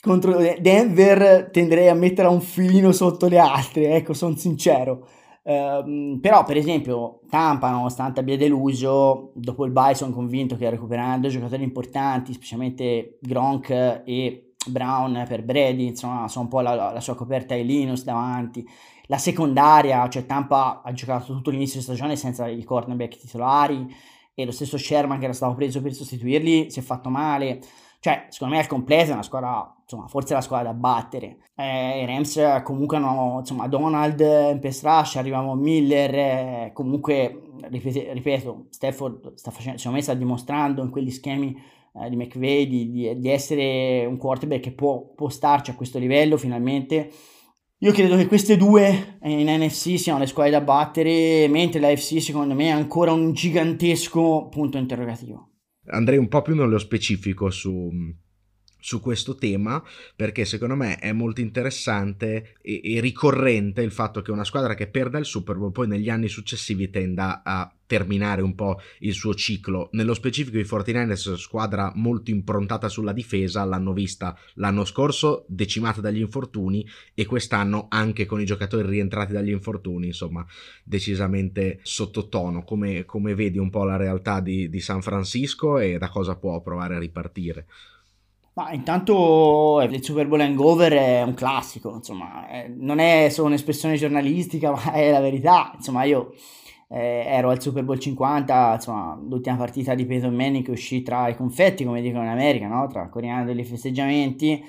contro 0.00 0.38
Denver, 0.58 1.50
tenderei 1.52 1.88
a 1.88 1.94
mettere 1.94 2.28
un 2.28 2.40
filino 2.40 2.90
sotto 2.90 3.28
le 3.28 3.38
altre, 3.38 3.94
ecco, 3.94 4.12
sono 4.12 4.36
sincero. 4.36 5.08
Uh, 5.48 6.18
però, 6.20 6.44
per 6.44 6.58
esempio, 6.58 7.20
Tampa, 7.30 7.70
nonostante 7.70 8.20
abbia 8.20 8.36
deluso, 8.36 9.30
dopo 9.34 9.64
il 9.64 9.70
bye 9.70 9.94
sono 9.94 10.12
convinto 10.12 10.56
che 10.56 10.68
recuperando 10.68 11.28
giocatori 11.28 11.62
importanti, 11.62 12.34
specialmente 12.34 13.18
Gronk 13.22 13.70
e 14.04 14.47
Brown 14.68 15.24
per 15.28 15.42
Brady, 15.42 15.86
insomma, 15.86 16.28
sono 16.28 16.44
un 16.44 16.50
po' 16.50 16.60
la, 16.60 16.92
la 16.92 17.00
sua 17.00 17.14
coperta 17.14 17.54
ai 17.54 17.64
Linus 17.64 18.04
davanti. 18.04 18.66
La 19.06 19.18
secondaria, 19.18 20.06
cioè 20.08 20.26
Tampa 20.26 20.82
ha 20.84 20.92
giocato 20.92 21.32
tutto 21.32 21.50
l'inizio 21.50 21.78
di 21.78 21.84
stagione 21.84 22.14
senza 22.14 22.46
i 22.46 22.62
cornerback 22.62 23.16
titolari 23.18 23.86
e 24.34 24.44
lo 24.44 24.52
stesso 24.52 24.76
Sherman 24.76 25.18
che 25.18 25.24
era 25.24 25.32
stato 25.32 25.54
preso 25.54 25.80
per 25.80 25.92
sostituirli 25.92 26.70
si 26.70 26.78
è 26.78 26.82
fatto 26.82 27.08
male. 27.08 27.60
Cioè, 28.00 28.26
secondo 28.28 28.54
me 28.54 28.60
al 28.60 28.68
completo 28.68 29.10
è 29.10 29.14
una 29.14 29.22
squadra, 29.22 29.74
insomma, 29.82 30.06
forse 30.06 30.32
è 30.32 30.36
la 30.36 30.42
squadra 30.42 30.70
da 30.70 30.78
battere. 30.78 31.38
Eh, 31.56 32.02
I 32.02 32.06
Rams 32.06 32.62
comunque 32.62 32.96
hanno, 32.98 33.38
insomma, 33.40 33.66
Donald 33.66 34.20
in 34.20 34.60
pass 34.60 34.84
rush, 34.84 35.16
arrivamo 35.16 35.54
Miller, 35.56 36.14
eh, 36.14 36.70
comunque, 36.72 37.50
ripete, 37.62 38.12
ripeto, 38.12 38.66
Stafford 38.70 39.34
sta 39.34 39.50
facendo, 39.50 39.78
secondo 39.78 39.98
me 39.98 40.04
sta 40.04 40.14
dimostrando 40.14 40.82
in 40.82 40.90
quegli 40.90 41.10
schemi 41.10 41.60
eh, 42.02 42.08
di 42.08 42.16
McVeigh 42.16 42.68
di, 42.68 42.90
di, 42.90 43.18
di, 43.18 43.28
essere 43.28 44.04
un 44.06 44.16
quarterback 44.16 44.62
che 44.62 44.72
può, 44.72 45.12
può 45.14 45.28
starci 45.28 45.70
a 45.70 45.74
questo 45.74 45.98
livello 45.98 46.36
finalmente. 46.36 47.10
Io 47.78 47.92
credo 47.92 48.16
che 48.16 48.26
queste 48.26 48.56
due 48.56 49.18
in 49.22 49.46
NFC 49.48 49.98
siano 49.98 50.18
le 50.18 50.26
squadre 50.26 50.52
da 50.52 50.60
battere, 50.60 51.46
mentre 51.48 51.80
la 51.80 51.94
FC 51.94 52.20
secondo 52.20 52.54
me 52.54 52.66
è 52.66 52.70
ancora 52.70 53.12
un 53.12 53.32
gigantesco 53.32 54.48
punto 54.48 54.78
interrogativo 54.78 55.48
andrei 55.90 56.18
un 56.18 56.28
po' 56.28 56.42
più 56.42 56.54
nello 56.54 56.78
specifico 56.78 57.50
su, 57.50 57.90
su 58.78 59.00
questo 59.00 59.36
tema 59.36 59.82
perché 60.14 60.44
secondo 60.44 60.74
me 60.74 60.96
è 60.96 61.12
molto 61.12 61.40
interessante 61.40 62.56
e, 62.60 62.80
e, 62.82 63.00
ricorrente 63.00 63.82
il 63.82 63.92
fatto 63.92 64.22
che 64.22 64.30
una 64.30 64.44
squadra 64.44 64.74
che 64.74 64.88
perda 64.88 65.18
il 65.18 65.24
Super 65.24 65.56
Bowl 65.56 65.72
poi 65.72 65.88
negli 65.88 66.08
anni 66.08 66.28
successivi 66.28 66.90
tenda 66.90 67.42
a 67.44 67.72
terminare 67.88 68.42
un 68.42 68.54
po' 68.54 68.78
il 69.00 69.14
suo 69.14 69.34
ciclo. 69.34 69.88
Nello 69.92 70.14
specifico 70.14 70.58
i 70.58 70.62
49ers, 70.62 71.34
squadra 71.34 71.90
molto 71.96 72.30
improntata 72.30 72.88
sulla 72.88 73.12
difesa, 73.12 73.64
l'hanno 73.64 73.92
vista 73.92 74.38
l'anno 74.54 74.84
scorso 74.84 75.46
decimata 75.48 76.00
dagli 76.00 76.20
infortuni 76.20 76.86
e 77.14 77.24
quest'anno 77.24 77.86
anche 77.88 78.26
con 78.26 78.40
i 78.40 78.44
giocatori 78.44 78.86
rientrati 78.86 79.32
dagli 79.32 79.50
infortuni, 79.50 80.08
insomma, 80.08 80.46
decisamente 80.84 81.80
sottotono. 81.82 82.62
Come, 82.62 83.06
come 83.06 83.34
vedi 83.34 83.58
un 83.58 83.70
po' 83.70 83.84
la 83.84 83.96
realtà 83.96 84.40
di, 84.40 84.68
di 84.68 84.80
San 84.80 85.00
Francisco 85.00 85.78
e 85.78 85.96
da 85.96 86.10
cosa 86.10 86.36
può 86.36 86.60
provare 86.60 86.96
a 86.96 86.98
ripartire? 86.98 87.66
Ma 88.52 88.72
intanto 88.72 89.80
il 89.88 90.02
Super 90.02 90.26
Bowl 90.26 90.40
hangover 90.40 90.92
è 90.92 91.22
un 91.22 91.32
classico, 91.34 91.94
insomma, 91.94 92.48
eh, 92.50 92.68
non 92.68 92.98
è 92.98 93.28
solo 93.30 93.46
un'espressione 93.46 93.96
giornalistica, 93.96 94.72
ma 94.76 94.92
è 94.92 95.10
la 95.10 95.20
verità. 95.20 95.72
Insomma, 95.74 96.04
io 96.04 96.34
eh, 96.88 97.24
ero 97.26 97.50
al 97.50 97.60
Super 97.60 97.84
Bowl 97.84 97.98
50, 97.98 98.74
insomma, 98.74 99.18
l'ultima 99.22 99.56
partita 99.56 99.94
di 99.94 100.06
Peyton 100.06 100.34
Manning 100.34 100.64
che 100.64 100.70
uscì 100.70 101.02
tra 101.02 101.28
i 101.28 101.36
confetti, 101.36 101.84
come 101.84 102.00
dicono 102.00 102.24
in 102.24 102.30
America, 102.30 102.66
no? 102.66 102.86
Tra 102.88 103.08
coreani 103.08 103.44
degli 103.44 103.64
festeggiamenti. 103.64 104.64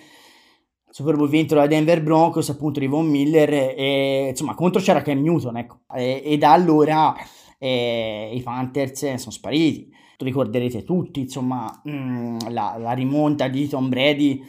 Super 0.92 1.16
Bowl 1.16 1.30
vinto 1.30 1.56
da 1.56 1.68
Denver 1.68 2.02
Broncos, 2.02 2.50
appunto 2.50 2.80
di 2.80 2.88
Von 2.88 3.08
Miller, 3.08 3.52
e 3.54 4.28
insomma, 4.30 4.56
contro 4.56 4.82
c'era 4.82 5.02
Cam 5.02 5.22
Newton, 5.22 5.58
ecco. 5.58 5.80
E, 5.96 6.22
e 6.26 6.38
da 6.38 6.52
allora 6.52 7.16
eh, 7.58 8.32
i 8.34 8.42
Panthers 8.42 9.16
sono 9.16 9.32
spariti 9.32 9.98
ricorderete 10.24 10.84
tutti, 10.84 11.22
insomma, 11.22 11.82
mh, 11.84 11.92
mm, 11.92 12.38
la, 12.50 12.76
la, 12.78 12.92
rimonta 12.94 13.48
di 13.48 13.68
Tom 13.68 13.90
Brady 13.90 14.44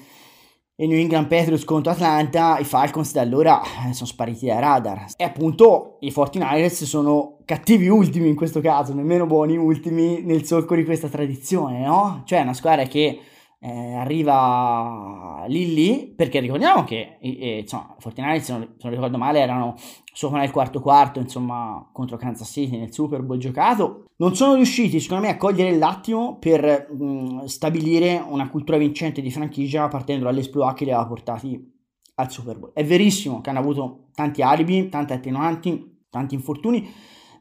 e 0.80 0.86
New 0.86 0.96
England 0.96 1.26
Patriots 1.26 1.64
contro 1.64 1.92
Atlanta, 1.92 2.58
i 2.58 2.64
Falcons 2.64 3.12
da 3.12 3.20
allora 3.20 3.60
eh, 3.86 3.92
sono 3.92 4.06
spariti 4.06 4.46
dai 4.46 4.60
radar. 4.60 5.04
E 5.14 5.24
appunto 5.24 5.98
i 6.00 6.10
49ers 6.10 6.84
sono 6.84 7.36
cattivi 7.44 7.86
ultimi 7.88 8.30
in 8.30 8.34
questo 8.34 8.62
caso, 8.62 8.94
nemmeno 8.94 9.26
buoni 9.26 9.58
ultimi 9.58 10.22
nel 10.22 10.46
solco 10.46 10.74
di 10.74 10.86
questa 10.86 11.08
tradizione, 11.08 11.84
no? 11.84 12.22
Cioè 12.24 12.40
una 12.40 12.54
squadra 12.54 12.84
che 12.84 13.20
eh, 13.62 13.94
arriva 13.94 15.44
lì 15.46 15.74
lì, 15.74 16.12
perché 16.16 16.40
ricordiamo 16.40 16.84
che 16.84 17.18
eh, 17.20 17.58
insomma, 17.60 17.94
i 17.98 18.02
49ers, 18.02 18.38
se 18.38 18.42
se 18.42 18.52
non 18.52 18.90
ricordo 18.90 19.18
male, 19.18 19.40
erano 19.40 19.74
sopra 20.12 20.38
nel 20.40 20.50
quarto 20.50 20.80
quarto, 20.80 21.20
insomma, 21.20 21.88
contro 21.92 22.16
Kansas 22.16 22.50
City 22.50 22.78
nel 22.78 22.92
Super 22.92 23.22
Bowl 23.22 23.38
giocato. 23.38 24.06
Non 24.16 24.34
sono 24.34 24.54
riusciti, 24.54 24.98
secondo 24.98 25.24
me, 25.24 25.30
a 25.30 25.36
cogliere 25.36 25.76
l'attimo 25.76 26.38
per 26.38 26.88
mh, 26.90 27.44
stabilire 27.44 28.22
una 28.26 28.48
cultura 28.48 28.78
vincente 28.78 29.20
di 29.20 29.30
franchigia 29.30 29.88
partendo 29.88 30.24
dall'esploit 30.24 30.74
che 30.74 30.84
li 30.84 30.92
aveva 30.92 31.06
portati 31.06 31.78
al 32.14 32.30
Super 32.30 32.58
Bowl. 32.58 32.72
È 32.72 32.84
verissimo 32.84 33.42
che 33.42 33.50
hanno 33.50 33.60
avuto 33.60 34.08
tanti 34.14 34.40
alibi, 34.40 34.88
tante 34.88 35.12
attenuanti, 35.12 36.04
tanti 36.08 36.34
infortuni, 36.34 36.88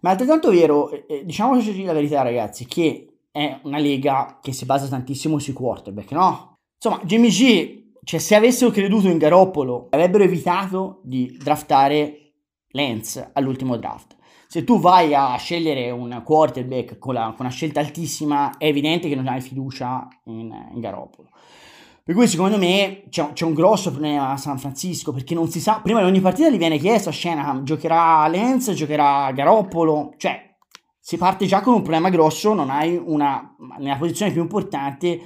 ma 0.01 0.09
è 0.09 0.11
altrettanto 0.11 0.51
vero, 0.51 0.89
eh, 1.07 1.23
diciamoci 1.25 1.83
la 1.83 1.93
verità 1.93 2.21
ragazzi, 2.21 2.65
che 2.65 3.18
è 3.31 3.59
una 3.63 3.77
lega 3.77 4.39
che 4.41 4.51
si 4.51 4.65
basa 4.65 4.87
tantissimo 4.87 5.39
sui 5.39 5.53
quarterback, 5.53 6.11
no? 6.11 6.55
Insomma, 6.81 7.03
Jimmy 7.03 7.29
G, 7.29 7.93
cioè 8.03 8.19
se 8.19 8.35
avessero 8.35 8.71
creduto 8.71 9.07
in 9.07 9.17
Garoppolo, 9.17 9.87
avrebbero 9.89 10.23
evitato 10.23 11.01
di 11.03 11.37
draftare 11.37 12.33
Lance 12.71 13.31
all'ultimo 13.33 13.77
draft. 13.77 14.15
Se 14.47 14.63
tu 14.63 14.79
vai 14.79 15.13
a 15.13 15.35
scegliere 15.37 15.91
un 15.91 16.21
quarterback 16.23 16.97
con, 16.97 17.13
la, 17.13 17.25
con 17.35 17.45
una 17.45 17.49
scelta 17.49 17.79
altissima, 17.79 18.57
è 18.57 18.65
evidente 18.65 19.07
che 19.07 19.15
non 19.15 19.27
hai 19.27 19.41
fiducia 19.41 20.07
in, 20.25 20.51
in 20.73 20.79
Garoppolo. 20.79 21.29
Per 22.03 22.15
cui 22.15 22.27
secondo 22.27 22.57
me 22.57 23.03
c'è, 23.09 23.33
c'è, 23.33 23.45
un 23.45 23.53
grosso 23.53 23.91
problema 23.91 24.31
a 24.31 24.37
San 24.37 24.57
Francisco 24.57 25.11
perché 25.11 25.35
non 25.35 25.47
si 25.49 25.59
sa, 25.59 25.79
prima 25.83 25.99
di 25.99 26.07
ogni 26.07 26.21
partita 26.21 26.49
gli 26.49 26.57
viene 26.57 26.79
chiesto 26.79 27.09
a 27.09 27.11
Shanahan, 27.11 27.63
giocherà 27.63 28.27
Lance, 28.27 28.73
giocherà 28.73 29.31
Garoppolo, 29.31 30.13
cioè 30.17 30.48
si 31.09 31.17
parte 31.17 31.47
già 31.47 31.61
con 31.61 31.73
un 31.73 31.81
problema 31.81 32.09
grosso, 32.09 32.53
non 32.53 32.69
hai 32.69 32.95
una, 33.03 33.55
nella 33.79 33.97
posizione 33.97 34.31
più 34.31 34.41
importante, 34.41 35.19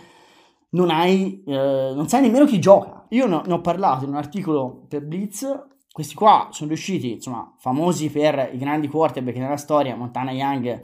non 0.69 0.89
hai, 0.89 1.43
eh, 1.45 1.91
non 1.93 2.07
sai 2.07 2.21
nemmeno 2.21 2.45
chi 2.45 2.57
gioca. 2.57 3.05
Io 3.09 3.27
ne 3.27 3.51
ho 3.51 3.59
parlato 3.59 4.05
in 4.05 4.11
un 4.11 4.15
articolo 4.15 4.86
per 4.88 5.05
Blitz, 5.05 5.45
questi 5.91 6.15
qua 6.15 6.47
sono 6.51 6.69
riusciti, 6.69 7.11
insomma, 7.11 7.53
famosi 7.57 8.09
per 8.09 8.51
i 8.53 8.57
grandi 8.57 8.88
quarterback 8.88 9.36
nella 9.36 9.57
storia, 9.57 9.97
Montana 9.97 10.31
Young, 10.31 10.67
eh, 10.67 10.81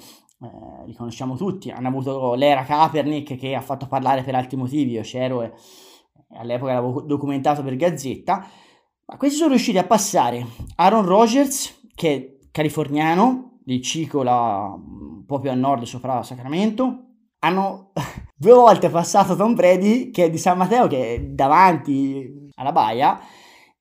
li 0.86 0.94
conosciamo 0.94 1.38
tutti, 1.38 1.72
hanno 1.72 1.88
avuto 1.88 2.34
l'era 2.34 2.66
Kaepernick 2.66 3.38
che 3.38 3.56
ha 3.56 3.62
fatto 3.62 3.88
parlare 3.88 4.24
per 4.24 4.36
altri 4.36 4.58
motivi, 4.58 4.92
io 4.92 5.02
c'ero 5.04 5.44
e 5.44 5.54
all'epoca 6.32 6.74
l'avevo 6.74 7.00
documentato 7.04 7.64
per 7.64 7.78
Gazzetta, 7.78 8.46
ma 9.06 9.16
questi 9.16 9.38
sono 9.38 9.52
riusciti 9.52 9.78
a 9.78 9.86
passare 9.86 10.46
Aaron 10.76 11.06
Rodgers, 11.06 11.88
che 11.96 12.16
è 12.16 12.48
californiano, 12.52 13.50
di 13.70 13.82
Cicola, 13.84 14.76
po' 15.26 15.40
più 15.40 15.52
a 15.52 15.54
nord 15.54 15.84
sopra 15.84 16.24
Sacramento. 16.24 17.04
Hanno 17.40 17.92
due 18.36 18.54
volte 18.54 18.90
passato 18.90 19.36
Tom 19.36 19.54
Brady, 19.54 20.10
che 20.10 20.26
è 20.26 20.30
di 20.32 20.40
San 20.40 20.58
Matteo, 20.58 20.88
che 20.88 21.16
è 21.16 21.20
davanti 21.20 22.50
alla 22.56 22.72
baia, 22.72 23.20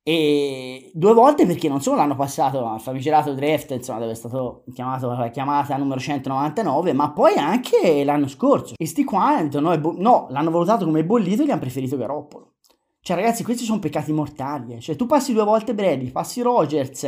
e 0.03 0.91
due 0.93 1.15
volte 1.15 1.47
perché 1.47 1.69
non 1.69 1.81
solo 1.81 1.97
l'hanno 1.97 2.17
passato 2.17 2.67
al 2.67 2.81
famigerato 2.81 3.33
draft, 3.33 3.71
insomma, 3.71 4.01
dove 4.01 4.13
è 4.13 4.15
stato 4.15 4.65
chiamato 4.75 5.11
la 5.11 5.31
chiamata 5.31 5.77
numero 5.79 6.01
199, 6.01 6.93
ma 6.93 7.11
poi 7.13 7.37
anche 7.37 8.05
l'anno 8.05 8.29
scorso. 8.29 8.75
E 8.77 8.87
sti 8.87 9.05
qua 9.05 9.41
no, 9.41 9.79
bo- 9.79 9.95
no, 9.97 10.27
l'hanno 10.29 10.51
valutato 10.51 10.85
come 10.85 11.05
bollito 11.05 11.43
e 11.43 11.47
gli 11.47 11.51
hanno 11.51 11.61
preferito 11.61 11.97
Garoppolo. 11.97 12.57
Cioè, 13.01 13.17
ragazzi, 13.17 13.43
questi 13.43 13.65
sono 13.65 13.79
peccati 13.79 14.13
mortali. 14.13 14.75
Eh. 14.75 14.81
Cioè, 14.81 14.97
tu 14.97 15.07
passi 15.07 15.33
due 15.33 15.45
volte 15.45 15.75
Brady, 15.75 16.11
passi 16.11 16.43
Rogers, 16.43 17.07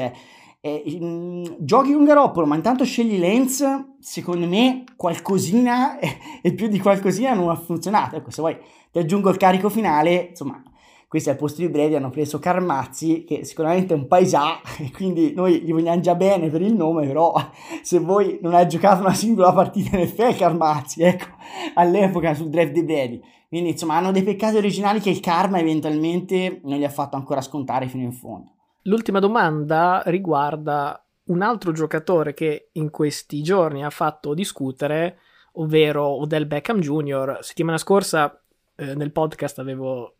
eh, 0.61 0.99
mh, 1.01 1.57
giochi 1.59 1.93
con 1.93 2.05
Garoppolo, 2.05 2.47
ma 2.47 2.55
intanto 2.55 2.85
scegli 2.85 3.19
Lenz, 3.19 3.65
secondo 3.99 4.47
me 4.47 4.85
qualcosina 4.97 5.99
e 6.43 6.53
più 6.55 6.69
di 6.69 6.79
qualcosina 6.79 7.35
non 7.35 7.49
ha 7.49 7.57
funzionato. 7.57 8.17
Ecco, 8.17 8.31
se 8.31 8.41
vuoi 8.41 8.57
ti 8.91 8.99
aggiungo 8.99 9.31
il 9.31 9.37
carico 9.37 9.71
finale, 9.71 10.29
insomma, 10.31 10.63
questi 11.09 11.31
al 11.31 11.37
posto 11.37 11.61
di 11.61 11.69
Brady 11.69 11.95
hanno 11.95 12.11
preso 12.11 12.39
Carmazzi, 12.39 13.25
che 13.25 13.45
sicuramente 13.45 13.95
è 13.95 13.97
un 13.97 14.07
paesà, 14.07 14.61
e 14.79 14.91
quindi 14.93 15.33
noi 15.35 15.63
gli 15.63 15.73
vogliamo 15.73 16.01
già 16.01 16.15
bene 16.15 16.49
per 16.49 16.61
il 16.61 16.75
nome, 16.75 17.07
però 17.07 17.33
se 17.83 17.99
voi 17.99 18.39
non 18.43 18.55
hai 18.55 18.69
giocato 18.69 19.01
una 19.01 19.15
singola 19.15 19.53
partita 19.53 19.97
nel 19.97 20.09
FE 20.09 20.35
Carmazzi, 20.35 21.03
ecco, 21.03 21.27
all'epoca 21.75 22.35
sul 22.35 22.51
draft 22.51 22.73
di 22.73 22.85
Brady. 22.85 23.21
Quindi, 23.49 23.71
insomma, 23.71 23.97
hanno 23.97 24.13
dei 24.13 24.23
peccati 24.23 24.57
originali 24.57 25.01
che 25.01 25.11
il 25.11 25.19
karma 25.19 25.59
eventualmente 25.59 26.61
non 26.65 26.79
gli 26.79 26.85
ha 26.85 26.91
fatto 26.91 27.17
ancora 27.17 27.41
scontare 27.41 27.89
fino 27.89 28.05
in 28.05 28.13
fondo. 28.13 28.53
L'ultima 28.83 29.19
domanda 29.19 30.03
riguarda 30.07 31.05
un 31.25 31.43
altro 31.43 31.73
giocatore 31.73 32.35
che 32.35 32.71
in 32.73 32.91
questi 32.91 33.43
giorni 33.43 33.85
ha 33.85 33.91
fatto 33.91 34.35
discutere, 34.35 35.19
ovvero 35.53 36.07
Odell 36.07 36.47
Beckham 36.47 36.81
Jr. 36.81 37.39
Settimana 37.41 37.77
scorsa 37.77 38.43
eh, 38.77 38.95
nel 38.95 39.13
podcast 39.13 39.59
avevo 39.59 40.17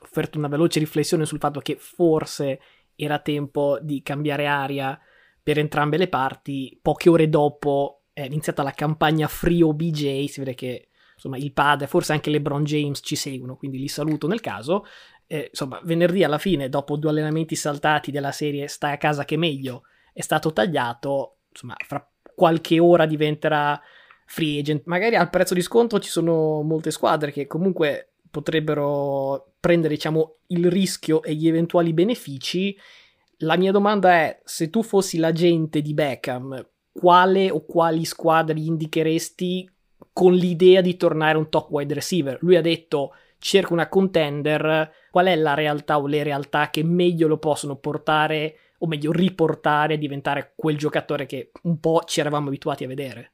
offerto 0.00 0.38
una 0.38 0.48
veloce 0.48 0.78
riflessione 0.78 1.26
sul 1.26 1.38
fatto 1.38 1.60
che 1.60 1.76
forse 1.78 2.60
era 2.96 3.18
tempo 3.18 3.78
di 3.80 4.02
cambiare 4.02 4.46
aria 4.46 4.98
per 5.42 5.58
entrambe 5.58 5.96
le 5.96 6.08
parti. 6.08 6.78
Poche 6.80 7.08
ore 7.08 7.28
dopo 7.28 8.04
è 8.12 8.22
iniziata 8.22 8.62
la 8.62 8.72
campagna 8.72 9.28
Free 9.28 9.62
OBJ, 9.62 10.24
si 10.24 10.40
vede 10.40 10.54
che 10.54 10.88
insomma 11.14 11.36
il 11.36 11.52
padre, 11.52 11.86
forse 11.86 12.12
anche 12.12 12.30
LeBron 12.30 12.64
James 12.64 13.00
ci 13.02 13.16
seguono, 13.16 13.56
quindi 13.56 13.78
li 13.78 13.88
saluto 13.88 14.26
nel 14.26 14.40
caso 14.40 14.84
eh, 15.28 15.48
insomma, 15.50 15.80
venerdì 15.84 16.24
alla 16.24 16.38
fine, 16.38 16.68
dopo 16.68 16.96
due 16.96 17.10
allenamenti 17.10 17.54
saltati 17.54 18.10
della 18.10 18.32
serie 18.32 18.66
Stai 18.66 18.94
a 18.94 18.96
casa 18.96 19.24
che 19.24 19.36
meglio, 19.36 19.82
è 20.12 20.22
stato 20.22 20.52
tagliato, 20.52 21.36
insomma, 21.50 21.76
fra 21.86 22.04
qualche 22.34 22.78
ora 22.80 23.06
diventerà 23.06 23.80
free 24.26 24.58
agent. 24.58 24.82
Magari 24.86 25.16
al 25.16 25.30
prezzo 25.30 25.54
di 25.54 25.60
sconto 25.60 26.00
ci 26.00 26.08
sono 26.08 26.62
molte 26.62 26.90
squadre 26.90 27.30
che 27.30 27.46
comunque 27.46 28.14
potrebbero 28.30 29.52
prendere, 29.60 29.94
diciamo, 29.94 30.38
il 30.48 30.70
rischio 30.70 31.22
e 31.22 31.34
gli 31.34 31.46
eventuali 31.46 31.92
benefici. 31.92 32.76
La 33.42 33.56
mia 33.56 33.70
domanda 33.70 34.10
è, 34.12 34.40
se 34.44 34.70
tu 34.70 34.82
fossi 34.82 35.18
l'agente 35.18 35.82
di 35.82 35.94
Beckham, 35.94 36.66
quale 36.90 37.50
o 37.50 37.64
quali 37.64 38.04
squadre 38.04 38.58
indicheresti 38.58 39.70
con 40.12 40.32
l'idea 40.32 40.80
di 40.80 40.96
tornare 40.96 41.38
un 41.38 41.48
top 41.48 41.70
wide 41.70 41.94
receiver. 41.94 42.38
Lui 42.40 42.56
ha 42.56 42.60
detto 42.62 43.14
cerca 43.38 43.72
una 43.72 43.88
contender, 43.88 44.90
qual 45.10 45.26
è 45.26 45.36
la 45.36 45.54
realtà 45.54 45.98
o 45.98 46.06
le 46.06 46.22
realtà 46.22 46.70
che 46.70 46.82
meglio 46.82 47.28
lo 47.28 47.38
possono 47.38 47.76
portare 47.76 48.56
o 48.78 48.86
meglio 48.86 49.12
riportare 49.12 49.94
a 49.94 49.98
diventare 49.98 50.52
quel 50.54 50.76
giocatore 50.76 51.26
che 51.26 51.50
un 51.62 51.80
po' 51.80 52.02
ci 52.04 52.20
eravamo 52.20 52.48
abituati 52.48 52.84
a 52.84 52.88
vedere. 52.88 53.32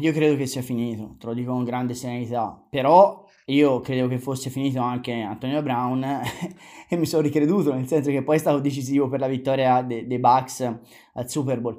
Io 0.00 0.12
credo 0.12 0.36
che 0.36 0.46
sia 0.46 0.60
finito, 0.60 1.16
te 1.18 1.26
lo 1.26 1.32
dico 1.32 1.52
con 1.52 1.64
grande 1.64 1.94
serenità, 1.94 2.62
però 2.68 3.24
io 3.46 3.80
credo 3.80 4.06
che 4.06 4.18
fosse 4.18 4.50
finito 4.50 4.80
anche 4.80 5.12
Antonio 5.12 5.62
Brown 5.62 6.04
e 6.88 6.96
mi 6.96 7.06
sono 7.06 7.22
ricreduto, 7.22 7.72
nel 7.72 7.86
senso 7.86 8.10
che 8.10 8.22
poi 8.22 8.36
è 8.36 8.38
stato 8.38 8.58
decisivo 8.58 9.08
per 9.08 9.20
la 9.20 9.28
vittoria 9.28 9.80
dei 9.80 10.06
de 10.06 10.18
Bucks 10.18 10.60
al 11.14 11.30
Super 11.30 11.60
Bowl. 11.60 11.78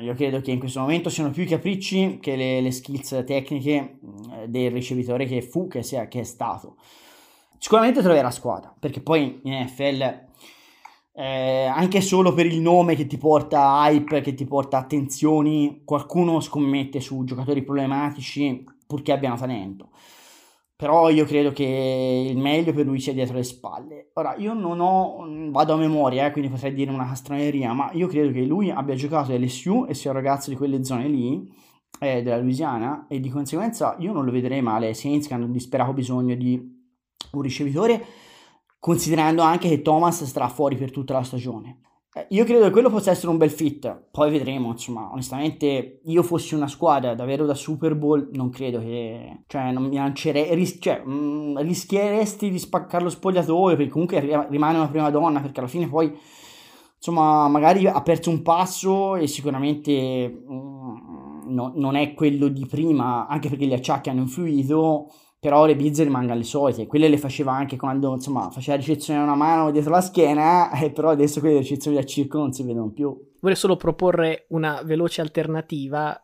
Io 0.00 0.14
credo 0.14 0.40
che 0.40 0.52
in 0.52 0.60
questo 0.60 0.78
momento 0.78 1.10
siano 1.10 1.30
più 1.30 1.42
i 1.42 1.46
capricci 1.46 2.18
che 2.20 2.36
le, 2.36 2.60
le 2.60 2.70
skills 2.70 3.24
tecniche 3.26 3.98
del 4.46 4.70
ricevitore 4.70 5.24
che 5.24 5.42
fu, 5.42 5.66
che, 5.66 5.82
sia, 5.82 6.06
che 6.06 6.20
è 6.20 6.24
stato. 6.24 6.76
Sicuramente 7.62 8.00
troverà 8.00 8.30
squadra, 8.30 8.74
perché 8.76 9.02
poi 9.02 9.38
in 9.42 9.52
NFL 9.64 10.28
eh, 11.12 11.66
anche 11.66 12.00
solo 12.00 12.32
per 12.32 12.46
il 12.46 12.58
nome 12.58 12.94
che 12.94 13.06
ti 13.06 13.18
porta 13.18 13.86
hype, 13.86 14.22
che 14.22 14.32
ti 14.32 14.46
porta 14.46 14.78
attenzioni, 14.78 15.82
qualcuno 15.84 16.40
scommette 16.40 17.00
su 17.00 17.22
giocatori 17.24 17.62
problematici 17.62 18.64
purché 18.86 19.12
abbiano 19.12 19.36
talento. 19.36 19.90
Però 20.74 21.10
io 21.10 21.26
credo 21.26 21.52
che 21.52 22.28
il 22.30 22.38
meglio 22.38 22.72
per 22.72 22.86
lui 22.86 22.98
sia 22.98 23.12
dietro 23.12 23.36
le 23.36 23.42
spalle. 23.42 24.08
Ora, 24.14 24.36
io 24.36 24.54
non 24.54 24.80
ho, 24.80 25.26
vado 25.50 25.74
a 25.74 25.76
memoria, 25.76 26.24
eh, 26.24 26.30
quindi 26.30 26.48
potrei 26.48 26.72
dire 26.72 26.90
una 26.90 27.06
castroneria, 27.06 27.74
ma 27.74 27.90
io 27.92 28.06
credo 28.06 28.32
che 28.32 28.40
lui 28.40 28.70
abbia 28.70 28.94
giocato 28.94 29.36
LSU 29.36 29.84
e 29.86 29.92
sia 29.92 30.12
un 30.12 30.16
ragazzo 30.16 30.48
di 30.48 30.56
quelle 30.56 30.82
zone 30.82 31.06
lì, 31.08 31.46
eh, 31.98 32.22
della 32.22 32.38
Louisiana, 32.38 33.04
e 33.06 33.20
di 33.20 33.28
conseguenza 33.28 33.96
io 33.98 34.12
non 34.12 34.24
lo 34.24 34.30
vedrei 34.30 34.62
male. 34.62 34.94
Saints 34.94 35.26
che 35.26 35.34
hanno 35.34 35.48
disperato 35.48 35.92
bisogno 35.92 36.34
di 36.34 36.79
un 37.32 37.42
ricevitore 37.42 38.04
considerando 38.80 39.42
anche 39.42 39.68
che 39.68 39.82
Thomas 39.82 40.24
starà 40.24 40.48
fuori 40.48 40.76
per 40.76 40.90
tutta 40.90 41.12
la 41.12 41.22
stagione. 41.22 41.80
Eh, 42.12 42.26
io 42.30 42.44
credo 42.44 42.64
che 42.64 42.70
quello 42.72 42.90
possa 42.90 43.12
essere 43.12 43.30
un 43.30 43.36
bel 43.36 43.50
fit, 43.50 44.06
poi 44.10 44.32
vedremo, 44.32 44.72
insomma, 44.72 45.10
onestamente 45.12 46.00
io 46.02 46.22
fossi 46.24 46.56
una 46.56 46.66
squadra 46.66 47.14
davvero 47.14 47.46
da 47.46 47.54
Super 47.54 47.94
Bowl, 47.94 48.30
non 48.32 48.50
credo 48.50 48.80
che, 48.80 49.44
cioè, 49.46 49.70
non 49.70 49.84
mi 49.84 49.94
lancerei, 49.94 50.52
ris- 50.56 50.78
cioè, 50.80 51.02
mh, 51.04 51.12
mm, 51.12 51.58
rischieresti 51.58 52.50
di 52.50 52.58
spaccare 52.58 53.04
lo 53.04 53.10
spogliatoio, 53.10 53.76
perché 53.76 53.92
comunque 53.92 54.46
rimane 54.48 54.78
una 54.78 54.88
prima 54.88 55.10
donna, 55.10 55.40
perché 55.40 55.60
alla 55.60 55.68
fine 55.68 55.86
poi, 55.86 56.12
insomma, 56.96 57.46
magari 57.46 57.86
ha 57.86 58.02
perso 58.02 58.30
un 58.30 58.42
passo 58.42 59.14
e 59.14 59.28
sicuramente 59.28 60.28
mh, 60.28 60.52
mm, 60.52 61.54
no, 61.54 61.72
non 61.76 61.94
è 61.94 62.14
quello 62.14 62.48
di 62.48 62.66
prima, 62.66 63.28
anche 63.28 63.48
perché 63.48 63.66
gli 63.66 63.72
acciacchi 63.72 64.08
hanno 64.08 64.22
influito, 64.22 65.12
però 65.40 65.64
le 65.64 65.74
bizze 65.74 66.04
rimangono 66.04 66.38
le 66.38 66.44
solite, 66.44 66.86
quelle 66.86 67.08
le 67.08 67.16
faceva 67.16 67.52
anche 67.52 67.78
quando 67.78 68.12
insomma 68.12 68.50
faceva 68.50 68.76
ricezione 68.76 69.20
a 69.20 69.22
una 69.22 69.34
mano 69.34 69.70
dietro 69.70 69.90
la 69.90 70.02
schiena, 70.02 70.70
eh, 70.78 70.90
però 70.90 71.08
adesso 71.08 71.40
quelle 71.40 71.58
ricezioni 71.58 71.96
da 71.96 72.04
circo 72.04 72.36
non 72.36 72.52
si 72.52 72.62
vedono 72.62 72.90
più. 72.90 73.18
Vorrei 73.40 73.56
solo 73.56 73.76
proporre 73.76 74.44
una 74.48 74.82
veloce 74.84 75.22
alternativa, 75.22 76.22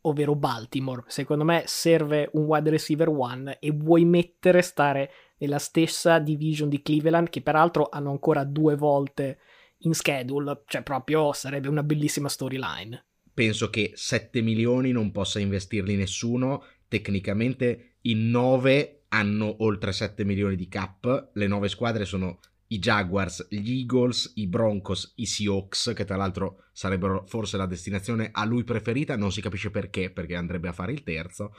ovvero 0.00 0.34
Baltimore. 0.34 1.02
Secondo 1.08 1.44
me 1.44 1.64
serve 1.66 2.30
un 2.32 2.44
wide 2.44 2.70
receiver 2.70 3.08
one 3.10 3.58
e 3.58 3.70
vuoi 3.70 4.06
mettere 4.06 4.62
stare 4.62 5.10
nella 5.38 5.58
stessa 5.58 6.18
division 6.18 6.70
di 6.70 6.80
Cleveland, 6.80 7.28
che 7.28 7.42
peraltro 7.42 7.88
hanno 7.90 8.10
ancora 8.10 8.44
due 8.44 8.76
volte 8.76 9.40
in 9.80 9.92
schedule, 9.92 10.62
cioè 10.66 10.82
proprio 10.82 11.34
sarebbe 11.34 11.68
una 11.68 11.82
bellissima 11.82 12.30
storyline. 12.30 13.04
Penso 13.34 13.68
che 13.68 13.92
7 13.94 14.40
milioni 14.40 14.90
non 14.90 15.10
possa 15.10 15.38
investirli 15.38 15.96
nessuno, 15.96 16.62
tecnicamente 16.88 17.93
in 18.06 18.30
9 18.30 19.04
hanno 19.08 19.62
oltre 19.62 19.92
7 19.92 20.24
milioni 20.24 20.56
di 20.56 20.68
cap, 20.68 21.30
le 21.34 21.46
nove 21.46 21.68
squadre 21.68 22.04
sono 22.04 22.40
i 22.68 22.78
Jaguars, 22.78 23.46
gli 23.50 23.78
Eagles, 23.80 24.32
i 24.36 24.46
Broncos, 24.46 25.12
i 25.16 25.26
Seahawks, 25.26 25.92
che 25.94 26.04
tra 26.04 26.16
l'altro 26.16 26.64
sarebbero 26.72 27.24
forse 27.26 27.56
la 27.56 27.66
destinazione 27.66 28.30
a 28.32 28.44
lui 28.44 28.64
preferita, 28.64 29.16
non 29.16 29.30
si 29.30 29.40
capisce 29.40 29.70
perché, 29.70 30.10
perché 30.10 30.34
andrebbe 30.34 30.68
a 30.68 30.72
fare 30.72 30.92
il 30.92 31.02
terzo, 31.02 31.54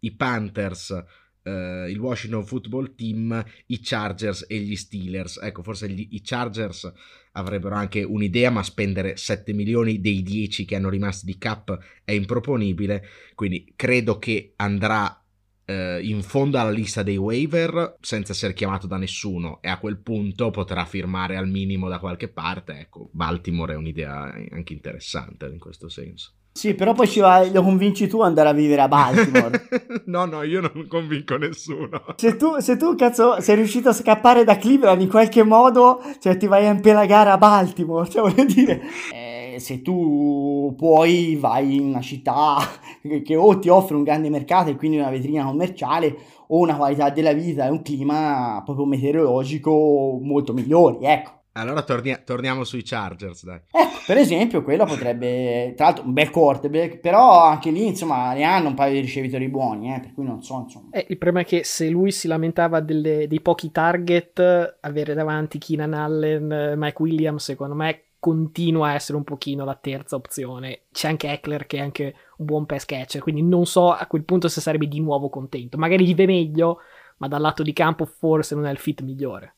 i 0.00 0.12
Panthers, 0.12 1.04
eh, 1.42 1.86
il 1.90 1.98
Washington 1.98 2.44
Football 2.44 2.94
Team, 2.94 3.44
i 3.66 3.80
Chargers 3.80 4.44
e 4.48 4.58
gli 4.58 4.76
Steelers. 4.76 5.40
Ecco, 5.42 5.62
forse 5.62 5.88
gli, 5.88 6.08
i 6.10 6.20
Chargers 6.22 6.90
avrebbero 7.32 7.74
anche 7.74 8.02
un'idea, 8.02 8.50
ma 8.50 8.62
spendere 8.62 9.16
7 9.16 9.52
milioni 9.52 10.00
dei 10.00 10.22
10 10.22 10.64
che 10.64 10.76
hanno 10.76 10.90
rimasti 10.90 11.26
di 11.26 11.38
cap 11.38 11.76
è 12.04 12.12
improponibile, 12.12 13.04
quindi 13.34 13.72
credo 13.74 14.18
che 14.18 14.52
andrà 14.56 15.21
eh, 15.64 16.00
in 16.02 16.22
fondo 16.22 16.58
alla 16.58 16.70
lista 16.70 17.02
dei 17.02 17.16
waiver 17.16 17.96
senza 18.00 18.32
essere 18.32 18.54
chiamato 18.54 18.86
da 18.86 18.96
nessuno 18.96 19.58
e 19.60 19.68
a 19.68 19.78
quel 19.78 19.98
punto 19.98 20.50
potrà 20.50 20.84
firmare 20.84 21.36
al 21.36 21.48
minimo 21.48 21.88
da 21.88 21.98
qualche 21.98 22.28
parte. 22.28 22.78
Ecco, 22.78 23.08
Baltimore 23.12 23.74
è 23.74 23.76
un'idea 23.76 24.32
anche 24.50 24.72
interessante 24.72 25.46
in 25.46 25.58
questo 25.58 25.88
senso. 25.88 26.32
Sì, 26.54 26.74
però 26.74 26.92
poi 26.92 27.08
ci 27.08 27.20
vai, 27.20 27.50
lo 27.50 27.62
convinci 27.62 28.06
tu 28.08 28.20
ad 28.20 28.28
andare 28.28 28.50
a 28.50 28.52
vivere 28.52 28.82
a 28.82 28.88
Baltimore. 28.88 29.68
no, 30.04 30.26
no, 30.26 30.42
io 30.42 30.60
non 30.60 30.86
convinco 30.86 31.36
nessuno. 31.36 32.04
Se 32.16 32.36
tu, 32.36 32.58
se 32.58 32.76
tu, 32.76 32.94
cazzo, 32.94 33.40
sei 33.40 33.56
riuscito 33.56 33.88
a 33.88 33.94
scappare 33.94 34.44
da 34.44 34.58
Cleveland 34.58 35.00
in 35.00 35.08
qualche 35.08 35.42
modo, 35.44 36.02
cioè 36.20 36.36
ti 36.36 36.46
vai 36.46 36.66
a 36.66 36.70
impelagare 36.70 37.30
a 37.30 37.38
Baltimore, 37.38 38.08
cioè 38.08 38.20
voglio 38.20 38.44
dire... 38.44 38.82
Eh 39.54 39.60
se 39.60 39.82
tu 39.82 40.74
puoi 40.76 41.36
vai 41.36 41.76
in 41.76 41.88
una 41.88 42.00
città 42.00 42.56
che, 43.02 43.22
che, 43.22 43.36
o 43.36 43.58
ti 43.58 43.68
offre 43.68 43.96
un 43.96 44.02
grande 44.02 44.30
mercato 44.30 44.70
e 44.70 44.76
quindi 44.76 44.98
una 44.98 45.10
vetrina 45.10 45.44
commerciale 45.44 46.16
o 46.48 46.58
una 46.58 46.76
qualità 46.76 47.10
della 47.10 47.32
vita 47.32 47.66
e 47.66 47.70
un 47.70 47.82
clima 47.82 48.62
proprio 48.64 48.86
meteorologico 48.86 50.18
molto 50.20 50.52
migliori, 50.52 51.04
ecco. 51.04 51.40
Allora 51.54 51.82
torni- 51.82 52.18
torniamo 52.24 52.64
sui 52.64 52.82
Chargers, 52.82 53.44
dai. 53.44 53.60
Ecco, 53.70 53.98
per 54.06 54.16
esempio, 54.16 54.62
quello 54.62 54.86
potrebbe, 54.86 55.74
tra 55.76 55.86
l'altro, 55.86 56.04
un 56.04 56.14
bel 56.14 56.30
quarterback, 56.30 56.98
però 56.98 57.44
anche 57.44 57.70
lì, 57.70 57.86
insomma, 57.86 58.32
ne 58.32 58.44
hanno 58.44 58.68
un 58.68 58.74
paio 58.74 58.94
di 58.94 59.00
ricevitori 59.00 59.48
buoni, 59.48 59.94
eh, 59.94 60.00
per 60.00 60.14
cui 60.14 60.24
non 60.24 60.42
so, 60.42 60.60
insomma. 60.64 60.88
Eh, 60.92 61.04
il 61.10 61.18
problema 61.18 61.46
è 61.46 61.48
che 61.48 61.62
se 61.62 61.90
lui 61.90 62.10
si 62.10 62.26
lamentava 62.26 62.80
delle, 62.80 63.26
dei 63.28 63.40
pochi 63.42 63.70
target, 63.70 64.78
avere 64.80 65.12
davanti 65.12 65.58
Keenan 65.58 65.92
Allen, 65.92 66.74
Mike 66.78 67.02
Williams, 67.02 67.44
secondo 67.44 67.74
me 67.74 68.04
continua 68.22 68.90
a 68.90 68.94
essere 68.94 69.18
un 69.18 69.24
pochino 69.24 69.64
la 69.64 69.74
terza 69.74 70.14
opzione. 70.14 70.82
C'è 70.92 71.08
anche 71.08 71.28
Eckler 71.28 71.66
che 71.66 71.78
è 71.78 71.80
anche 71.80 72.14
un 72.36 72.46
buon 72.46 72.66
pass 72.66 72.84
catcher, 72.84 73.20
quindi 73.20 73.42
non 73.42 73.66
so 73.66 73.90
a 73.90 74.06
quel 74.06 74.22
punto 74.22 74.46
se 74.46 74.60
sarebbe 74.60 74.86
di 74.86 75.00
nuovo 75.00 75.28
contento. 75.28 75.76
Magari 75.76 76.04
vive 76.04 76.24
meglio, 76.26 76.78
ma 77.16 77.26
dal 77.26 77.40
lato 77.40 77.64
di 77.64 77.72
campo 77.72 78.04
forse 78.04 78.54
non 78.54 78.66
è 78.66 78.70
il 78.70 78.78
fit 78.78 79.00
migliore. 79.02 79.56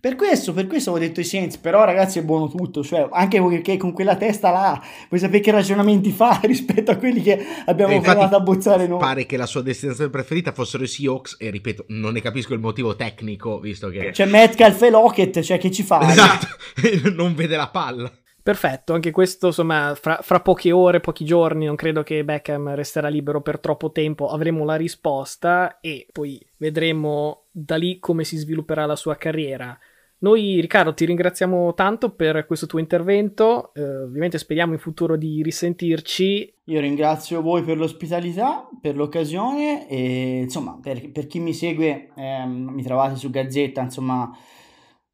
Per 0.00 0.16
questo, 0.16 0.54
per 0.54 0.66
questo 0.66 0.92
ho 0.92 0.98
detto 0.98 1.20
i 1.20 1.24
Saints, 1.24 1.58
però 1.58 1.84
ragazzi 1.84 2.20
è 2.20 2.22
buono 2.22 2.48
tutto, 2.48 2.82
cioè 2.82 3.06
anche 3.12 3.38
perché 3.42 3.76
con 3.76 3.92
quella 3.92 4.16
testa 4.16 4.50
là 4.50 4.82
puoi 5.06 5.20
sapere 5.20 5.40
che 5.40 5.50
ragionamenti 5.50 6.10
fa 6.10 6.40
rispetto 6.44 6.90
a 6.90 6.96
quelli 6.96 7.20
che 7.20 7.38
abbiamo 7.66 8.00
provato 8.00 8.34
a 8.34 8.40
bozzare 8.40 8.86
noi. 8.86 8.98
Pare 8.98 9.26
che 9.26 9.36
la 9.36 9.44
sua 9.44 9.60
destinazione 9.60 10.08
preferita 10.08 10.52
fossero 10.52 10.84
i 10.84 10.86
Seahawks 10.86 11.36
e 11.38 11.50
ripeto, 11.50 11.84
non 11.88 12.14
ne 12.14 12.22
capisco 12.22 12.54
il 12.54 12.60
motivo 12.60 12.96
tecnico, 12.96 13.60
visto 13.60 13.90
che... 13.90 14.08
C'è 14.10 14.24
Metcalf 14.24 14.80
e 14.80 14.88
Lockett, 14.88 15.40
cioè 15.40 15.58
che 15.58 15.70
ci 15.70 15.82
fa? 15.82 16.00
Esatto, 16.08 16.46
non 17.14 17.34
vede 17.34 17.56
la 17.56 17.68
palla. 17.68 18.10
Perfetto, 18.42 18.94
anche 18.94 19.10
questo 19.10 19.48
insomma 19.48 19.94
fra, 20.00 20.20
fra, 20.22 20.40
poche 20.40 20.72
ore, 20.72 21.00
pochi 21.00 21.26
giorni, 21.26 21.66
non 21.66 21.76
credo 21.76 22.02
che 22.02 22.24
Beckham 22.24 22.74
resterà 22.74 23.08
libero 23.08 23.42
per 23.42 23.60
troppo 23.60 23.92
tempo, 23.92 24.30
avremo 24.30 24.64
la 24.64 24.76
risposta 24.76 25.78
e 25.80 26.06
poi 26.10 26.42
vedremo 26.56 27.48
da 27.50 27.76
lì 27.76 27.98
come 27.98 28.24
si 28.24 28.38
svilupperà 28.38 28.86
la 28.86 28.96
sua 28.96 29.16
carriera. 29.16 29.78
Noi, 30.22 30.60
Riccardo, 30.60 30.92
ti 30.92 31.06
ringraziamo 31.06 31.72
tanto 31.72 32.10
per 32.14 32.44
questo 32.46 32.66
tuo 32.66 32.78
intervento. 32.78 33.72
Eh, 33.72 34.02
ovviamente 34.02 34.36
speriamo 34.36 34.74
in 34.74 34.78
futuro 34.78 35.16
di 35.16 35.42
risentirci. 35.42 36.54
Io 36.64 36.80
ringrazio 36.80 37.40
voi 37.40 37.62
per 37.62 37.78
l'ospitalità, 37.78 38.68
per 38.80 38.96
l'occasione 38.96 39.88
e 39.88 40.40
insomma, 40.42 40.78
per, 40.80 41.10
per 41.10 41.26
chi 41.26 41.38
mi 41.38 41.54
segue, 41.54 42.10
ehm, 42.14 42.68
mi 42.70 42.82
trovate 42.82 43.16
su 43.16 43.30
Gazzetta, 43.30 43.80
insomma, 43.80 44.30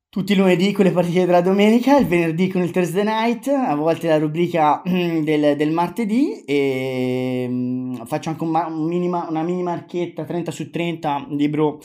tutti 0.09 0.33
i 0.33 0.37
lunedì 0.37 0.73
con 0.73 0.85
le 0.85 0.91
partite 0.91 1.25
della 1.25 1.41
domenica, 1.41 1.99
il 1.99 2.07
venerdì 2.07 2.49
con 2.49 2.63
il 2.63 2.73
Thursday 2.73 3.05
night, 3.05 3.47
a 3.47 3.77
volte 3.77 4.09
la 4.09 4.19
rubrica 4.19 4.83
del, 4.85 5.55
del 5.57 5.71
martedì 5.71 6.43
e 6.45 7.47
um, 7.49 8.05
faccio 8.07 8.31
anche 8.31 8.43
un, 8.43 8.53
un 8.55 8.87
minima, 8.87 9.27
una 9.29 9.43
mini 9.43 9.63
marchetta 9.63 10.25
30 10.25 10.51
su 10.51 10.69
30, 10.69 11.27
un 11.29 11.37
libro 11.37 11.81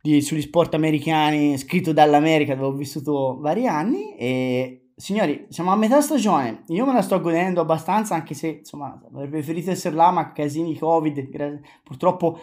di, 0.00 0.20
sugli 0.20 0.42
sport 0.42 0.74
americani 0.74 1.56
scritto 1.58 1.92
dall'America 1.92 2.54
dove 2.54 2.66
ho 2.68 2.72
vissuto 2.72 3.38
vari 3.40 3.66
anni. 3.66 4.14
E 4.16 4.90
signori 4.96 5.46
siamo 5.48 5.72
a 5.72 5.76
metà 5.76 6.00
stagione. 6.00 6.64
Io 6.68 6.86
me 6.86 6.92
la 6.92 7.02
sto 7.02 7.20
godendo 7.20 7.60
abbastanza 7.60 8.14
anche 8.14 8.34
se 8.34 8.58
insomma 8.58 9.00
avrei 9.06 9.28
preferito 9.28 9.70
essere 9.70 9.94
là 9.94 10.10
ma 10.10 10.32
casini 10.32 10.78
covid 10.78 11.60
purtroppo 11.82 12.38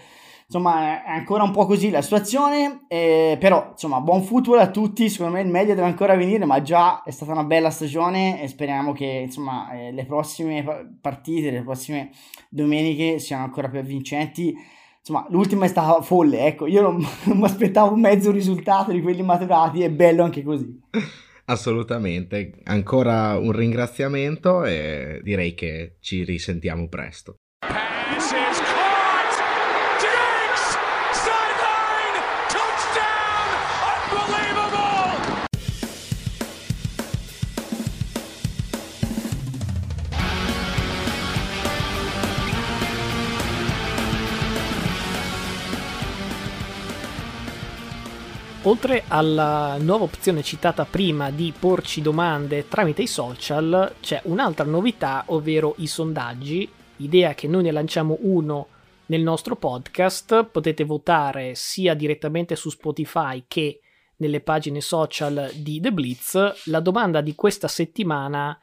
insomma 0.48 1.04
è 1.04 1.10
ancora 1.10 1.44
un 1.44 1.52
po' 1.52 1.66
così 1.66 1.90
la 1.90 2.02
situazione, 2.02 2.86
eh, 2.88 3.38
però 3.40 3.70
insomma 3.72 4.00
buon 4.00 4.24
football 4.24 4.60
a 4.60 4.72
tutti, 4.72 5.10
secondo 5.10 5.34
me 5.34 5.42
il 5.42 5.50
meglio 5.50 5.76
deve 5.76 5.88
ancora 5.88 6.16
venire, 6.16 6.46
ma 6.46 6.62
già 6.62 7.04
è 7.04 7.12
stata 7.12 7.34
una 7.34 7.44
bella 7.44 7.70
stagione 7.70 8.42
e 8.42 8.48
speriamo 8.48 8.94
che 8.94 9.24
insomma 9.26 9.70
eh, 9.72 9.92
le 9.92 10.06
prossime 10.06 10.64
partite, 11.02 11.52
le 11.52 11.64
prossime 11.64 12.12
domeniche 12.50 13.20
siano 13.20 13.44
ancora 13.44 13.70
più 13.70 13.80
avvincenti. 13.80 14.56
Insomma, 15.08 15.26
l'ultima 15.30 15.64
è 15.64 15.70
stata 15.70 16.02
folle, 16.02 16.48
ecco, 16.48 16.68
io 16.68 16.82
non, 16.82 16.98
non 17.24 17.38
mi 17.38 17.46
aspettavo 17.46 17.96
mezzo 17.96 18.30
risultato 18.30 18.92
di 18.92 19.02
quelli 19.02 19.24
maturati, 19.24 19.82
è 19.82 19.90
bello 19.90 20.24
anche 20.24 20.44
così. 20.44 20.82
Assolutamente, 21.46 22.60
ancora 22.66 23.38
un 23.38 23.54
ringraziamento 23.54 24.66
e 24.66 25.22
direi 25.24 25.54
che 25.54 25.96
ci 26.02 26.26
risentiamo 26.26 26.90
presto. 26.90 27.36
Oltre 48.68 49.06
alla 49.08 49.78
nuova 49.80 50.04
opzione 50.04 50.44
citata 50.44 50.84
prima 50.84 51.32
di 51.32 51.54
porci 51.58 52.02
domande 52.02 52.68
tramite 52.68 53.02
i 53.02 53.08
social, 53.08 53.94
c'è 54.02 54.20
un'altra 54.26 54.66
novità, 54.66 55.24
ovvero 55.28 55.76
i 55.78 55.88
sondaggi. 55.88 56.70
Idea 56.98 57.34
che 57.34 57.48
noi 57.48 57.64
ne 57.64 57.72
lanciamo 57.72 58.18
uno 58.24 58.68
nel 59.06 59.22
nostro 59.22 59.56
podcast. 59.56 60.44
Potete 60.52 60.84
votare 60.84 61.56
sia 61.56 61.94
direttamente 61.94 62.58
su 62.58 62.70
Spotify 62.70 63.46
che 63.48 63.80
nelle 64.18 64.42
pagine 64.42 64.82
social 64.82 65.50
di 65.56 65.80
The 65.80 65.94
Blitz. 65.94 66.66
La 66.66 66.82
domanda 66.82 67.22
di 67.22 67.36
questa 67.36 67.70
settimana 67.70 68.60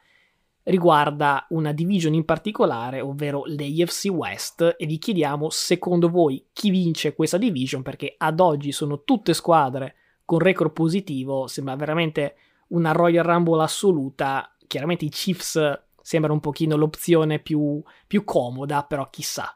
riguarda 0.65 1.45
una 1.49 1.71
division 1.71 2.13
in 2.13 2.25
particolare, 2.25 3.01
ovvero 3.01 3.43
l'AFC 3.45 4.09
West, 4.09 4.75
e 4.77 4.85
vi 4.85 4.97
chiediamo 4.97 5.49
secondo 5.49 6.09
voi 6.09 6.47
chi 6.53 6.69
vince 6.69 7.13
questa 7.13 7.37
division, 7.37 7.81
perché 7.81 8.15
ad 8.17 8.39
oggi 8.39 8.71
sono 8.71 9.03
tutte 9.03 9.33
squadre 9.33 9.95
con 10.25 10.39
record 10.39 10.71
positivo, 10.71 11.47
sembra 11.47 11.75
veramente 11.75 12.35
una 12.69 12.91
Royal 12.91 13.25
Rumble 13.25 13.61
assoluta. 13.61 14.55
Chiaramente 14.67 15.05
i 15.05 15.09
Chiefs 15.09 15.83
sembrano 16.01 16.35
un 16.35 16.41
pochino 16.41 16.75
l'opzione 16.75 17.39
più, 17.39 17.81
più 18.07 18.23
comoda, 18.23 18.83
però 18.83 19.07
chissà 19.09 19.55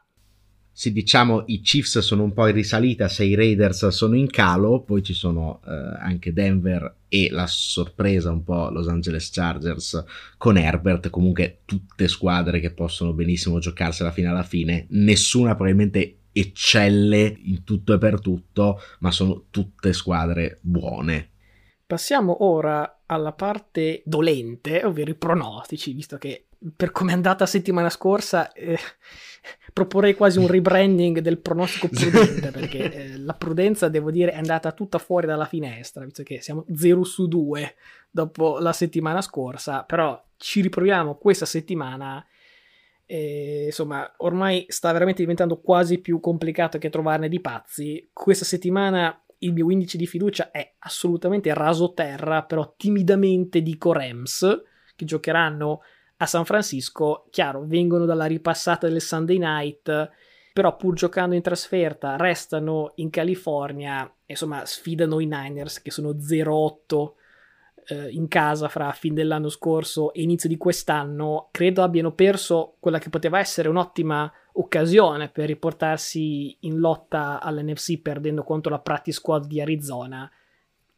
sì, 0.72 0.92
diciamo 0.92 1.44
i 1.46 1.60
Chiefs 1.60 1.98
sono 1.98 2.22
un 2.22 2.32
po' 2.32 2.46
in 2.46 2.54
risalita 2.54 3.08
se 3.08 3.24
i 3.24 3.34
Raiders 3.34 3.88
sono 3.88 4.16
in 4.16 4.28
calo, 4.28 4.80
poi 4.80 5.02
ci 5.02 5.12
sono 5.12 5.60
eh, 5.66 5.70
anche 5.70 6.32
Denver 6.32 6.96
e 7.08 7.28
la 7.30 7.46
sorpresa 7.46 8.30
un 8.30 8.44
po' 8.44 8.70
Los 8.70 8.88
Angeles 8.88 9.30
Chargers 9.30 10.04
con 10.38 10.56
Herbert, 10.56 11.10
comunque 11.10 11.60
tutte 11.64 12.08
squadre 12.08 12.60
che 12.60 12.72
possono 12.72 13.12
benissimo 13.12 13.58
giocarsela 13.58 14.12
fino 14.12 14.30
alla 14.30 14.42
fine, 14.42 14.86
nessuna 14.90 15.54
probabilmente 15.54 16.16
eccelle 16.32 17.36
in 17.42 17.64
tutto 17.64 17.92
e 17.92 17.98
per 17.98 18.20
tutto, 18.20 18.80
ma 19.00 19.10
sono 19.10 19.46
tutte 19.50 19.92
squadre 19.92 20.58
buone. 20.62 21.30
Passiamo 21.84 22.44
ora 22.44 23.02
alla 23.06 23.32
parte 23.32 24.02
dolente, 24.04 24.84
ovvero 24.84 25.10
i 25.10 25.16
pronostici, 25.16 25.92
visto 25.92 26.18
che 26.18 26.46
per 26.76 26.92
come 26.92 27.10
è 27.10 27.14
andata 27.14 27.46
settimana 27.46 27.90
scorsa 27.90 28.52
eh, 28.52 28.78
proporrei 29.72 30.14
quasi 30.14 30.38
un 30.38 30.46
rebranding 30.48 31.20
del 31.20 31.38
pronostico 31.38 31.88
prudente, 31.88 32.50
perché 32.50 32.92
eh, 32.92 33.18
la 33.18 33.34
prudenza, 33.34 33.88
devo 33.88 34.10
dire, 34.10 34.32
è 34.32 34.36
andata 34.36 34.72
tutta 34.72 34.98
fuori 34.98 35.26
dalla 35.26 35.44
finestra, 35.44 36.04
visto 36.04 36.22
che 36.22 36.40
siamo 36.40 36.64
0 36.74 37.04
su 37.04 37.26
2 37.26 37.74
dopo 38.10 38.58
la 38.58 38.72
settimana 38.72 39.20
scorsa, 39.20 39.84
però 39.84 40.22
ci 40.36 40.60
riproviamo 40.60 41.16
questa 41.16 41.46
settimana. 41.46 42.24
E, 43.06 43.64
insomma, 43.66 44.12
ormai 44.18 44.66
sta 44.68 44.92
veramente 44.92 45.20
diventando 45.22 45.60
quasi 45.60 45.98
più 45.98 46.20
complicato 46.20 46.78
che 46.78 46.90
trovarne 46.90 47.28
di 47.28 47.40
pazzi. 47.40 48.08
Questa 48.12 48.44
settimana 48.44 49.20
il 49.42 49.52
mio 49.52 49.70
indice 49.70 49.96
di 49.96 50.06
fiducia 50.06 50.50
è 50.50 50.74
assolutamente 50.80 51.52
raso 51.54 51.92
terra, 51.92 52.42
però 52.44 52.74
timidamente 52.76 53.62
dico 53.62 53.92
Rams, 53.92 54.62
che 54.94 55.04
giocheranno 55.04 55.80
a 56.22 56.26
San 56.26 56.44
Francisco, 56.44 57.26
chiaro, 57.30 57.64
vengono 57.64 58.04
dalla 58.04 58.26
ripassata 58.26 58.86
del 58.88 59.00
Sunday 59.00 59.38
night, 59.38 60.10
però 60.52 60.76
pur 60.76 60.94
giocando 60.94 61.34
in 61.34 61.40
trasferta 61.40 62.16
restano 62.16 62.92
in 62.96 63.08
California, 63.08 64.10
insomma 64.26 64.66
sfidano 64.66 65.18
i 65.20 65.24
Niners 65.24 65.80
che 65.80 65.90
sono 65.90 66.10
0-8 66.10 67.12
eh, 67.86 68.08
in 68.10 68.28
casa 68.28 68.68
fra 68.68 68.92
fin 68.92 69.14
dell'anno 69.14 69.48
scorso 69.48 70.12
e 70.12 70.20
inizio 70.20 70.50
di 70.50 70.58
quest'anno, 70.58 71.48
credo 71.50 71.82
abbiano 71.82 72.12
perso 72.12 72.76
quella 72.80 72.98
che 72.98 73.08
poteva 73.08 73.38
essere 73.38 73.70
un'ottima 73.70 74.30
occasione 74.52 75.30
per 75.30 75.46
riportarsi 75.46 76.54
in 76.60 76.80
lotta 76.80 77.40
all'NFC 77.40 77.98
perdendo 77.98 78.42
contro 78.42 78.70
la 78.70 78.80
practice 78.80 79.16
squad 79.16 79.46
di 79.46 79.58
Arizona. 79.62 80.30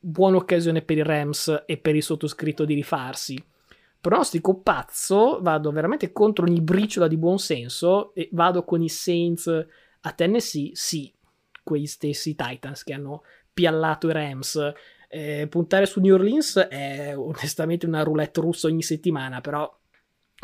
Buona 0.00 0.38
occasione 0.38 0.82
per 0.82 0.96
i 0.96 1.04
Rams 1.04 1.62
e 1.64 1.76
per 1.76 1.94
il 1.94 2.02
sottoscritto 2.02 2.64
di 2.64 2.74
rifarsi 2.74 3.50
pronostico 4.02 4.58
pazzo, 4.58 5.38
vado 5.40 5.70
veramente 5.70 6.10
contro 6.10 6.44
ogni 6.44 6.60
briciola 6.60 7.06
di 7.06 7.16
buonsenso 7.16 8.12
e 8.14 8.28
vado 8.32 8.64
con 8.64 8.82
i 8.82 8.88
Saints 8.88 9.46
a 10.00 10.12
Tennessee, 10.12 10.70
sì, 10.74 11.14
quei 11.62 11.86
stessi 11.86 12.34
Titans 12.34 12.82
che 12.82 12.94
hanno 12.94 13.22
piallato 13.54 14.08
i 14.08 14.12
Rams. 14.12 14.72
Eh, 15.08 15.46
puntare 15.48 15.86
su 15.86 16.00
New 16.00 16.14
Orleans 16.14 16.56
è 16.68 17.16
onestamente 17.16 17.86
una 17.86 18.02
roulette 18.02 18.40
russa 18.40 18.66
ogni 18.66 18.82
settimana, 18.82 19.40
però 19.40 19.72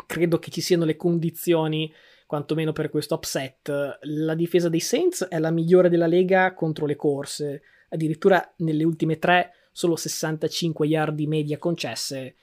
credo 0.05 0.39
che 0.39 0.51
ci 0.51 0.61
siano 0.61 0.85
le 0.85 0.95
condizioni 0.95 1.93
quantomeno 2.25 2.71
per 2.71 2.89
questo 2.89 3.15
upset. 3.15 3.99
La 4.03 4.35
difesa 4.35 4.69
dei 4.69 4.79
Saints 4.79 5.27
è 5.27 5.37
la 5.37 5.51
migliore 5.51 5.89
della 5.89 6.07
lega 6.07 6.53
contro 6.53 6.85
le 6.85 6.95
corse, 6.95 7.61
addirittura 7.89 8.53
nelle 8.59 8.85
ultime 8.85 9.19
tre 9.19 9.51
solo 9.73 9.97
65 9.97 10.87
yard 10.87 11.13
di 11.13 11.27
media 11.27 11.57
concesse 11.57 12.35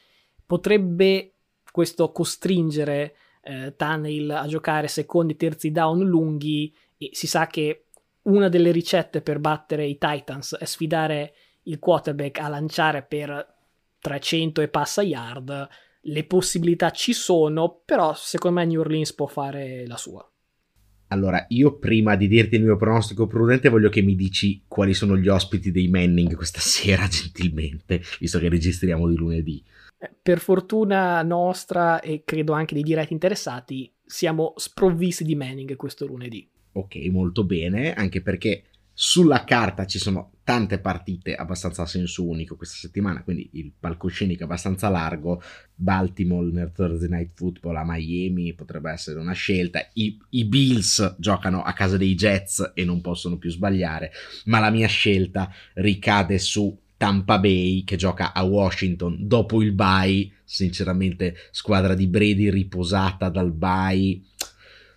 potrebbe 0.47 1.33
questo 1.71 2.11
costringere 2.13 3.17
eh, 3.43 3.75
Tannehill 3.77 4.31
a 4.31 4.47
giocare 4.47 4.89
secondi 4.89 5.35
e 5.35 5.37
terzi 5.37 5.71
down 5.71 6.01
lunghi 6.01 6.75
e 6.97 7.11
si 7.13 7.27
sa 7.27 7.47
che 7.47 7.87
una 8.23 8.49
delle 8.49 8.73
ricette 8.73 9.21
per 9.21 9.39
battere 9.39 9.85
i 9.85 9.99
Titans 9.99 10.57
è 10.57 10.65
sfidare 10.65 11.35
il 11.65 11.79
quarterback 11.79 12.39
a 12.41 12.49
lanciare 12.49 13.03
per 13.03 13.55
300 14.01 14.61
e 14.63 14.69
passa 14.69 15.03
yard. 15.03 15.69
Le 16.01 16.25
possibilità 16.25 16.91
ci 16.91 17.13
sono, 17.13 17.83
però 17.85 18.15
secondo 18.15 18.61
me 18.61 18.67
New 18.67 18.81
Orleans 18.81 19.13
può 19.15 19.27
fare 19.27 19.87
la 19.87 19.97
sua. 19.97 20.29
Allora, 21.09 21.45
io 21.51 21.79
prima 21.79 22.17
di 22.17 22.27
dirti 22.27 22.57
il 22.57 22.65
mio 22.65 22.77
pronostico 22.77 23.27
prudente 23.27 23.69
voglio 23.69 23.89
che 23.89 24.03
mi 24.03 24.17
dici 24.17 24.65
quali 24.67 24.93
sono 24.93 25.17
gli 25.17 25.29
ospiti 25.29 25.71
dei 25.71 25.89
Manning 25.89 26.35
questa 26.35 26.59
sera, 26.61 27.07
gentilmente, 27.07 28.03
visto 28.19 28.39
che 28.39 28.49
registriamo 28.49 29.09
di 29.09 29.17
lunedì. 29.17 29.63
Per 30.23 30.39
fortuna 30.39 31.23
nostra 31.23 32.01
e 32.01 32.23
credo 32.25 32.53
anche 32.53 32.75
dei 32.75 32.83
diretti 32.83 33.13
interessati, 33.13 33.91
siamo 34.05 34.53
sprovvisti 34.57 35.25
di 35.25 35.35
Manning 35.35 35.75
questo 35.77 36.07
lunedì. 36.07 36.49
Ok, 36.73 36.97
molto 37.11 37.45
bene, 37.45 37.95
anche 37.95 38.21
perché 38.21 38.65
sulla 38.93 39.45
carta 39.45 39.85
ci 39.85 39.99
sono 39.99 40.33
tante 40.43 40.79
partite 40.79 41.35
abbastanza 41.35 41.83
a 41.83 41.87
senso 41.87 42.27
unico 42.27 42.57
questa 42.57 42.77
settimana, 42.77 43.23
quindi 43.23 43.51
il 43.53 43.73
palcoscenico 43.79 44.43
è 44.43 44.45
abbastanza 44.45 44.89
largo. 44.89 45.43
Baltimore 45.75 46.51
nel 46.51 46.73
Thursday 46.73 47.09
Night 47.09 47.33
Football 47.35 47.77
a 47.77 47.85
Miami 47.85 48.55
potrebbe 48.55 48.91
essere 48.91 49.19
una 49.19 49.33
scelta. 49.33 49.87
I, 49.95 50.19
I, 50.31 50.45
Bills 50.47 51.17
giocano 51.19 51.63
a 51.63 51.73
casa 51.73 51.97
dei 51.97 52.15
Jets 52.15 52.73
e 52.75 52.85
non 52.85 53.01
possono 53.03 53.37
più 53.37 53.51
sbagliare, 53.51 54.13
ma 54.47 54.61
la 54.61 54.71
mia 54.71 54.89
scelta 54.89 55.51
ricade 55.75 56.39
su 56.39 56.75
Tampa 56.97 57.39
Bay 57.39 57.85
che 57.85 57.97
gioca 57.97 58.33
a 58.33 58.43
Washington 58.43 59.17
dopo 59.27 59.63
il 59.63 59.73
bye, 59.73 60.31
sinceramente 60.45 61.37
squadra 61.51 61.95
di 61.95 62.07
Brady 62.07 62.51
riposata 62.51 63.29
dal 63.29 63.53
bye 63.53 64.21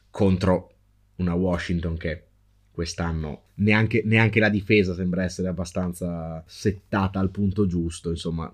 contro 0.09 0.73
una 1.17 1.33
Washington 1.33 1.97
che 1.97 2.23
quest'anno 2.71 3.43
neanche, 3.55 4.01
neanche, 4.05 4.39
la 4.39 4.49
difesa 4.49 4.93
sembra 4.93 5.23
essere 5.23 5.49
abbastanza 5.49 6.41
settata 6.47 7.19
al 7.19 7.29
punto 7.29 7.67
giusto, 7.67 8.09
insomma 8.09 8.53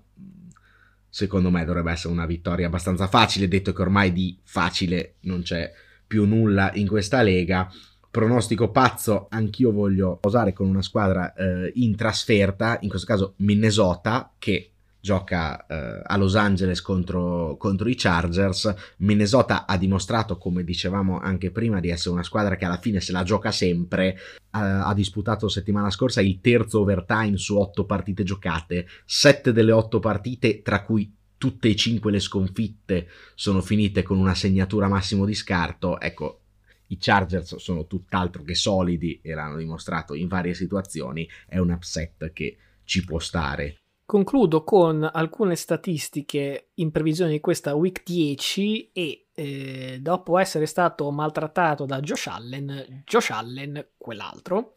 secondo 1.08 1.50
me 1.50 1.64
dovrebbe 1.64 1.92
essere 1.92 2.12
una 2.12 2.26
vittoria 2.26 2.66
abbastanza 2.66 3.06
facile, 3.06 3.48
detto 3.48 3.72
che 3.72 3.82
ormai 3.82 4.12
di 4.12 4.36
facile 4.42 5.14
non 5.20 5.42
c'è 5.42 5.72
più 6.06 6.24
nulla 6.24 6.72
in 6.74 6.88
questa 6.88 7.22
lega 7.22 7.70
pronostico 8.16 8.70
pazzo, 8.70 9.26
anch'io 9.28 9.72
voglio 9.72 10.16
posare 10.16 10.54
con 10.54 10.66
una 10.68 10.80
squadra 10.80 11.34
eh, 11.34 11.70
in 11.74 11.94
trasferta, 11.96 12.78
in 12.80 12.88
questo 12.88 13.06
caso 13.06 13.34
Minnesota, 13.40 14.32
che 14.38 14.70
gioca 15.00 15.66
eh, 15.66 16.00
a 16.02 16.16
Los 16.16 16.34
Angeles 16.34 16.80
contro, 16.80 17.58
contro, 17.58 17.90
i 17.90 17.94
Chargers. 17.94 18.74
Minnesota 19.00 19.66
ha 19.66 19.76
dimostrato, 19.76 20.38
come 20.38 20.64
dicevamo 20.64 21.18
anche 21.18 21.50
prima, 21.50 21.78
di 21.78 21.90
essere 21.90 22.14
una 22.14 22.22
squadra 22.22 22.56
che 22.56 22.64
alla 22.64 22.78
fine 22.78 23.00
se 23.00 23.12
la 23.12 23.22
gioca 23.22 23.50
sempre. 23.50 24.16
ha 24.52 24.94
disputato 24.94 25.50
settimana 25.50 25.90
scorsa 25.90 26.22
il 26.22 26.40
terzo 26.40 26.80
overtime 26.80 27.36
su 27.36 27.58
otto 27.58 27.84
partite 27.84 28.24
giocate, 28.24 28.86
sette 29.04 29.52
delle 29.52 29.72
otto 29.72 29.98
partite, 29.98 30.62
tra 30.62 30.82
cui 30.82 31.14
tutte 31.36 31.68
e 31.68 31.76
cinque 31.76 32.10
le 32.10 32.20
sconfitte 32.20 33.08
sono 33.34 33.60
finite 33.60 34.02
con 34.02 34.16
una 34.16 34.34
segnatura 34.34 34.88
massimo 34.88 35.26
di 35.26 35.34
scarto. 35.34 36.00
Ecco, 36.00 36.40
i 36.88 36.98
Chargers 36.98 37.56
sono 37.56 37.86
tutt'altro 37.86 38.42
che 38.42 38.54
solidi 38.54 39.20
e 39.22 39.34
l'hanno 39.34 39.56
dimostrato 39.56 40.14
in 40.14 40.28
varie 40.28 40.54
situazioni. 40.54 41.28
È 41.46 41.58
un 41.58 41.70
upset 41.70 42.32
che 42.32 42.56
ci 42.84 43.04
può 43.04 43.18
stare. 43.18 43.78
Concludo 44.06 44.62
con 44.62 45.08
alcune 45.12 45.56
statistiche 45.56 46.68
in 46.74 46.92
previsione 46.92 47.32
di 47.32 47.40
questa 47.40 47.74
week 47.74 48.04
10 48.04 48.90
e 48.92 49.26
eh, 49.34 49.98
dopo 50.00 50.38
essere 50.38 50.66
stato 50.66 51.10
maltrattato 51.10 51.84
da 51.86 51.98
Josh 51.98 52.28
Allen, 52.28 53.02
Josh 53.04 53.30
Allen, 53.30 53.88
quell'altro, 53.98 54.74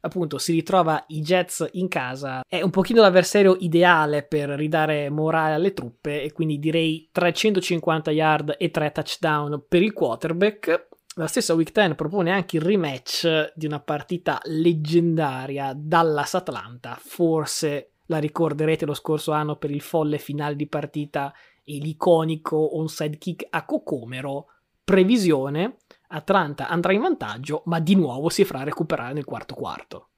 appunto 0.00 0.38
si 0.38 0.52
ritrova 0.52 1.04
i 1.08 1.20
Jets 1.20 1.66
in 1.74 1.86
casa, 1.86 2.42
è 2.46 2.62
un 2.62 2.70
pochino 2.70 3.00
l'avversario 3.00 3.56
ideale 3.60 4.24
per 4.24 4.50
ridare 4.50 5.08
morale 5.08 5.54
alle 5.54 5.72
truppe 5.72 6.22
e 6.22 6.32
quindi 6.32 6.58
direi 6.58 7.08
350 7.12 8.10
yard 8.10 8.56
e 8.58 8.70
3 8.70 8.90
touchdown 8.90 9.64
per 9.68 9.82
il 9.82 9.92
quarterback. 9.92 10.88
La 11.16 11.28
stessa 11.28 11.54
Week 11.54 11.70
10 11.70 11.94
propone 11.94 12.32
anche 12.32 12.56
il 12.56 12.62
rematch 12.62 13.52
di 13.54 13.66
una 13.66 13.78
partita 13.78 14.40
leggendaria 14.46 15.72
Dallas 15.72 16.34
Atlanta, 16.34 16.98
forse 17.00 17.90
la 18.06 18.18
ricorderete 18.18 18.84
lo 18.84 18.94
scorso 18.94 19.30
anno 19.30 19.54
per 19.54 19.70
il 19.70 19.80
folle 19.80 20.18
finale 20.18 20.56
di 20.56 20.66
partita 20.66 21.32
e 21.62 21.78
l'iconico 21.78 22.76
onside 22.78 23.18
kick 23.18 23.46
a 23.48 23.64
Cocomero. 23.64 24.46
Previsione, 24.82 25.76
Atlanta 26.08 26.68
andrà 26.68 26.92
in 26.92 27.02
vantaggio, 27.02 27.62
ma 27.66 27.78
di 27.78 27.94
nuovo 27.94 28.28
si 28.28 28.44
farà 28.44 28.64
recuperare 28.64 29.14
nel 29.14 29.24
quarto 29.24 29.54
quarto. 29.54 30.08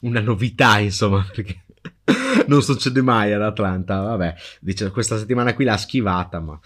Una 0.00 0.20
novità, 0.20 0.78
insomma, 0.78 1.24
perché 1.30 1.66
non 2.46 2.62
succede 2.62 3.02
mai 3.02 3.34
ad 3.34 3.42
Atlanta. 3.42 4.00
Vabbè, 4.00 4.34
dice, 4.60 4.90
questa 4.90 5.18
settimana 5.18 5.54
qui 5.54 5.66
l'ha 5.66 5.76
schivata, 5.76 6.40
ma 6.40 6.58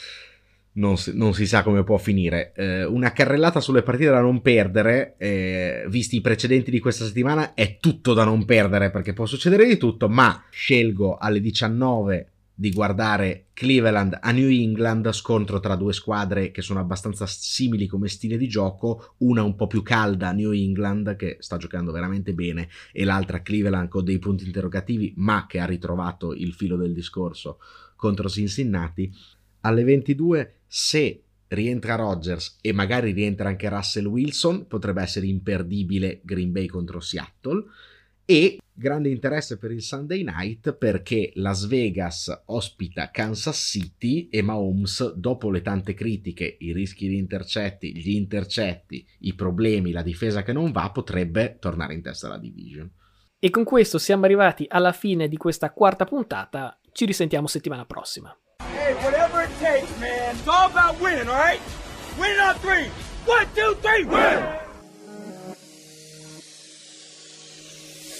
non 0.76 0.96
si, 0.96 1.12
non 1.14 1.34
si, 1.34 1.46
sa 1.46 1.62
come 1.62 1.84
può 1.84 1.98
finire. 1.98 2.52
Eh, 2.54 2.84
una 2.84 3.12
carrellata 3.12 3.60
sulle 3.60 3.82
partite 3.82 4.10
da 4.10 4.20
non 4.20 4.40
perdere, 4.40 5.16
eh, 5.18 5.84
visti 5.88 6.16
i 6.16 6.20
precedenti 6.20 6.70
di 6.70 6.80
questa 6.80 7.04
settimana, 7.04 7.54
è 7.54 7.78
tutto 7.78 8.14
da 8.14 8.24
non 8.24 8.44
perdere 8.44 8.90
perché 8.90 9.12
può 9.12 9.26
succedere 9.26 9.66
di 9.66 9.76
tutto, 9.76 10.08
ma 10.08 10.44
scelgo 10.50 11.16
alle 11.16 11.40
19 11.40 12.30
di 12.58 12.70
guardare 12.70 13.48
Cleveland 13.52 14.18
a 14.18 14.30
New 14.32 14.48
England, 14.48 15.12
scontro 15.12 15.60
tra 15.60 15.76
due 15.76 15.92
squadre 15.92 16.50
che 16.50 16.62
sono 16.62 16.80
abbastanza 16.80 17.26
simili 17.26 17.86
come 17.86 18.08
stile 18.08 18.38
di 18.38 18.48
gioco, 18.48 19.14
una 19.18 19.42
un 19.42 19.56
po' 19.56 19.66
più 19.66 19.82
calda 19.82 20.32
New 20.32 20.52
England 20.52 21.16
che 21.16 21.36
sta 21.40 21.58
giocando 21.58 21.92
veramente 21.92 22.32
bene 22.32 22.70
e 22.92 23.04
l'altra 23.04 23.42
Cleveland 23.42 23.88
con 23.88 24.04
dei 24.04 24.18
punti 24.18 24.46
interrogativi 24.46 25.12
ma 25.16 25.44
che 25.46 25.60
ha 25.60 25.66
ritrovato 25.66 26.32
il 26.32 26.54
filo 26.54 26.76
del 26.76 26.94
discorso 26.94 27.58
contro 27.94 28.28
Cincinnati 28.28 29.12
alle 29.66 29.84
22 29.84 30.60
se 30.66 31.22
rientra 31.48 31.96
Rodgers 31.96 32.58
e 32.60 32.72
magari 32.72 33.12
rientra 33.12 33.48
anche 33.48 33.68
Russell 33.68 34.06
Wilson, 34.06 34.66
potrebbe 34.66 35.02
essere 35.02 35.26
imperdibile 35.26 36.20
Green 36.22 36.52
Bay 36.52 36.66
contro 36.66 37.00
Seattle. 37.00 37.64
E 38.28 38.58
grande 38.72 39.08
interesse 39.08 39.56
per 39.56 39.70
il 39.70 39.82
Sunday 39.82 40.24
night 40.24 40.72
perché 40.74 41.30
Las 41.34 41.66
Vegas 41.66 42.42
ospita 42.46 43.10
Kansas 43.10 43.56
City 43.56 44.28
e 44.28 44.42
Mahomes, 44.42 45.14
dopo 45.14 45.50
le 45.50 45.62
tante 45.62 45.94
critiche, 45.94 46.56
i 46.60 46.72
rischi 46.72 47.08
di 47.08 47.16
intercetti, 47.16 47.96
gli 47.96 48.10
intercetti, 48.10 49.06
i 49.20 49.34
problemi, 49.34 49.92
la 49.92 50.02
difesa 50.02 50.42
che 50.42 50.52
non 50.52 50.72
va, 50.72 50.90
potrebbe 50.90 51.58
tornare 51.60 51.94
in 51.94 52.02
testa 52.02 52.26
alla 52.26 52.38
division. 52.38 52.90
E 53.38 53.50
con 53.50 53.62
questo 53.62 53.98
siamo 53.98 54.24
arrivati 54.24 54.64
alla 54.68 54.92
fine 54.92 55.28
di 55.28 55.36
questa 55.36 55.70
quarta 55.70 56.04
puntata. 56.04 56.80
Ci 56.90 57.04
risentiamo 57.04 57.46
settimana 57.46 57.84
prossima. 57.84 58.36
Hey, 58.74 58.94
whatever 59.04 59.42
it 59.42 59.50
takes, 59.60 59.90
man. 59.98 60.34
It's 60.34 60.46
all 60.46 60.70
about 60.70 61.00
winning, 61.00 61.28
all 61.28 61.38
right? 61.38 61.60
Win 62.18 62.38
on 62.40 62.54
three. 62.56 62.90
One, 63.26 63.46
two, 63.54 63.76
three, 63.80 64.04
win! 64.04 64.64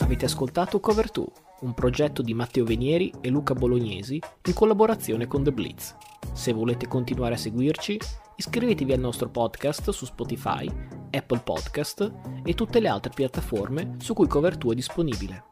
Avete 0.00 0.26
ascoltato 0.26 0.78
Cover 0.78 1.10
2, 1.10 1.24
un 1.60 1.74
progetto 1.74 2.22
di 2.22 2.34
Matteo 2.34 2.64
Venieri 2.64 3.12
e 3.20 3.28
Luca 3.28 3.54
Bolognesi 3.54 4.20
in 4.44 4.54
collaborazione 4.54 5.26
con 5.26 5.42
The 5.42 5.52
Blitz. 5.52 5.96
Se 6.32 6.52
volete 6.52 6.86
continuare 6.86 7.34
a 7.34 7.38
seguirci, 7.38 7.98
iscrivetevi 8.36 8.92
al 8.92 9.00
nostro 9.00 9.28
podcast 9.28 9.90
su 9.90 10.04
Spotify, 10.04 10.70
Apple 11.10 11.40
Podcast 11.40 12.12
e 12.44 12.54
tutte 12.54 12.78
le 12.78 12.88
altre 12.88 13.12
piattaforme 13.14 13.96
su 13.98 14.14
cui 14.14 14.28
Cover 14.28 14.56
2 14.56 14.72
è 14.72 14.76
disponibile. 14.76 15.44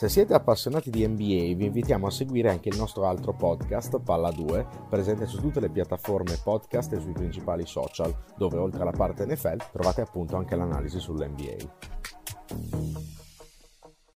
Se 0.00 0.08
siete 0.08 0.32
appassionati 0.32 0.88
di 0.88 1.06
NBA 1.06 1.56
vi 1.56 1.66
invitiamo 1.66 2.06
a 2.06 2.10
seguire 2.10 2.48
anche 2.48 2.70
il 2.70 2.76
nostro 2.78 3.06
altro 3.06 3.34
podcast, 3.34 4.00
Palla 4.00 4.30
2, 4.30 4.66
presente 4.88 5.26
su 5.26 5.38
tutte 5.42 5.60
le 5.60 5.68
piattaforme 5.68 6.40
podcast 6.42 6.94
e 6.94 7.00
sui 7.00 7.12
principali 7.12 7.66
social, 7.66 8.16
dove 8.38 8.56
oltre 8.56 8.80
alla 8.80 8.92
parte 8.92 9.26
NFL 9.26 9.58
trovate 9.70 10.00
appunto 10.00 10.38
anche 10.38 10.56
l'analisi 10.56 10.98
sull'NBA. 10.98 13.19